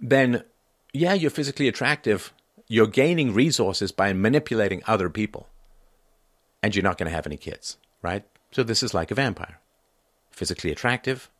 then 0.00 0.42
yeah, 0.92 1.12
you're 1.12 1.30
physically 1.30 1.68
attractive. 1.68 2.32
You're 2.68 2.86
gaining 2.86 3.34
resources 3.34 3.92
by 3.92 4.12
manipulating 4.12 4.82
other 4.86 5.08
people, 5.08 5.48
and 6.62 6.74
you're 6.74 6.82
not 6.82 6.98
going 6.98 7.08
to 7.08 7.14
have 7.14 7.26
any 7.26 7.36
kids 7.36 7.76
right? 8.06 8.24
So 8.52 8.62
this 8.62 8.82
is 8.82 8.94
like 8.94 9.10
a 9.10 9.14
vampire 9.14 9.58
physically 10.30 10.70
attractive, 10.70 11.30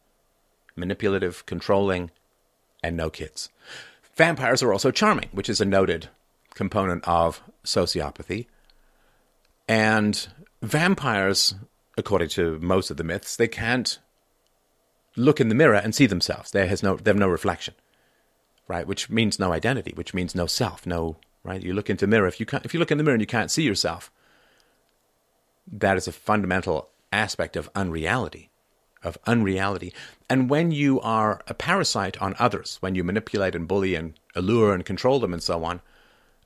manipulative, 0.75 1.45
controlling, 1.45 2.11
and 2.83 2.97
no 2.97 3.11
kids. 3.11 3.51
Vampires 4.15 4.63
are 4.63 4.73
also 4.73 4.91
charming, 4.91 5.29
which 5.33 5.51
is 5.51 5.61
a 5.61 5.67
noted 5.67 6.09
component 6.55 7.07
of 7.07 7.43
sociopathy. 7.63 8.47
And 9.69 10.27
vampires, 10.63 11.55
according 11.99 12.29
to 12.31 12.59
most 12.61 12.91
of 12.91 12.97
the 12.97 13.05
myths, 13.05 13.37
they 13.37 13.49
can't 13.49 13.99
look 15.17 15.41
in 15.41 15.49
the 15.49 15.55
mirror 15.55 15.75
and 15.75 15.95
see 15.95 16.07
themselves. 16.07 16.53
Has 16.53 16.83
no, 16.83 16.97
they 16.97 17.11
have 17.11 17.17
no 17.17 17.29
reflection, 17.29 17.75
right? 18.69 18.87
Which 18.87 19.11
means 19.11 19.39
no 19.39 19.53
identity, 19.53 19.93
which 19.95 20.15
means 20.15 20.35
no 20.35 20.47
self, 20.47 20.87
no 20.87 21.17
right. 21.43 21.63
You 21.63 21.75
look 21.75 21.91
into 21.91 22.07
the 22.07 22.11
mirror. 22.11 22.29
If 22.29 22.39
you 22.39 22.47
can't, 22.47 22.65
if 22.65 22.75
you 22.75 22.81
look 22.81 22.91
in 22.91 22.99
the 22.99 23.05
mirror 23.05 23.15
and 23.15 23.23
you 23.23 23.27
can't 23.27 23.51
see 23.51 23.63
yourself, 23.63 24.11
that 25.71 25.97
is 25.97 26.07
a 26.07 26.13
fundamental 26.13 26.91
aspect 27.13 27.57
of 27.57 27.71
unreality, 27.75 28.51
of 29.03 29.19
unreality. 29.27 29.93
And 30.29 30.51
when 30.51 30.71
you 30.71 31.01
are 31.01 31.41
a 31.49 31.55
parasite 31.55 32.21
on 32.21 32.37
others, 32.39 32.77
when 32.81 32.95
you 32.95 33.03
manipulate 33.03 33.55
and 33.55 33.67
bully 33.67 33.95
and 33.95 34.15
allure 34.35 34.75
and 34.75 34.85
control 34.85 35.19
them 35.19 35.33
and 35.33 35.43
so 35.43 35.65
on, 35.65 35.81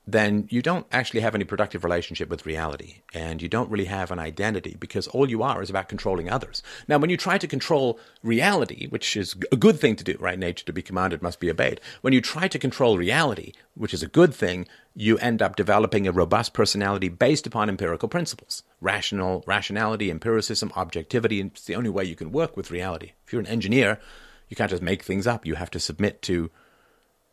then 0.06 0.48
you 0.50 0.62
don't 0.62 0.86
actually 0.90 1.20
have 1.20 1.34
any 1.34 1.44
productive 1.44 1.84
relationship 1.84 2.28
with 2.28 2.46
reality. 2.46 3.02
And 3.14 3.40
you 3.40 3.48
don't 3.48 3.70
really 3.70 3.84
have 3.84 4.10
an 4.10 4.18
identity 4.18 4.76
because 4.78 5.06
all 5.08 5.28
you 5.28 5.42
are 5.42 5.62
is 5.62 5.70
about 5.70 5.88
controlling 5.88 6.28
others. 6.28 6.62
Now, 6.88 6.98
when 6.98 7.10
you 7.10 7.16
try 7.16 7.38
to 7.38 7.46
control 7.46 7.98
reality, 8.22 8.88
which 8.88 9.16
is 9.16 9.36
a 9.52 9.56
good 9.56 9.78
thing 9.78 9.96
to 9.96 10.04
do, 10.04 10.16
right? 10.18 10.38
Nature 10.38 10.66
to 10.66 10.72
be 10.72 10.82
commanded 10.82 11.22
must 11.22 11.38
be 11.38 11.50
obeyed. 11.50 11.80
When 12.00 12.12
you 12.12 12.20
try 12.20 12.48
to 12.48 12.58
control 12.58 12.98
reality, 12.98 13.52
which 13.74 13.94
is 13.94 14.02
a 14.02 14.08
good 14.08 14.34
thing, 14.34 14.66
you 14.94 15.18
end 15.18 15.42
up 15.42 15.54
developing 15.54 16.08
a 16.08 16.12
robust 16.12 16.52
personality 16.52 17.08
based 17.08 17.46
upon 17.46 17.68
empirical 17.68 18.08
principles. 18.08 18.62
Rational, 18.80 19.44
rationality, 19.46 20.10
empiricism, 20.10 20.72
objectivity, 20.74 21.40
it's 21.40 21.64
the 21.64 21.76
only 21.76 21.90
way 21.90 22.04
you 22.04 22.16
can 22.16 22.32
work 22.32 22.56
with 22.56 22.70
reality. 22.70 23.12
If 23.26 23.32
you're 23.32 23.40
an 23.40 23.46
engineer, 23.46 24.00
you 24.48 24.56
can't 24.56 24.70
just 24.70 24.82
make 24.82 25.04
things 25.04 25.26
up. 25.26 25.46
You 25.46 25.54
have 25.54 25.70
to 25.70 25.80
submit 25.80 26.22
to 26.22 26.50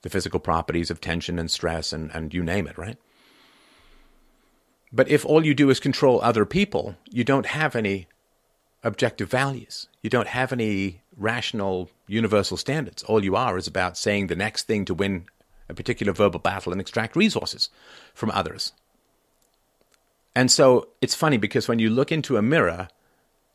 the 0.01 0.09
physical 0.09 0.39
properties 0.39 0.89
of 0.91 1.01
tension 1.01 1.39
and 1.39 1.49
stress 1.49 1.91
and, 1.91 2.11
and 2.13 2.33
you 2.33 2.43
name 2.43 2.67
it, 2.67 2.77
right? 2.77 2.97
But 4.91 5.09
if 5.09 5.25
all 5.25 5.45
you 5.45 5.53
do 5.53 5.69
is 5.69 5.79
control 5.79 6.21
other 6.21 6.45
people, 6.45 6.95
you 7.09 7.23
don't 7.23 7.47
have 7.47 7.75
any 7.75 8.07
objective 8.83 9.29
values. 9.29 9.87
You 10.01 10.09
don't 10.09 10.27
have 10.27 10.53
any 10.53 11.01
rational 11.17 11.89
universal 12.07 12.57
standards. 12.57 13.03
All 13.03 13.23
you 13.23 13.35
are 13.35 13.57
is 13.57 13.67
about 13.67 13.97
saying 13.97 14.27
the 14.27 14.35
next 14.35 14.63
thing 14.63 14.85
to 14.85 14.93
win 14.93 15.25
a 15.67 15.73
particular 15.73 16.13
verbal 16.13 16.39
battle 16.39 16.71
and 16.71 16.79
extract 16.79 17.15
resources 17.15 17.69
from 18.13 18.31
others. 18.31 18.71
And 20.35 20.51
so 20.51 20.89
it's 21.01 21.15
funny 21.15 21.37
because 21.37 21.67
when 21.67 21.79
you 21.79 21.89
look 21.89 22.11
into 22.11 22.37
a 22.37 22.41
mirror, 22.41 22.87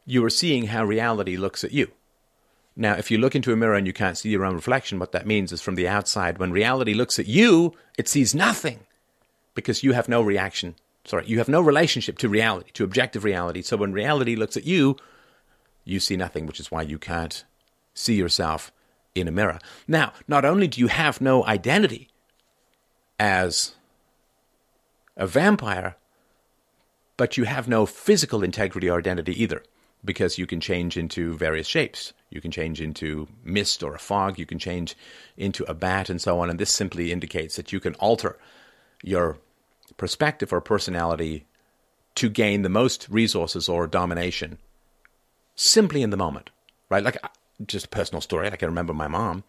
you 0.04 0.24
are 0.24 0.30
seeing 0.30 0.66
how 0.66 0.84
reality 0.84 1.36
looks 1.36 1.64
at 1.64 1.72
you. 1.72 1.92
Now, 2.74 2.94
if 2.94 3.10
you 3.10 3.18
look 3.18 3.34
into 3.34 3.52
a 3.52 3.56
mirror 3.56 3.74
and 3.74 3.86
you 3.86 3.92
can't 3.92 4.16
see 4.16 4.30
your 4.30 4.44
own 4.44 4.54
reflection, 4.54 4.98
what 4.98 5.12
that 5.12 5.26
means 5.26 5.52
is 5.52 5.60
from 5.60 5.74
the 5.74 5.88
outside, 5.88 6.38
when 6.38 6.52
reality 6.52 6.94
looks 6.94 7.18
at 7.18 7.26
you, 7.26 7.74
it 7.98 8.08
sees 8.08 8.34
nothing 8.34 8.80
because 9.54 9.82
you 9.82 9.92
have 9.92 10.08
no 10.08 10.22
reaction. 10.22 10.74
Sorry, 11.04 11.26
you 11.26 11.38
have 11.38 11.48
no 11.48 11.60
relationship 11.60 12.16
to 12.18 12.28
reality, 12.28 12.70
to 12.72 12.84
objective 12.84 13.24
reality. 13.24 13.60
So 13.60 13.76
when 13.76 13.92
reality 13.92 14.36
looks 14.36 14.56
at 14.56 14.64
you, 14.64 14.96
you 15.84 16.00
see 16.00 16.16
nothing, 16.16 16.46
which 16.46 16.60
is 16.60 16.70
why 16.70 16.82
you 16.82 16.98
can't 16.98 17.44
see 17.92 18.14
yourself 18.14 18.72
in 19.14 19.28
a 19.28 19.32
mirror. 19.32 19.58
Now, 19.86 20.12
not 20.26 20.44
only 20.44 20.68
do 20.68 20.80
you 20.80 20.86
have 20.86 21.20
no 21.20 21.44
identity 21.44 22.08
as 23.18 23.74
a 25.16 25.26
vampire, 25.26 25.96
but 27.18 27.36
you 27.36 27.44
have 27.44 27.68
no 27.68 27.84
physical 27.84 28.42
integrity 28.42 28.88
or 28.88 28.98
identity 28.98 29.40
either 29.42 29.62
because 30.04 30.38
you 30.38 30.46
can 30.46 30.60
change 30.60 30.96
into 30.96 31.36
various 31.36 31.66
shapes. 31.66 32.12
You 32.30 32.40
can 32.40 32.50
change 32.50 32.80
into 32.80 33.28
mist 33.44 33.82
or 33.82 33.94
a 33.94 33.98
fog, 33.98 34.38
you 34.38 34.46
can 34.46 34.58
change 34.58 34.96
into 35.36 35.64
a 35.64 35.74
bat 35.74 36.08
and 36.08 36.20
so 36.20 36.40
on. 36.40 36.50
And 36.50 36.58
this 36.58 36.72
simply 36.72 37.12
indicates 37.12 37.56
that 37.56 37.72
you 37.72 37.80
can 37.80 37.94
alter 37.96 38.38
your 39.02 39.38
perspective 39.96 40.52
or 40.52 40.60
personality 40.60 41.46
to 42.14 42.28
gain 42.28 42.62
the 42.62 42.68
most 42.68 43.08
resources 43.08 43.68
or 43.68 43.86
domination 43.86 44.58
simply 45.54 46.02
in 46.02 46.10
the 46.10 46.16
moment, 46.16 46.50
right? 46.88 47.04
Like 47.04 47.18
just 47.66 47.86
a 47.86 47.90
personal 47.90 48.20
story. 48.20 48.48
I 48.48 48.56
can 48.56 48.68
remember 48.68 48.94
my 48.94 49.08
mom. 49.08 49.44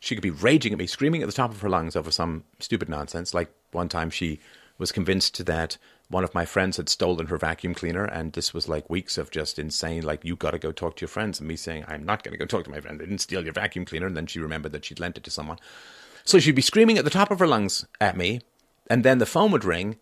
She 0.00 0.14
could 0.14 0.22
be 0.22 0.30
raging 0.30 0.72
at 0.72 0.78
me, 0.78 0.86
screaming 0.86 1.22
at 1.22 1.26
the 1.26 1.34
top 1.34 1.50
of 1.50 1.60
her 1.60 1.68
lungs 1.68 1.94
over 1.94 2.10
some 2.10 2.44
stupid 2.58 2.88
nonsense. 2.88 3.34
Like 3.34 3.50
one 3.72 3.88
time 3.88 4.10
she 4.10 4.40
was 4.78 4.92
convinced 4.92 5.44
that 5.44 5.76
one 6.10 6.24
of 6.24 6.34
my 6.34 6.44
friends 6.44 6.76
had 6.76 6.90
stolen 6.90 7.28
her 7.28 7.38
vacuum 7.38 7.72
cleaner, 7.72 8.04
and 8.04 8.32
this 8.34 8.52
was 8.52 8.68
like 8.68 8.90
weeks 8.90 9.16
of 9.16 9.30
just 9.30 9.58
insane, 9.58 10.02
like, 10.02 10.24
you 10.24 10.36
got 10.36 10.50
to 10.50 10.58
go 10.58 10.72
talk 10.72 10.96
to 10.96 11.00
your 11.02 11.08
friends. 11.08 11.38
And 11.38 11.48
me 11.48 11.56
saying, 11.56 11.84
I'm 11.88 12.04
not 12.04 12.22
going 12.22 12.32
to 12.32 12.38
go 12.38 12.44
talk 12.44 12.64
to 12.64 12.70
my 12.70 12.80
friend. 12.80 13.00
they 13.00 13.06
didn't 13.06 13.20
steal 13.20 13.44
your 13.44 13.54
vacuum 13.54 13.84
cleaner. 13.84 14.06
And 14.06 14.16
then 14.16 14.26
she 14.26 14.40
remembered 14.40 14.72
that 14.72 14.84
she'd 14.84 15.00
lent 15.00 15.16
it 15.16 15.24
to 15.24 15.30
someone. 15.30 15.58
So 16.24 16.38
she'd 16.38 16.54
be 16.54 16.62
screaming 16.62 16.98
at 16.98 17.04
the 17.04 17.10
top 17.10 17.30
of 17.30 17.38
her 17.38 17.46
lungs 17.46 17.86
at 18.00 18.16
me, 18.16 18.40
and 18.88 19.04
then 19.04 19.18
the 19.18 19.26
phone 19.26 19.52
would 19.52 19.64
ring, 19.64 19.96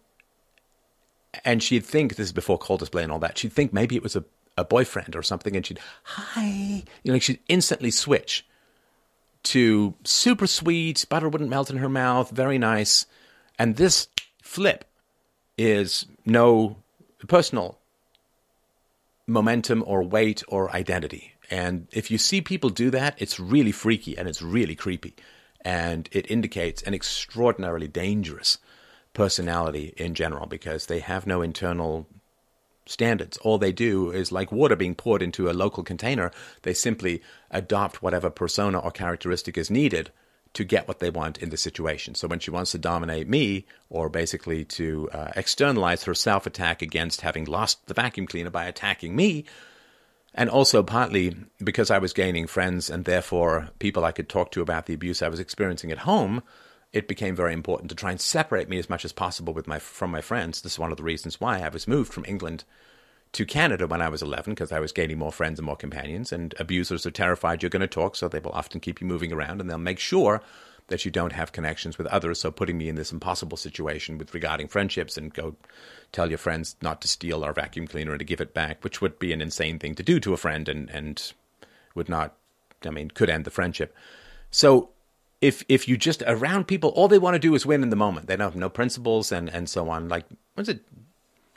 and 1.45 1.63
she'd 1.63 1.85
think, 1.85 2.17
this 2.17 2.27
is 2.27 2.33
before 2.33 2.59
call 2.59 2.79
display 2.79 3.03
and 3.05 3.13
all 3.13 3.19
that, 3.21 3.39
she'd 3.39 3.53
think 3.53 3.73
maybe 3.73 3.95
it 3.95 4.03
was 4.03 4.17
a 4.17 4.25
a 4.59 4.65
boyfriend 4.65 5.15
or 5.15 5.23
something, 5.23 5.57
and 5.57 5.65
she'd 5.65 5.79
hi, 6.03 6.83
you 7.03 7.13
know, 7.13 7.19
she'd 7.19 7.39
instantly 7.49 7.91
switch 7.91 8.45
to 9.45 9.95
super 10.05 10.47
sweet, 10.47 11.07
butter 11.09 11.29
wouldn't 11.29 11.49
melt 11.49 11.71
in 11.71 11.77
her 11.77 11.89
mouth, 11.89 12.31
very 12.31 12.59
nice, 12.59 13.07
and 13.59 13.77
this 13.77 14.09
flip 14.43 14.85
is 15.59 16.07
no 16.25 16.77
personal 17.27 17.79
momentum 19.27 19.85
or 19.87 20.03
weight 20.03 20.43
or 20.49 20.71
identity. 20.75 21.35
And 21.51 21.89
if 21.93 22.11
you 22.11 22.19
see 22.19 22.41
people 22.41 22.71
do 22.71 22.91
that, 22.91 23.21
it's 23.21 23.41
really 23.41 23.73
freaky 23.73 24.17
and 24.17 24.29
it's 24.29 24.41
really 24.41 24.75
creepy. 24.75 25.15
And 25.63 26.09
it 26.13 26.31
indicates 26.31 26.83
an 26.83 26.95
extraordinarily 26.95 27.89
dangerous 27.89 28.59
personality 29.13 29.93
in 29.97 30.15
general 30.15 30.47
because 30.47 30.87
they 30.87 31.01
have 31.01 31.27
no 31.27 31.43
internal 31.43 32.07
standards. 32.87 33.37
All 33.39 33.59
they 33.59 33.73
do 33.73 34.11
is 34.11 34.33
like 34.33 34.53
water 34.53 34.77
being 34.77 34.95
poured 34.95 35.23
into 35.23 35.51
a 35.51 35.53
local 35.53 35.83
container, 35.83 36.31
they 36.63 36.73
simply 36.73 37.23
adopt 37.51 38.03
whatever 38.03 38.31
persona 38.31 38.79
or 38.79 38.91
characteristic 38.91 39.59
is 39.59 39.71
needed 39.71 40.11
to 40.55 40.65
get 40.65 40.89
what 40.89 40.99
they 40.99 41.11
want 41.11 41.39
in 41.39 41.51
the 41.51 41.57
situation. 41.57 42.15
So 42.15 42.29
when 42.29 42.39
she 42.39 42.51
wants 42.51 42.73
to 42.73 42.79
dominate 42.79 43.29
me, 43.29 43.67
or 43.91 44.09
basically 44.09 44.65
to 44.65 45.09
uh, 45.13 45.33
externalize 45.37 46.05
her 46.05 46.15
self 46.15 46.47
attack 46.47 46.83
against 46.83 47.21
having 47.21 47.45
lost 47.45 47.87
the 47.87 47.95
vacuum 47.95 48.27
cleaner 48.27 48.51
by 48.51 48.65
attacking 48.65 49.15
me, 49.15 49.45
and 50.35 50.51
also 50.51 50.83
partly 50.83 51.35
because 51.63 51.91
I 51.91 51.99
was 51.99 52.13
gaining 52.13 52.47
friends 52.47 52.91
and 52.91 53.05
therefore 53.05 53.71
people 53.79 54.05
I 54.05 54.13
could 54.13 54.29
talk 54.29 54.51
to 54.53 54.63
about 54.63 54.87
the 54.87 54.95
abuse 54.95 55.23
I 55.23 55.29
was 55.29 55.41
experiencing 55.41 55.91
at 55.91 55.99
home, 55.99 56.43
it 56.93 57.09
became 57.09 57.37
very 57.37 57.53
important 57.53 57.91
to 57.91 57.97
try 57.97 58.11
and 58.11 58.21
separate 58.21 58.69
me 58.69 58.79
as 58.79 58.89
much 58.89 59.05
as 59.05 59.13
possible 59.13 59.53
with 59.53 59.67
my 59.67 59.79
from 59.79 60.11
my 60.11 60.21
friends. 60.21 60.63
This 60.63 60.73
is 60.73 60.79
one 60.79 60.91
of 60.91 60.97
the 60.97 61.03
reasons 61.03 61.41
why 61.41 61.61
I 61.61 61.69
was 61.69 61.89
moved 61.89 62.13
from 62.13 62.25
England 62.27 62.65
to 63.33 63.45
Canada 63.45 63.87
when 63.87 64.03
I 64.03 64.09
was 64.09 64.23
11 64.23 64.55
because 64.55 64.73
I 64.73 64.81
was 64.81 64.93
gaining 64.93 65.19
more 65.19 65.33
friends 65.33 65.59
and 65.59 65.67
more 65.67 65.77
companions. 65.77 66.33
And 66.33 66.55
abusers 66.59 67.07
are 67.07 67.11
terrified 67.11 67.63
you're 67.63 67.71
going 67.71 67.81
to 67.81 67.87
talk, 67.87 68.17
so 68.17 68.29
they 68.29 68.39
will 68.39 68.53
often 68.53 68.81
keep 68.81 69.01
you 69.01 69.07
moving 69.07 69.33
around 69.33 69.61
and 69.61 69.69
they'll 69.69 69.79
make 69.79 69.99
sure 69.99 70.43
that 70.89 71.05
you 71.05 71.11
don't 71.11 71.33
have 71.33 71.53
connections 71.53 71.99
with 71.99 72.07
others. 72.07 72.41
So 72.41 72.51
putting 72.51 72.79
me 72.79 72.89
in 72.89 72.95
this 72.95 73.13
impossible 73.13 73.59
situation 73.59 74.17
with 74.17 74.33
regarding 74.35 74.69
friendships 74.69 75.17
and 75.17 75.33
go 75.33 75.55
tell 76.13 76.31
your 76.31 76.39
friends 76.39 76.77
not 76.81 77.03
to 77.03 77.09
steal 77.09 77.45
our 77.45 77.53
vacuum 77.53 77.87
cleaner 77.87 78.13
and 78.13 78.19
to 78.19 78.25
give 78.25 78.41
it 78.41 78.55
back, 78.55 78.83
which 78.83 79.01
would 79.01 79.19
be 79.19 79.33
an 79.33 79.43
insane 79.43 79.79
thing 79.79 79.95
to 79.95 80.03
do 80.03 80.19
to 80.21 80.33
a 80.33 80.39
friend 80.39 80.69
and, 80.69 80.89
and 80.91 81.33
would 81.95 82.09
not, 82.09 82.35
I 82.85 82.91
mean, 82.91 83.11
could 83.11 83.29
end 83.29 83.45
the 83.45 83.51
friendship. 83.51 83.95
So 84.51 84.91
if 85.41 85.63
if 85.69 85.87
you 85.87 85.97
just 85.97 86.23
around 86.27 86.67
people, 86.67 86.91
all 86.91 87.07
they 87.07 87.19
want 87.19 87.35
to 87.35 87.39
do 87.39 87.55
is 87.55 87.67
win 87.67 87.83
in 87.83 87.91
the 87.91 87.97
moment. 87.97 88.27
They 88.27 88.37
don't 88.37 88.47
have 88.47 88.57
no 88.57 88.71
principles 88.71 89.31
and, 89.31 89.49
and 89.51 89.69
so 89.69 89.91
on. 89.91 90.09
Like, 90.09 90.25
what's 90.55 90.71
it? 90.71 90.81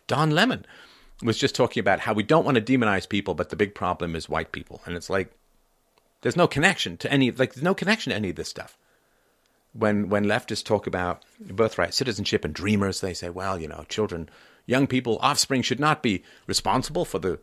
Don 0.08 0.32
Lemon 0.32 0.66
was 1.24 1.38
just 1.38 1.56
talking 1.56 1.82
about 1.82 2.00
how 2.00 2.14
we 2.14 2.24
don't 2.24 2.46
want 2.46 2.56
to 2.56 2.62
demonize 2.62 3.08
people, 3.08 3.34
but 3.34 3.50
the 3.50 3.56
big 3.56 3.76
problem 3.76 4.16
is 4.16 4.30
white 4.30 4.52
people. 4.52 4.82
And 4.86 4.96
it's 4.96 5.10
like, 5.10 5.32
there's 6.22 6.38
no 6.38 6.48
connection 6.48 6.98
to 6.98 7.12
any, 7.12 7.32
like, 7.32 7.54
there's 7.54 7.64
no 7.64 7.76
connection 7.76 8.12
to 8.12 8.16
any 8.16 8.30
of 8.30 8.36
this 8.36 8.50
stuff. 8.50 8.78
When, 9.74 10.10
when 10.10 10.26
leftists 10.26 10.64
talk 10.64 10.86
about 10.86 11.24
birthright 11.40 11.94
citizenship 11.94 12.44
and 12.44 12.54
dreamers, 12.54 13.02
they 13.02 13.14
say, 13.14 13.30
well, 13.30 13.60
you 13.60 13.68
know, 13.68 13.86
children, 13.88 14.30
young 14.66 14.88
people, 14.88 15.18
offspring 15.22 15.62
should 15.62 15.80
not 15.80 16.04
be 16.04 16.24
responsible 16.46 17.06
for 17.06 17.20
the 17.20 17.40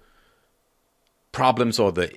problems 1.32 1.78
or 1.78 1.90
the 1.92 2.12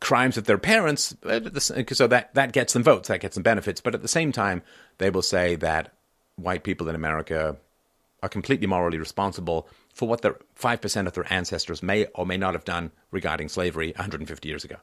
crimes 0.00 0.36
of 0.36 0.44
their 0.44 0.58
parents. 0.58 1.16
Uh, 1.24 1.40
so 1.60 2.06
that, 2.06 2.34
that 2.34 2.52
gets 2.52 2.72
them 2.72 2.82
votes, 2.82 3.08
that 3.08 3.20
gets 3.20 3.34
them 3.34 3.42
benefits. 3.42 3.80
But 3.80 3.94
at 3.94 4.02
the 4.02 4.08
same 4.08 4.32
time, 4.32 4.62
they 4.98 5.10
will 5.10 5.22
say 5.22 5.56
that 5.56 5.92
white 6.36 6.64
people 6.64 6.88
in 6.88 6.94
America 6.94 7.56
are 8.22 8.28
completely 8.28 8.66
morally 8.66 8.98
responsible 8.98 9.68
for 9.94 10.08
what 10.08 10.22
the 10.22 10.36
5% 10.60 11.06
of 11.06 11.12
their 11.14 11.32
ancestors 11.32 11.82
may 11.82 12.06
or 12.14 12.26
may 12.26 12.36
not 12.36 12.54
have 12.54 12.64
done 12.64 12.90
regarding 13.10 13.48
slavery 13.48 13.92
150 13.96 14.48
years 14.48 14.64
ago. 14.64 14.76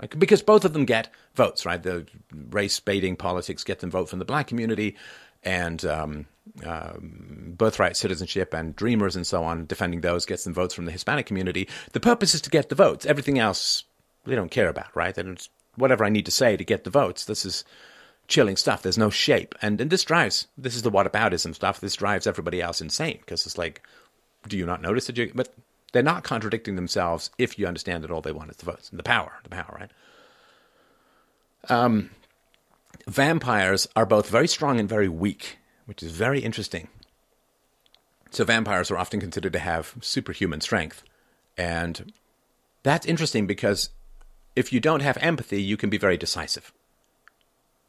Right? 0.00 0.18
Because 0.18 0.40
both 0.40 0.64
of 0.64 0.72
them 0.72 0.84
get 0.84 1.12
votes, 1.34 1.66
right? 1.66 1.82
The 1.82 2.06
race 2.50 2.80
baiting 2.80 3.16
politics 3.16 3.64
get 3.64 3.80
them 3.80 3.90
vote 3.90 4.08
from 4.08 4.20
the 4.20 4.24
black 4.24 4.46
community, 4.46 4.96
and 5.44 5.84
um, 5.84 6.26
um, 6.64 7.54
birthright 7.58 7.96
citizenship 7.96 8.54
and 8.54 8.76
dreamers 8.76 9.16
and 9.16 9.26
so 9.26 9.44
on, 9.44 9.66
defending 9.66 10.00
those 10.00 10.24
gets 10.24 10.44
them 10.44 10.54
votes 10.54 10.74
from 10.74 10.84
the 10.84 10.92
Hispanic 10.92 11.26
community. 11.26 11.68
The 11.92 12.00
purpose 12.00 12.34
is 12.34 12.40
to 12.42 12.50
get 12.50 12.68
the 12.68 12.74
votes. 12.74 13.06
Everything 13.06 13.38
else 13.38 13.84
they 14.24 14.34
don't 14.34 14.50
care 14.50 14.68
about, 14.68 14.94
right? 14.94 15.16
And 15.18 15.46
whatever 15.76 16.04
I 16.04 16.10
need 16.10 16.26
to 16.26 16.32
say 16.32 16.56
to 16.56 16.64
get 16.64 16.84
the 16.84 16.90
votes, 16.90 17.24
this 17.24 17.44
is 17.44 17.64
chilling 18.28 18.56
stuff. 18.56 18.82
There's 18.82 18.98
no 18.98 19.10
shape. 19.10 19.54
And, 19.60 19.80
and 19.80 19.90
this 19.90 20.04
drives, 20.04 20.46
this 20.56 20.76
is 20.76 20.82
the 20.82 20.90
whataboutism 20.90 21.54
stuff. 21.54 21.80
This 21.80 21.96
drives 21.96 22.26
everybody 22.26 22.62
else 22.62 22.80
insane 22.80 23.18
because 23.18 23.46
it's 23.46 23.58
like, 23.58 23.82
do 24.48 24.56
you 24.56 24.66
not 24.66 24.82
notice 24.82 25.06
that 25.06 25.16
you, 25.16 25.30
but 25.34 25.52
they're 25.92 26.02
not 26.02 26.24
contradicting 26.24 26.76
themselves 26.76 27.30
if 27.38 27.58
you 27.58 27.66
understand 27.66 28.02
that 28.02 28.10
all 28.10 28.20
they 28.20 28.32
want 28.32 28.50
is 28.50 28.56
the 28.56 28.66
votes 28.66 28.90
and 28.90 28.98
the 28.98 29.04
power, 29.04 29.32
the 29.42 29.50
power, 29.50 29.76
right? 29.78 29.90
Um, 31.68 32.10
vampires 33.06 33.88
are 33.94 34.06
both 34.06 34.28
very 34.28 34.48
strong 34.48 34.80
and 34.80 34.88
very 34.88 35.08
weak, 35.08 35.58
which 35.86 36.02
is 36.02 36.12
very 36.12 36.40
interesting. 36.40 36.88
So 38.30 38.44
vampires 38.44 38.90
are 38.90 38.98
often 38.98 39.20
considered 39.20 39.52
to 39.52 39.58
have 39.58 39.94
superhuman 40.00 40.62
strength. 40.62 41.04
And 41.56 42.12
that's 42.82 43.06
interesting 43.06 43.46
because 43.46 43.90
if 44.56 44.72
you 44.72 44.80
don't 44.80 45.00
have 45.00 45.18
empathy, 45.18 45.62
you 45.62 45.76
can 45.76 45.90
be 45.90 45.98
very 45.98 46.16
decisive 46.16 46.72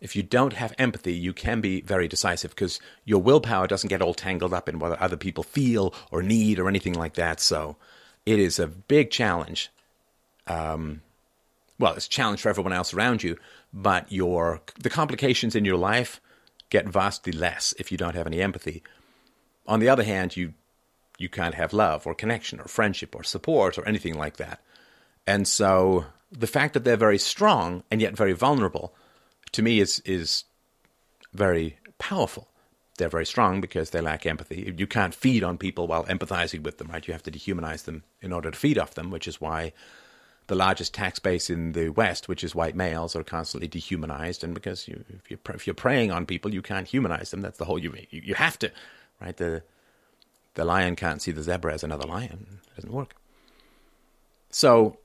if 0.04 0.18
you 0.18 0.22
don't 0.22 0.52
have 0.52 0.74
empathy, 0.78 1.14
you 1.14 1.32
can 1.32 1.62
be 1.62 1.80
very 1.80 2.10
decisive 2.10 2.52
because 2.52 2.82
your 3.06 3.22
willpower 3.22 3.68
doesn't 3.68 3.88
get 3.88 4.02
all 4.02 4.14
tangled 4.14 4.54
up 4.54 4.68
in 4.68 4.78
what 4.78 5.00
other 5.00 5.16
people 5.16 5.46
feel 5.46 5.94
or 6.12 6.22
need 6.22 6.60
or 6.60 6.68
anything 6.68 6.94
like 6.94 7.14
that. 7.14 7.40
So 7.40 7.78
it 8.26 8.38
is 8.38 8.60
a 8.60 8.68
big 8.68 9.12
challenge. 9.12 9.72
Um, 10.46 11.04
well, 11.80 11.94
it's 11.94 12.08
a 12.08 12.10
challenge 12.10 12.42
for 12.42 12.50
everyone 12.50 12.74
else 12.74 12.94
around 12.94 13.24
you, 13.24 13.38
but 13.72 14.12
your 14.12 14.62
the 14.78 14.90
complications 14.90 15.56
in 15.56 15.64
your 15.64 15.78
life 15.78 16.20
get 16.70 16.86
vastly 16.86 17.32
less 17.32 17.74
if 17.80 17.90
you 17.90 17.98
don't 17.98 18.16
have 18.16 18.28
any 18.28 18.42
empathy. 18.42 18.84
On 19.68 19.80
the 19.80 19.88
other 19.88 20.04
hand, 20.04 20.36
you 20.36 20.54
you 21.18 21.30
can't 21.30 21.56
have 21.56 21.72
love 21.72 22.06
or 22.06 22.14
connection 22.14 22.60
or 22.60 22.66
friendship 22.66 23.16
or 23.16 23.24
support 23.24 23.78
or 23.78 23.88
anything 23.88 24.18
like 24.18 24.36
that. 24.36 24.60
And 25.26 25.48
so 25.48 26.08
the 26.30 26.48
fact 26.48 26.74
that 26.74 26.84
they're 26.84 26.98
very 26.98 27.20
strong 27.20 27.84
and 27.90 28.02
yet 28.02 28.18
very 28.18 28.34
vulnerable 28.34 28.94
to 29.54 29.62
me 29.62 29.80
is 29.80 30.00
is 30.06 30.44
very 31.34 31.78
powerful. 31.98 32.50
They're 32.98 33.10
very 33.10 33.26
strong 33.26 33.60
because 33.60 33.90
they 33.90 34.02
lack 34.02 34.26
empathy. 34.26 34.72
You 34.78 34.86
can't 34.86 35.16
feed 35.16 35.44
on 35.44 35.58
people 35.58 35.88
while 35.88 36.04
empathizing 36.06 36.62
with 36.62 36.78
them, 36.78 36.90
right? 36.90 37.08
You 37.08 37.14
have 37.14 37.24
to 37.24 37.32
dehumanize 37.32 37.86
them 37.86 38.04
in 38.22 38.32
order 38.32 38.52
to 38.52 38.58
feed 38.58 38.78
off 38.78 38.94
them, 38.94 39.10
which 39.10 39.28
is 39.28 39.42
why 39.42 39.74
the 40.46 40.56
largest 40.56 40.94
tax 40.94 41.18
base 41.18 41.50
in 41.50 41.72
the 41.72 41.90
West, 41.90 42.28
which 42.28 42.44
is 42.44 42.54
white 42.54 42.76
males, 42.76 43.16
are 43.16 43.24
constantly 43.24 43.68
dehumanized. 43.68 44.44
And 44.44 44.54
because 44.54 44.88
you, 44.88 45.04
if, 45.10 45.32
you're, 45.32 45.40
if 45.56 45.66
you're 45.66 45.74
preying 45.74 46.12
on 46.12 46.28
people, 46.28 46.54
you 46.54 46.62
can't 46.62 46.88
humanize 46.88 47.32
them. 47.32 47.42
That's 47.42 47.58
the 47.58 47.66
whole 47.66 47.80
you 47.80 47.96
you 48.12 48.36
have 48.36 48.60
to, 48.60 48.72
right? 49.20 49.36
The 49.36 49.64
the 50.56 50.66
lion 50.66 50.96
can't 50.96 51.22
see 51.22 51.32
the 51.32 51.42
zebra 51.42 51.74
as 51.74 51.84
another 51.84 52.08
lion. 52.08 52.60
It 52.68 52.76
doesn't 52.76 52.94
work. 52.94 53.16
So 54.52 55.00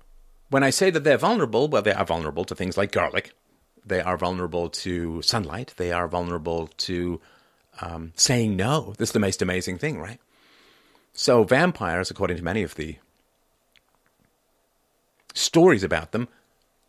when 0.51 0.62
I 0.62 0.70
say 0.70 0.90
that 0.90 1.05
they're 1.05 1.16
vulnerable, 1.16 1.68
well, 1.68 1.82
they 1.82 1.92
are 1.92 2.05
vulnerable 2.05 2.44
to 2.44 2.55
things 2.55 2.76
like 2.76 2.92
garlic, 2.92 3.32
they 3.89 4.01
are 4.01 4.16
vulnerable 4.16 4.68
to 4.68 5.22
sunlight. 5.22 5.74
They 5.76 5.93
are 5.93 6.09
vulnerable 6.09 6.68
to 6.78 7.20
um, 7.80 8.12
saying 8.14 8.57
no. 8.57 8.95
This 8.99 9.11
is 9.11 9.12
the 9.12 9.18
most 9.18 9.43
amazing 9.43 9.78
thing, 9.78 9.99
right? 9.99 10.20
So, 11.12 11.45
vampires, 11.45 12.11
according 12.11 12.36
to 12.36 12.45
many 12.45 12.62
of 12.62 12.74
the 12.76 12.97
stories 15.34 15.82
about 15.82 16.12
them, 16.12 16.28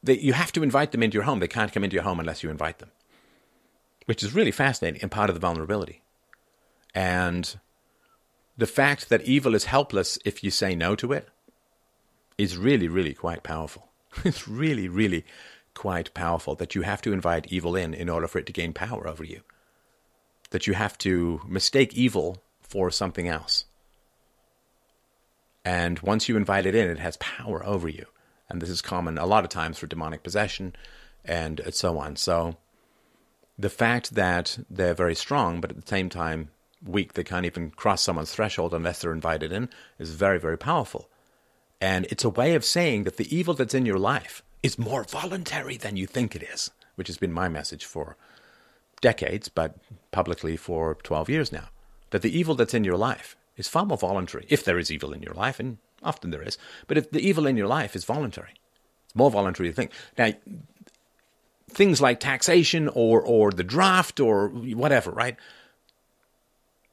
they, 0.03 0.17
you 0.17 0.33
have 0.33 0.51
to 0.53 0.63
invite 0.63 0.91
them 0.91 1.03
into 1.03 1.15
your 1.15 1.23
home. 1.23 1.39
They 1.39 1.47
can't 1.47 1.71
come 1.73 1.83
into 1.83 1.95
your 1.95 2.03
home 2.03 2.19
unless 2.19 2.43
you 2.43 2.49
invite 2.49 2.79
them, 2.79 2.91
which 4.05 4.23
is 4.23 4.33
really 4.33 4.51
fascinating 4.51 5.01
and 5.01 5.11
part 5.11 5.29
of 5.29 5.35
the 5.35 5.39
vulnerability. 5.39 6.01
And 6.93 7.59
the 8.57 8.67
fact 8.67 9.09
that 9.09 9.21
evil 9.23 9.55
is 9.55 9.65
helpless 9.65 10.19
if 10.25 10.43
you 10.43 10.51
say 10.51 10.75
no 10.75 10.95
to 10.95 11.13
it 11.13 11.29
is 12.37 12.57
really, 12.57 12.87
really 12.87 13.13
quite 13.13 13.43
powerful. 13.43 13.89
it's 14.23 14.47
really, 14.47 14.87
really 14.87 15.25
quite 15.79 16.13
powerful 16.13 16.55
that 16.55 16.75
you 16.75 16.81
have 16.81 17.01
to 17.01 17.13
invite 17.13 17.47
evil 17.53 17.73
in 17.73 17.93
in 17.93 18.09
order 18.09 18.27
for 18.27 18.37
it 18.37 18.45
to 18.45 18.51
gain 18.51 18.73
power 18.73 19.07
over 19.07 19.23
you. 19.23 19.39
That 20.49 20.67
you 20.67 20.73
have 20.73 20.97
to 20.97 21.39
mistake 21.47 21.93
evil 21.93 22.43
for 22.61 22.91
something 22.91 23.29
else. 23.29 23.63
And 25.63 25.97
once 25.99 26.27
you 26.27 26.35
invite 26.35 26.65
it 26.65 26.75
in, 26.75 26.89
it 26.89 26.99
has 26.99 27.15
power 27.15 27.65
over 27.65 27.87
you. 27.87 28.07
And 28.49 28.61
this 28.61 28.69
is 28.69 28.81
common 28.81 29.17
a 29.17 29.25
lot 29.25 29.45
of 29.45 29.49
times 29.49 29.77
for 29.77 29.87
demonic 29.87 30.21
possession 30.21 30.75
and 31.23 31.61
so 31.71 31.97
on. 31.97 32.17
So 32.17 32.57
the 33.57 33.69
fact 33.69 34.15
that 34.15 34.59
they're 34.69 34.93
very 34.93 35.15
strong, 35.15 35.61
but 35.61 35.71
at 35.71 35.79
the 35.79 35.87
same 35.87 36.09
time 36.09 36.49
weak, 36.85 37.13
they 37.13 37.23
can't 37.23 37.45
even 37.45 37.71
cross 37.71 38.01
someone's 38.01 38.33
threshold 38.33 38.73
unless 38.73 38.99
they're 38.99 39.13
invited 39.13 39.53
in, 39.53 39.69
is 39.97 40.11
very, 40.11 40.39
very 40.39 40.57
powerful. 40.57 41.07
And 41.79 42.05
it's 42.07 42.25
a 42.25 42.29
way 42.29 42.55
of 42.55 42.65
saying 42.65 43.05
that 43.05 43.15
the 43.15 43.33
evil 43.33 43.53
that's 43.53 43.73
in 43.73 43.85
your 43.85 43.99
life 43.99 44.43
is 44.61 44.77
more 44.77 45.03
voluntary 45.03 45.77
than 45.77 45.95
you 45.95 46.05
think 46.05 46.35
it 46.35 46.43
is, 46.43 46.71
which 46.95 47.07
has 47.07 47.17
been 47.17 47.31
my 47.31 47.49
message 47.49 47.85
for 47.85 48.17
decades, 49.01 49.49
but 49.49 49.77
publicly 50.11 50.57
for 50.57 50.95
12 51.03 51.29
years 51.29 51.51
now. 51.51 51.69
That 52.11 52.21
the 52.21 52.37
evil 52.37 52.55
that's 52.55 52.73
in 52.73 52.83
your 52.83 52.97
life 52.97 53.37
is 53.55 53.67
far 53.67 53.85
more 53.85 53.97
voluntary, 53.97 54.45
if 54.49 54.63
there 54.63 54.79
is 54.79 54.91
evil 54.91 55.13
in 55.13 55.21
your 55.21 55.33
life, 55.33 55.59
and 55.59 55.77
often 56.03 56.31
there 56.31 56.41
is. 56.41 56.57
But 56.87 56.97
if 56.97 57.11
the 57.11 57.25
evil 57.25 57.45
in 57.45 57.57
your 57.57 57.67
life 57.67 57.95
is 57.95 58.03
voluntary, 58.03 58.53
it's 59.05 59.15
more 59.15 59.31
voluntary 59.31 59.69
to 59.69 59.75
think. 59.75 59.91
Now, 60.17 60.33
things 61.69 62.01
like 62.01 62.19
taxation 62.19 62.89
or, 62.89 63.21
or 63.21 63.51
the 63.51 63.63
draft 63.63 64.19
or 64.19 64.49
whatever, 64.49 65.11
right? 65.11 65.37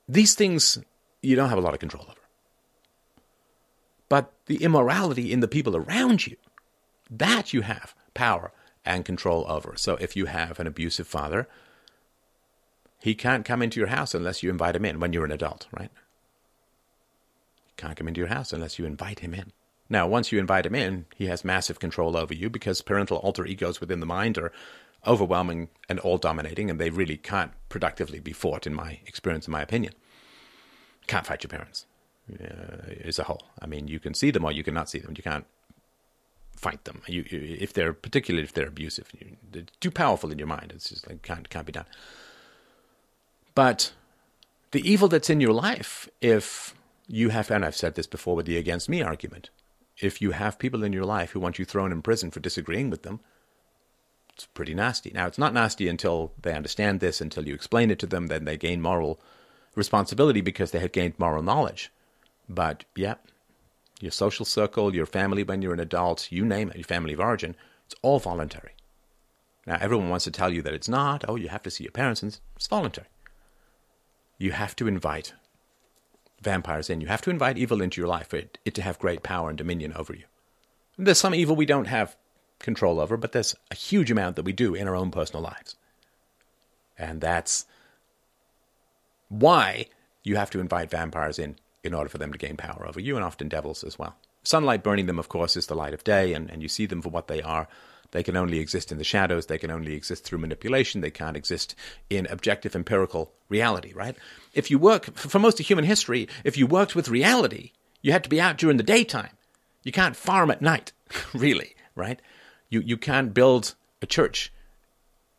These 0.09 0.35
things 0.35 0.79
you 1.23 1.35
don't 1.35 1.49
have 1.49 1.59
a 1.59 1.63
lot 1.63 1.75
of 1.75 1.81
control 1.81 2.05
over. 2.05 2.21
But 4.09 4.33
the 4.47 4.63
immorality 4.63 5.33
in 5.33 5.41
the 5.41 5.49
people 5.49 5.77
around 5.77 6.27
you 6.27 6.37
that 7.11 7.53
you 7.53 7.63
have 7.63 7.95
power 8.15 8.53
and 8.85 9.05
control 9.05 9.45
over. 9.49 9.75
So 9.77 9.97
if 9.97 10.17
you 10.17 10.27
have 10.27 10.59
an 10.61 10.67
abusive 10.67 11.07
father, 11.07 11.49
he 13.01 13.15
can't 13.15 13.45
come 13.45 13.63
into 13.63 13.81
your 13.81 13.89
house 13.89 14.15
unless 14.15 14.43
you 14.43 14.51
invite 14.51 14.77
him 14.77 14.85
in 14.85 15.01
when 15.01 15.13
you're 15.13 15.25
an 15.25 15.33
adult, 15.33 15.67
right? 15.73 15.91
He 17.67 17.73
can't 17.77 17.97
come 17.97 18.09
into 18.09 18.21
your 18.21 18.29
house 18.29 18.53
unless 18.53 18.79
you 18.79 18.87
invite 18.87 19.21
him 19.21 19.35
in. 19.35 19.53
Now, 19.89 20.09
once 20.09 20.33
you 20.33 20.41
invite 20.41 20.67
him 20.67 20.75
in, 20.75 21.07
he 21.15 21.27
has 21.27 21.45
massive 21.45 21.79
control 21.79 22.17
over 22.17 22.35
you 22.35 22.51
because 22.51 22.83
parental 22.83 23.19
alter 23.19 23.47
egos 23.47 23.81
within 23.81 24.01
the 24.01 24.07
mind 24.07 24.37
are 24.39 24.53
overwhelming 25.07 25.69
and 25.89 26.01
all 26.01 26.19
dominating, 26.19 26.69
and 26.69 26.81
they 26.81 26.91
really 26.91 27.17
can't 27.17 27.53
productively 27.69 28.19
be 28.19 28.33
fought, 28.33 28.67
in 28.67 28.75
my 28.75 28.99
experience, 29.07 29.47
in 29.47 29.53
my 29.53 29.63
opinion. 29.63 29.93
Can't 31.07 31.27
fight 31.27 31.45
your 31.45 31.51
parents 31.51 31.87
uh, 32.33 32.93
as 33.05 33.21
a 33.21 33.25
whole. 33.25 33.47
I 33.63 33.67
mean, 33.67 33.87
you 33.87 34.01
can 34.01 34.15
see 34.15 34.33
them 34.33 34.45
or 34.45 34.51
you 34.51 34.65
cannot 34.65 34.91
see 34.91 34.99
them. 34.99 35.15
You 35.17 35.23
can't 35.23 35.47
fight 36.57 36.85
them. 36.85 37.03
You, 37.07 37.25
if 37.31 37.73
they're 37.73 37.93
particularly 37.93 38.45
if 38.45 38.53
they're 38.53 38.69
abusive, 38.69 39.11
you, 39.19 39.37
they're 39.51 39.65
too 39.81 39.91
powerful 39.91 40.31
in 40.31 40.39
your 40.39 40.49
mind. 40.49 40.73
It's 40.75 40.89
just 40.89 41.09
like 41.09 41.23
can't 41.23 41.49
can't 41.49 41.67
be 41.67 41.73
done. 41.73 41.87
But 43.55 43.93
the 44.73 44.89
evil 44.89 45.09
that's 45.09 45.31
in 45.31 45.41
your 45.41 45.53
life, 45.53 46.09
if 46.21 46.75
you 47.07 47.31
have, 47.31 47.51
and 47.51 47.65
I've 47.65 47.77
said 47.77 47.95
this 47.95 48.07
before 48.07 48.37
with 48.37 48.47
the 48.47 48.59
against 48.59 48.89
me 48.89 49.01
argument, 49.01 49.51
if 49.99 50.21
you 50.21 50.33
have 50.33 50.59
people 50.59 50.85
in 50.85 50.93
your 50.93 51.05
life 51.05 51.31
who 51.31 51.41
want 51.41 51.59
you 51.59 51.65
thrown 51.65 51.93
in 51.93 52.03
prison 52.03 52.31
for 52.31 52.41
disagreeing 52.41 52.91
with 52.91 53.03
them, 53.03 53.21
it's 54.35 54.47
pretty 54.47 54.75
nasty. 54.75 55.11
Now, 55.15 55.27
it's 55.27 55.39
not 55.39 55.55
nasty 55.55 55.89
until 55.89 56.33
they 56.41 56.53
understand 56.53 57.01
this, 57.01 57.23
until 57.23 57.49
you 57.49 57.55
explain 57.55 57.91
it 57.91 57.99
to 58.01 58.07
them, 58.07 58.27
then 58.27 58.45
they 58.45 58.59
gain 58.59 58.83
moral 58.83 59.19
responsibility 59.75 60.43
because 60.43 60.73
they 60.73 60.81
have 60.81 60.93
gained 60.93 61.19
moral 61.19 61.43
knowledge. 61.43 61.91
But 62.49 62.85
yeah, 62.95 63.15
your 64.01 64.13
social 64.13 64.45
circle, 64.45 64.95
your 64.95 65.07
family 65.07 65.43
when 65.43 65.63
you're 65.63 65.73
an 65.73 65.81
adult, 65.81 66.31
you 66.31 66.45
name 66.45 66.71
it, 66.71 66.77
your 66.77 66.85
family 66.85 67.15
of 67.15 67.21
origin, 67.21 67.57
it's 67.87 67.95
all 68.03 68.19
voluntary. 68.19 68.73
Now, 69.67 69.79
everyone 69.81 70.11
wants 70.11 70.25
to 70.25 70.31
tell 70.31 70.53
you 70.53 70.63
that 70.63 70.75
it's 70.75 70.89
not. 70.89 71.25
Oh, 71.27 71.37
you 71.37 71.49
have 71.49 71.63
to 71.65 71.71
see 71.71 71.85
your 71.85 71.91
parents, 71.93 72.23
and 72.23 72.39
it's 72.55 72.67
voluntary. 72.67 73.09
You 74.39 74.53
have 74.53 74.77
to 74.77 74.87
invite 74.87 75.33
vampires 76.41 76.91
in. 76.91 77.01
You 77.01 77.09
have 77.09 77.23
to 77.23 77.31
invite 77.31 77.59
evil 77.59 77.83
into 77.83 78.01
your 78.01 78.09
life 78.09 78.29
for 78.29 78.37
it, 78.37 78.59
it 78.65 78.75
to 78.75 78.83
have 78.83 78.99
great 78.99 79.23
power 79.23 79.49
and 79.49 79.59
dominion 79.59 79.93
over 79.95 80.15
you. 80.15 80.25
And 80.97 81.07
there's 81.07 81.19
some 81.19 81.35
evil 81.35 81.57
we 81.57 81.67
don't 81.67 81.87
have 81.87 82.17
control 82.59 83.01
over, 83.01 83.17
but 83.17 83.33
there's 83.33 83.57
a 83.71 83.75
huge 83.75 84.11
amount 84.11 84.37
that 84.37 84.45
we 84.45 84.53
do 84.53 84.75
in 84.75 84.87
our 84.87 84.95
own 84.95 85.11
personal 85.11 85.43
lives. 85.43 85.77
And 86.99 87.21
that's 87.21 87.67
why 89.29 89.87
you 90.23 90.37
have 90.37 90.51
to 90.51 90.61
invite 90.61 90.91
vampires 90.91 91.39
in 91.39 91.57
in 91.87 91.95
order 91.95 92.09
for 92.09 92.19
them 92.19 92.33
to 92.33 92.39
gain 92.39 92.57
power 92.57 92.87
over 92.87 93.01
you, 93.01 93.17
and 93.17 93.25
often 93.25 93.49
devils 93.49 93.85
as 93.85 93.99
well. 93.99 94.17
Sunlight 94.43 94.83
burning 94.83 95.07
them, 95.07 95.19
of 95.19 95.29
course, 95.29 95.57
is 95.57 95.67
the 95.67 95.75
light 95.75 95.95
of 95.95 96.05
day, 96.05 96.35
and, 96.35 96.51
and 96.51 96.63
you 96.63 96.69
see 96.69 96.87
them 96.87 97.03
for 97.03 97.09
what 97.09 97.29
they 97.29 97.43
are. 97.43 97.69
They 98.13 98.23
can 98.23 98.37
only 98.37 98.61
exist 98.61 98.93
in 98.93 98.99
the 98.99 99.05
shadows. 99.05 99.47
They 99.47 99.59
can 99.59 99.71
only 99.71 99.95
exist 99.95 100.25
through 100.25 100.39
manipulation. 100.39 101.01
They 101.01 101.11
can't 101.11 101.37
exist 101.37 101.75
in 102.09 102.27
objective 102.27 102.77
empirical 102.77 103.33
reality, 103.49 103.93
right? 103.93 104.17
If 104.55 104.71
you 104.71 104.79
work, 104.79 105.17
for 105.17 105.39
most 105.39 105.59
of 105.59 105.67
human 105.67 105.85
history, 105.85 106.29
if 106.45 106.57
you 106.57 106.67
worked 106.67 106.95
with 106.95 107.09
reality, 107.09 107.73
you 108.03 108.13
had 108.13 108.23
to 108.25 108.31
be 108.31 108.41
out 108.41 108.59
during 108.59 108.77
the 108.77 108.83
daytime. 108.83 109.31
You 109.83 109.93
can't 109.93 110.17
farm 110.17 110.51
at 110.51 110.63
night, 110.63 110.93
really, 111.35 111.75
right? 111.95 112.21
You, 112.69 112.81
you 112.81 112.97
can't 112.97 113.35
build 113.35 113.75
a 114.01 114.07
church 114.07 114.53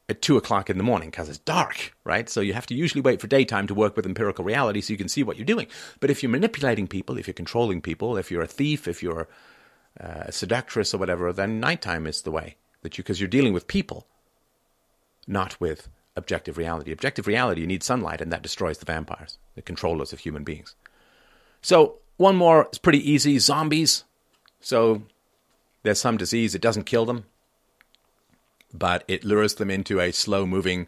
at 0.09 0.21
two 0.21 0.37
o'clock 0.37 0.69
in 0.69 0.77
the 0.77 0.83
morning 0.83 1.09
because 1.09 1.27
it's 1.27 1.37
dark, 1.39 1.93
right? 2.03 2.29
So 2.29 2.39
you 2.39 2.53
have 2.53 2.67
to 2.67 2.75
usually 2.75 3.01
wait 3.01 3.19
for 3.19 3.27
daytime 3.27 3.67
to 3.67 3.73
work 3.73 3.95
with 3.95 4.05
empirical 4.05 4.45
reality 4.45 4.79
so 4.81 4.93
you 4.93 4.97
can 4.97 5.09
see 5.09 5.23
what 5.23 5.37
you're 5.37 5.45
doing. 5.45 5.67
But 5.99 6.09
if 6.09 6.23
you're 6.23 6.29
manipulating 6.29 6.87
people, 6.87 7.17
if 7.17 7.27
you're 7.27 7.33
controlling 7.33 7.81
people, 7.81 8.17
if 8.17 8.31
you're 8.31 8.41
a 8.41 8.47
thief, 8.47 8.87
if 8.87 9.03
you're 9.03 9.27
uh, 9.99 10.23
a 10.25 10.31
seductress 10.31 10.93
or 10.93 10.97
whatever, 10.97 11.33
then 11.33 11.59
nighttime 11.59 12.07
is 12.07 12.21
the 12.21 12.31
way 12.31 12.55
that 12.83 12.97
you, 12.97 13.03
because 13.03 13.19
you're 13.19 13.27
dealing 13.27 13.53
with 13.53 13.67
people, 13.67 14.07
not 15.27 15.59
with 15.59 15.89
objective 16.15 16.57
reality. 16.57 16.91
Objective 16.91 17.27
reality, 17.27 17.61
you 17.61 17.67
need 17.67 17.83
sunlight, 17.83 18.21
and 18.21 18.31
that 18.31 18.41
destroys 18.41 18.77
the 18.77 18.85
vampires, 18.85 19.37
the 19.55 19.61
controllers 19.61 20.13
of 20.13 20.19
human 20.19 20.43
beings. 20.43 20.75
So 21.61 21.97
one 22.15 22.35
more 22.37 22.69
is 22.71 22.77
pretty 22.77 23.11
easy: 23.11 23.39
zombies. 23.39 24.05
So 24.61 25.03
there's 25.83 25.99
some 25.99 26.15
disease; 26.15 26.55
it 26.55 26.61
doesn't 26.61 26.85
kill 26.85 27.05
them 27.05 27.25
but 28.77 29.03
it 29.07 29.23
lures 29.23 29.55
them 29.55 29.71
into 29.71 29.99
a 29.99 30.11
slow 30.11 30.45
moving 30.45 30.87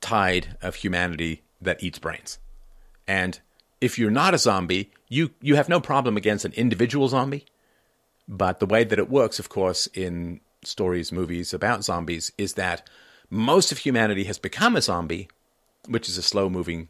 tide 0.00 0.56
of 0.62 0.76
humanity 0.76 1.42
that 1.60 1.82
eats 1.82 1.98
brains. 1.98 2.38
And 3.06 3.40
if 3.80 3.98
you're 3.98 4.10
not 4.10 4.34
a 4.34 4.38
zombie, 4.38 4.90
you, 5.08 5.30
you 5.40 5.56
have 5.56 5.68
no 5.68 5.80
problem 5.80 6.16
against 6.16 6.44
an 6.44 6.52
individual 6.52 7.08
zombie. 7.08 7.46
But 8.28 8.60
the 8.60 8.66
way 8.66 8.84
that 8.84 8.98
it 8.98 9.10
works, 9.10 9.38
of 9.38 9.48
course, 9.48 9.86
in 9.88 10.40
stories, 10.62 11.10
movies 11.12 11.54
about 11.54 11.84
zombies, 11.84 12.30
is 12.36 12.54
that 12.54 12.88
most 13.30 13.72
of 13.72 13.78
humanity 13.78 14.24
has 14.24 14.38
become 14.38 14.76
a 14.76 14.82
zombie, 14.82 15.28
which 15.86 16.08
is 16.08 16.18
a 16.18 16.22
slow 16.22 16.50
moving, 16.50 16.88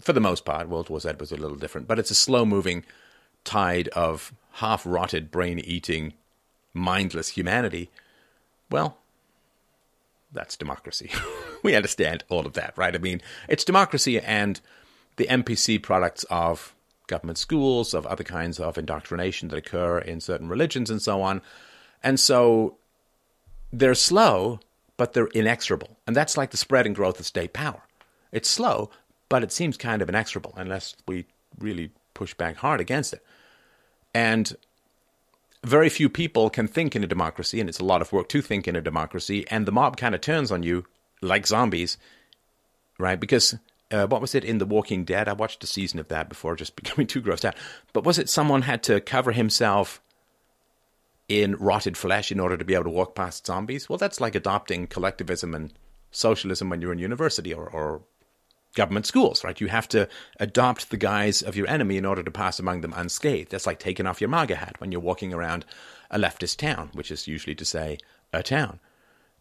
for 0.00 0.12
the 0.12 0.20
most 0.20 0.44
part, 0.44 0.68
World 0.68 0.88
War 0.88 1.00
Z 1.00 1.12
was 1.18 1.30
a 1.30 1.36
little 1.36 1.56
different, 1.56 1.86
but 1.86 1.98
it's 1.98 2.10
a 2.10 2.14
slow 2.16 2.44
moving 2.44 2.84
tide 3.44 3.88
of 3.88 4.32
half 4.54 4.82
rotted, 4.84 5.30
brain 5.30 5.58
eating, 5.58 6.14
mindless 6.74 7.28
humanity. 7.28 7.90
Well, 8.70 8.98
that's 10.32 10.56
democracy. 10.56 11.10
we 11.62 11.74
understand 11.74 12.24
all 12.28 12.46
of 12.46 12.54
that, 12.54 12.74
right? 12.76 12.94
I 12.94 12.98
mean, 12.98 13.20
it's 13.48 13.64
democracy 13.64 14.20
and 14.20 14.60
the 15.16 15.26
NPC 15.26 15.82
products 15.82 16.24
of 16.30 16.74
government 17.06 17.38
schools, 17.38 17.92
of 17.92 18.06
other 18.06 18.24
kinds 18.24 18.60
of 18.60 18.78
indoctrination 18.78 19.48
that 19.48 19.56
occur 19.56 19.98
in 19.98 20.20
certain 20.20 20.48
religions 20.48 20.90
and 20.90 21.02
so 21.02 21.20
on. 21.20 21.42
And 22.02 22.18
so 22.18 22.76
they're 23.72 23.94
slow, 23.94 24.60
but 24.96 25.12
they're 25.12 25.26
inexorable. 25.28 25.96
And 26.06 26.14
that's 26.14 26.36
like 26.36 26.50
the 26.50 26.56
spread 26.56 26.86
and 26.86 26.94
growth 26.94 27.20
of 27.20 27.26
state 27.26 27.52
power. 27.52 27.82
It's 28.32 28.48
slow, 28.48 28.90
but 29.28 29.42
it 29.42 29.52
seems 29.52 29.76
kind 29.76 30.00
of 30.00 30.08
inexorable 30.08 30.54
unless 30.56 30.94
we 31.06 31.26
really 31.58 31.90
push 32.14 32.32
back 32.34 32.56
hard 32.56 32.80
against 32.80 33.12
it. 33.12 33.22
And 34.14 34.56
very 35.64 35.88
few 35.88 36.08
people 36.08 36.48
can 36.50 36.66
think 36.66 36.96
in 36.96 37.04
a 37.04 37.06
democracy, 37.06 37.60
and 37.60 37.68
it's 37.68 37.80
a 37.80 37.84
lot 37.84 38.00
of 38.00 38.12
work 38.12 38.28
to 38.30 38.40
think 38.40 38.66
in 38.66 38.76
a 38.76 38.80
democracy, 38.80 39.46
and 39.50 39.66
the 39.66 39.72
mob 39.72 39.96
kind 39.96 40.14
of 40.14 40.20
turns 40.20 40.50
on 40.50 40.62
you 40.62 40.86
like 41.20 41.46
zombies, 41.46 41.98
right? 42.98 43.20
Because 43.20 43.56
uh, 43.90 44.06
what 44.06 44.20
was 44.20 44.34
it 44.34 44.44
in 44.44 44.58
The 44.58 44.66
Walking 44.66 45.04
Dead? 45.04 45.28
I 45.28 45.32
watched 45.32 45.64
a 45.64 45.66
season 45.66 45.98
of 45.98 46.08
that 46.08 46.28
before 46.28 46.56
just 46.56 46.76
becoming 46.82 47.06
too 47.06 47.20
grossed 47.22 47.44
out. 47.44 47.56
But 47.92 48.04
was 48.04 48.18
it 48.18 48.28
someone 48.28 48.62
had 48.62 48.82
to 48.84 49.00
cover 49.00 49.32
himself 49.32 50.00
in 51.28 51.56
rotted 51.56 51.96
flesh 51.96 52.32
in 52.32 52.40
order 52.40 52.56
to 52.56 52.64
be 52.64 52.74
able 52.74 52.84
to 52.84 52.90
walk 52.90 53.14
past 53.14 53.46
zombies? 53.46 53.88
Well, 53.88 53.98
that's 53.98 54.20
like 54.20 54.34
adopting 54.34 54.86
collectivism 54.86 55.54
and 55.54 55.72
socialism 56.10 56.70
when 56.70 56.80
you're 56.80 56.92
in 56.92 56.98
university 56.98 57.52
or, 57.52 57.68
or 57.68 58.02
government 58.74 59.06
schools, 59.06 59.42
right? 59.42 59.60
You 59.60 59.68
have 59.68 59.88
to 59.88 60.08
adopt 60.38 60.90
the 60.90 60.96
guise 60.96 61.42
of 61.42 61.56
your 61.56 61.68
enemy 61.68 61.96
in 61.96 62.04
order 62.04 62.22
to 62.22 62.30
pass 62.30 62.58
among 62.58 62.80
them 62.80 62.94
unscathed. 62.96 63.50
That's 63.50 63.66
like 63.66 63.78
taking 63.78 64.06
off 64.06 64.20
your 64.20 64.30
MAGA 64.30 64.56
hat 64.56 64.76
when 64.78 64.92
you're 64.92 65.00
walking 65.00 65.34
around 65.34 65.64
a 66.10 66.18
leftist 66.18 66.56
town, 66.56 66.90
which 66.92 67.10
is 67.10 67.26
usually 67.26 67.54
to 67.56 67.64
say 67.64 67.98
a 68.32 68.42
town. 68.42 68.80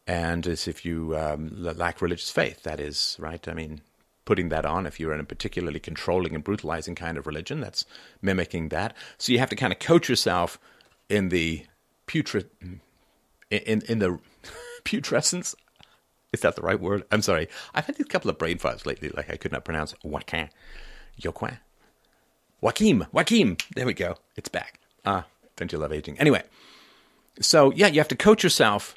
And 0.08 0.48
as 0.48 0.68
if 0.68 0.86
you 0.86 1.16
um, 1.16 1.52
lack 1.54 2.02
religious 2.02 2.32
faith, 2.32 2.64
that 2.64 2.80
is, 2.80 3.16
right? 3.20 3.48
I 3.48 3.54
mean, 3.54 3.82
putting 4.26 4.50
that 4.50 4.66
on, 4.66 4.86
if 4.86 5.00
you're 5.00 5.14
in 5.14 5.20
a 5.20 5.24
particularly 5.24 5.80
controlling 5.80 6.34
and 6.34 6.44
brutalizing 6.44 6.96
kind 6.96 7.18
of 7.18 7.28
religion, 7.28 7.60
that's 7.60 7.86
mimicking 8.22 8.70
that. 8.70 8.96
So 9.18 9.32
you 9.32 9.40
have 9.40 9.50
to 9.50 9.56
kind 9.56 9.74
of 9.74 9.80
coach 9.80 10.10
yourself 10.10 10.60
in 11.10 11.30
the 11.30 11.66
putrid, 12.08 12.50
in, 13.52 13.82
in 13.88 14.00
the 14.00 14.20
putrescence 14.84 15.56
is 16.32 16.42
that 16.42 16.56
the 16.56 16.62
right 16.62 16.80
word? 16.80 17.04
I'm 17.12 17.22
sorry. 17.22 17.48
I've 17.74 17.86
had 17.86 18.00
a 18.00 18.04
couple 18.04 18.30
of 18.30 18.38
brain 18.38 18.58
farts 18.58 18.86
lately, 18.86 19.10
like 19.10 19.30
I 19.30 19.38
could 19.38 19.52
not 19.52 19.66
pronounce 19.66 19.96
Joaquin. 20.04 20.50
Joaquin. 21.24 21.58
Joaquim. 22.62 23.06
Joaquim. 23.12 23.58
There 23.76 23.86
we 23.86 23.94
go. 23.94 24.18
It's 24.36 24.50
back. 24.50 24.80
Ah, 25.06 25.26
don't 25.56 25.72
you 25.72 25.78
love 25.78 25.94
aging? 25.94 26.20
Anyway, 26.20 26.44
so 27.40 27.72
yeah, 27.72 27.88
you 27.88 28.00
have 28.00 28.08
to 28.10 28.16
coach 28.16 28.44
yourself 28.44 28.96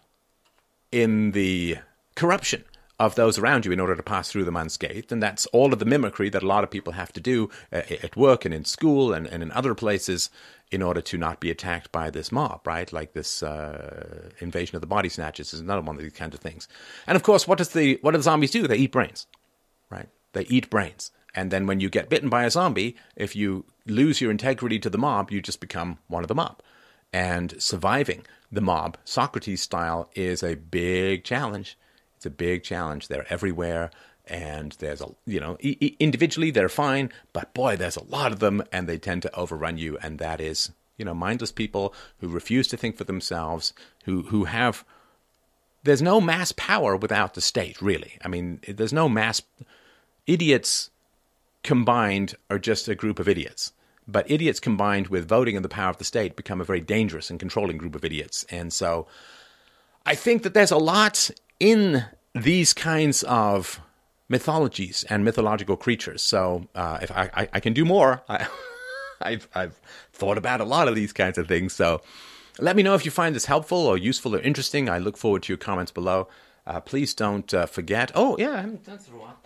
in 0.91 1.33
the 1.33 1.79
corruption 2.15 2.65
of 3.03 3.17
those 3.17 3.37
around 3.37 3.67
you 3.67 3.73
in 3.73 3.81
order 3.81 3.97
to 3.97 4.03
pass 4.03 4.31
through 4.31 4.45
them 4.45 4.57
unscathed. 4.57 5.11
And 5.11 5.21
that's 5.21 5.47
all 5.47 5.73
of 5.73 5.81
the 5.81 5.85
mimicry 5.85 6.31
that 6.31 6.45
a 6.45 6.47
lot 6.47 6.63
of 6.63 6.71
people 6.71 6.93
have 6.93 7.13
to 7.15 7.21
do 7.21 7.51
uh, 7.73 7.83
at 8.01 8.17
work 8.17 8.45
and 8.45 8.55
in 8.55 8.65
school 8.65 9.13
and, 9.13 9.27
and 9.27 9.43
in 9.43 9.51
other 9.51 9.75
places 9.75 10.31
in 10.71 10.83
order 10.83 11.01
to 11.01 11.19
not 11.19 11.41
be 11.41 11.51
attacked 11.51 11.91
by 11.91 12.11
this 12.11 12.31
mob, 12.31 12.65
right? 12.65 12.93
Like 12.93 13.13
this 13.13 13.43
uh, 13.43 14.31
invasion 14.39 14.77
of 14.77 14.83
the 14.83 14.87
body 14.87 15.09
snatchers 15.09 15.53
is 15.53 15.59
another 15.59 15.83
one 15.83 15.97
of 15.97 16.03
these 16.03 16.13
kinds 16.13 16.33
of 16.33 16.41
things. 16.41 16.69
And 17.09 17.17
of 17.17 17.25
course, 17.25 17.49
what 17.49 17.59
does 17.59 17.71
the 17.71 17.99
what 18.03 18.13
do 18.13 18.19
the 18.19 18.23
zombies 18.23 18.53
do? 18.53 18.69
They 18.69 18.77
eat 18.77 18.93
brains, 18.93 19.27
right? 19.91 20.09
They 20.33 20.45
eat 20.45 20.71
brains. 20.71 21.11
And 21.35 21.51
then 21.51 21.67
when 21.67 21.81
you 21.81 21.91
get 21.91 22.09
bitten 22.09 22.29
by 22.29 22.45
a 22.45 22.51
zombie, 22.51 22.95
if 23.17 23.35
you 23.35 23.65
lose 23.85 24.21
your 24.21 24.31
integrity 24.31 24.79
to 24.79 24.91
the 24.91 24.99
mob, 24.99 25.33
you 25.33 25.43
just 25.43 25.61
become 25.61 25.99
one 26.07 26.23
of 26.23 26.29
the 26.29 26.35
mob. 26.37 26.63
And 27.13 27.61
surviving 27.61 28.25
the 28.51 28.61
mob, 28.61 28.97
Socrates 29.05 29.63
style, 29.63 30.09
is 30.15 30.43
a 30.43 30.55
big 30.55 31.25
challenge 31.25 31.77
it's 32.23 32.27
a 32.27 32.31
big 32.31 32.63
challenge. 32.63 33.09
They're 33.09 33.27
everywhere, 33.31 33.91
and 34.27 34.71
there's 34.79 35.01
a 35.01 35.09
you 35.27 35.41
know 35.41 35.57
individually 35.59 36.53
they're 36.53 36.69
fine, 36.69 37.11
but 37.33 37.53
boy, 37.53 37.75
there's 37.75 37.97
a 37.97 38.05
lot 38.05 38.31
of 38.31 38.39
them, 38.39 38.63
and 38.71 38.89
they 38.89 38.97
tend 38.97 39.23
to 39.23 39.35
overrun 39.35 39.77
you, 39.77 39.99
and 39.99 40.21
that 40.21 40.41
is 40.41 40.71
you 40.97 41.05
know 41.05 41.15
mindless 41.15 41.51
people 41.51 41.93
who 42.19 42.29
refuse 42.29 42.69
to 42.69 42.77
think 42.77 42.97
for 42.97 43.03
themselves, 43.03 43.73
who 44.05 44.23
who 44.23 44.45
have 44.45 44.85
there's 45.83 46.01
no 46.01 46.21
mass 46.21 46.53
power 46.53 46.95
without 46.95 47.35
the 47.35 47.41
state, 47.41 47.83
really. 47.83 48.19
I 48.25 48.29
mean, 48.29 48.61
there's 48.69 48.93
no 48.93 49.09
mass 49.09 49.43
idiots 50.29 50.91
combined 51.65 52.37
are 52.49 52.59
just 52.61 52.87
a 52.87 52.95
group 52.95 53.19
of 53.19 53.29
idiots. 53.29 53.73
But 54.07 54.31
idiots 54.31 54.61
combined 54.61 55.09
with 55.09 55.27
voting 55.27 55.57
and 55.57 55.65
the 55.65 55.69
power 55.69 55.91
of 55.91 55.99
the 55.99 56.05
state 56.05 56.37
become 56.37 56.61
a 56.61 56.65
very 56.65 56.81
dangerous 56.81 57.31
and 57.31 57.41
controlling 57.41 57.79
group 57.79 57.97
of 57.97 58.05
idiots. 58.05 58.45
And 58.49 58.73
so 58.73 59.09
I 60.05 60.15
think 60.15 60.43
that 60.43 60.55
there's 60.55 60.71
a 60.71 60.79
lot 60.79 61.31
in 61.63 62.05
these 62.35 62.75
kinds 62.75 63.23
of 63.23 63.81
mythologies 64.29 65.05
and 65.09 65.25
mythological 65.25 65.77
creatures. 65.77 66.21
So 66.21 66.67
uh, 66.75 66.99
if 67.01 67.13
I, 67.13 67.31
I, 67.33 67.49
I, 67.53 67.61
can 67.61 67.73
do 67.73 67.85
more, 67.85 68.21
I, 68.29 68.49
I've, 69.23 69.49
I've 69.55 69.81
thought 70.13 70.39
about 70.39 70.61
a 70.61 70.65
lot 70.65 70.89
of 70.89 70.97
these 70.97 71.13
kinds 71.13 71.39
of 71.39 71.47
things. 71.47 71.73
So 71.73 72.03
let 72.59 72.75
me 72.75 72.83
know 72.83 72.95
if 72.95 73.05
you 73.05 73.13
find 73.13 73.33
this 73.33 73.45
helpful 73.45 73.79
or 73.79 73.97
useful 73.97 74.35
or 74.35 74.41
interesting. 74.41 74.89
I 74.89 74.99
look 74.99 75.17
forward 75.17 75.45
to 75.45 75.53
your 75.53 75.59
comments 75.59 75.93
below. 75.93 76.27
Uh, 76.67 76.81
please 76.81 77.15
don't 77.15 77.55
uh, 77.55 77.67
forget. 77.67 78.11
Oh, 78.17 78.37
yeah, 78.39 78.51
I 78.51 78.57
haven't 78.57 78.85
done 78.85 78.99
a 78.99 79.17
while. 79.17 79.39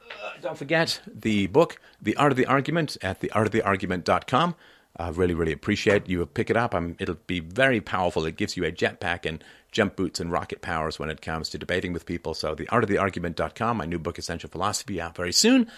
Uh, 0.00 0.32
don't 0.42 0.58
forget 0.58 1.02
the 1.06 1.46
book, 1.46 1.80
The 2.02 2.16
Art 2.16 2.32
of 2.32 2.36
the 2.36 2.46
Argument, 2.46 2.96
at 3.00 3.20
theartoftheargument.com. 3.20 4.56
I 4.96 5.08
really, 5.08 5.34
really 5.34 5.52
appreciate 5.52 6.08
you 6.08 6.24
pick 6.26 6.50
it 6.50 6.56
up. 6.56 6.74
I'm, 6.74 6.96
it'll 7.00 7.16
be 7.26 7.40
very 7.40 7.80
powerful. 7.80 8.24
It 8.26 8.36
gives 8.36 8.56
you 8.56 8.64
a 8.64 8.70
jetpack 8.70 9.26
and 9.26 9.42
jump 9.72 9.96
boots 9.96 10.20
and 10.20 10.30
rocket 10.30 10.62
powers 10.62 10.98
when 10.98 11.10
it 11.10 11.20
comes 11.20 11.48
to 11.50 11.58
debating 11.58 11.92
with 11.92 12.06
people. 12.06 12.34
So, 12.34 12.54
the 12.54 12.66
theartoftheargument.com, 12.66 13.76
my 13.76 13.86
new 13.86 13.98
book, 13.98 14.18
Essential 14.18 14.48
Philosophy, 14.48 15.00
out 15.00 15.16
very 15.16 15.32
soon. 15.32 15.68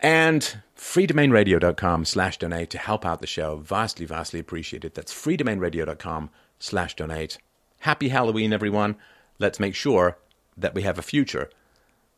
And 0.00 0.58
freedomainradio.com 0.76 2.04
slash 2.04 2.38
donate 2.38 2.70
to 2.70 2.78
help 2.78 3.04
out 3.06 3.20
the 3.20 3.26
show. 3.26 3.56
Vastly, 3.56 4.04
vastly 4.04 4.38
appreciated. 4.38 4.94
That's 4.94 5.12
freedomainradio.com 5.12 6.30
slash 6.58 6.94
donate. 6.96 7.38
Happy 7.80 8.08
Halloween, 8.08 8.52
everyone. 8.52 8.96
Let's 9.38 9.58
make 9.58 9.74
sure 9.74 10.18
that 10.56 10.74
we 10.74 10.82
have 10.82 10.98
a 10.98 11.02
future 11.02 11.50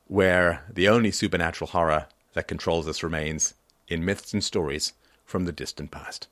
where 0.09 0.65
the 0.69 0.89
only 0.89 1.13
supernatural 1.13 1.69
horror 1.69 2.07
that 2.33 2.49
controls 2.49 2.89
us 2.89 3.03
remains 3.03 3.55
in 3.87 4.05
myths 4.05 4.33
and 4.33 4.43
stories 4.43 4.93
from 5.31 5.45
the 5.45 5.53
distant 5.53 5.93
past. 5.93 6.27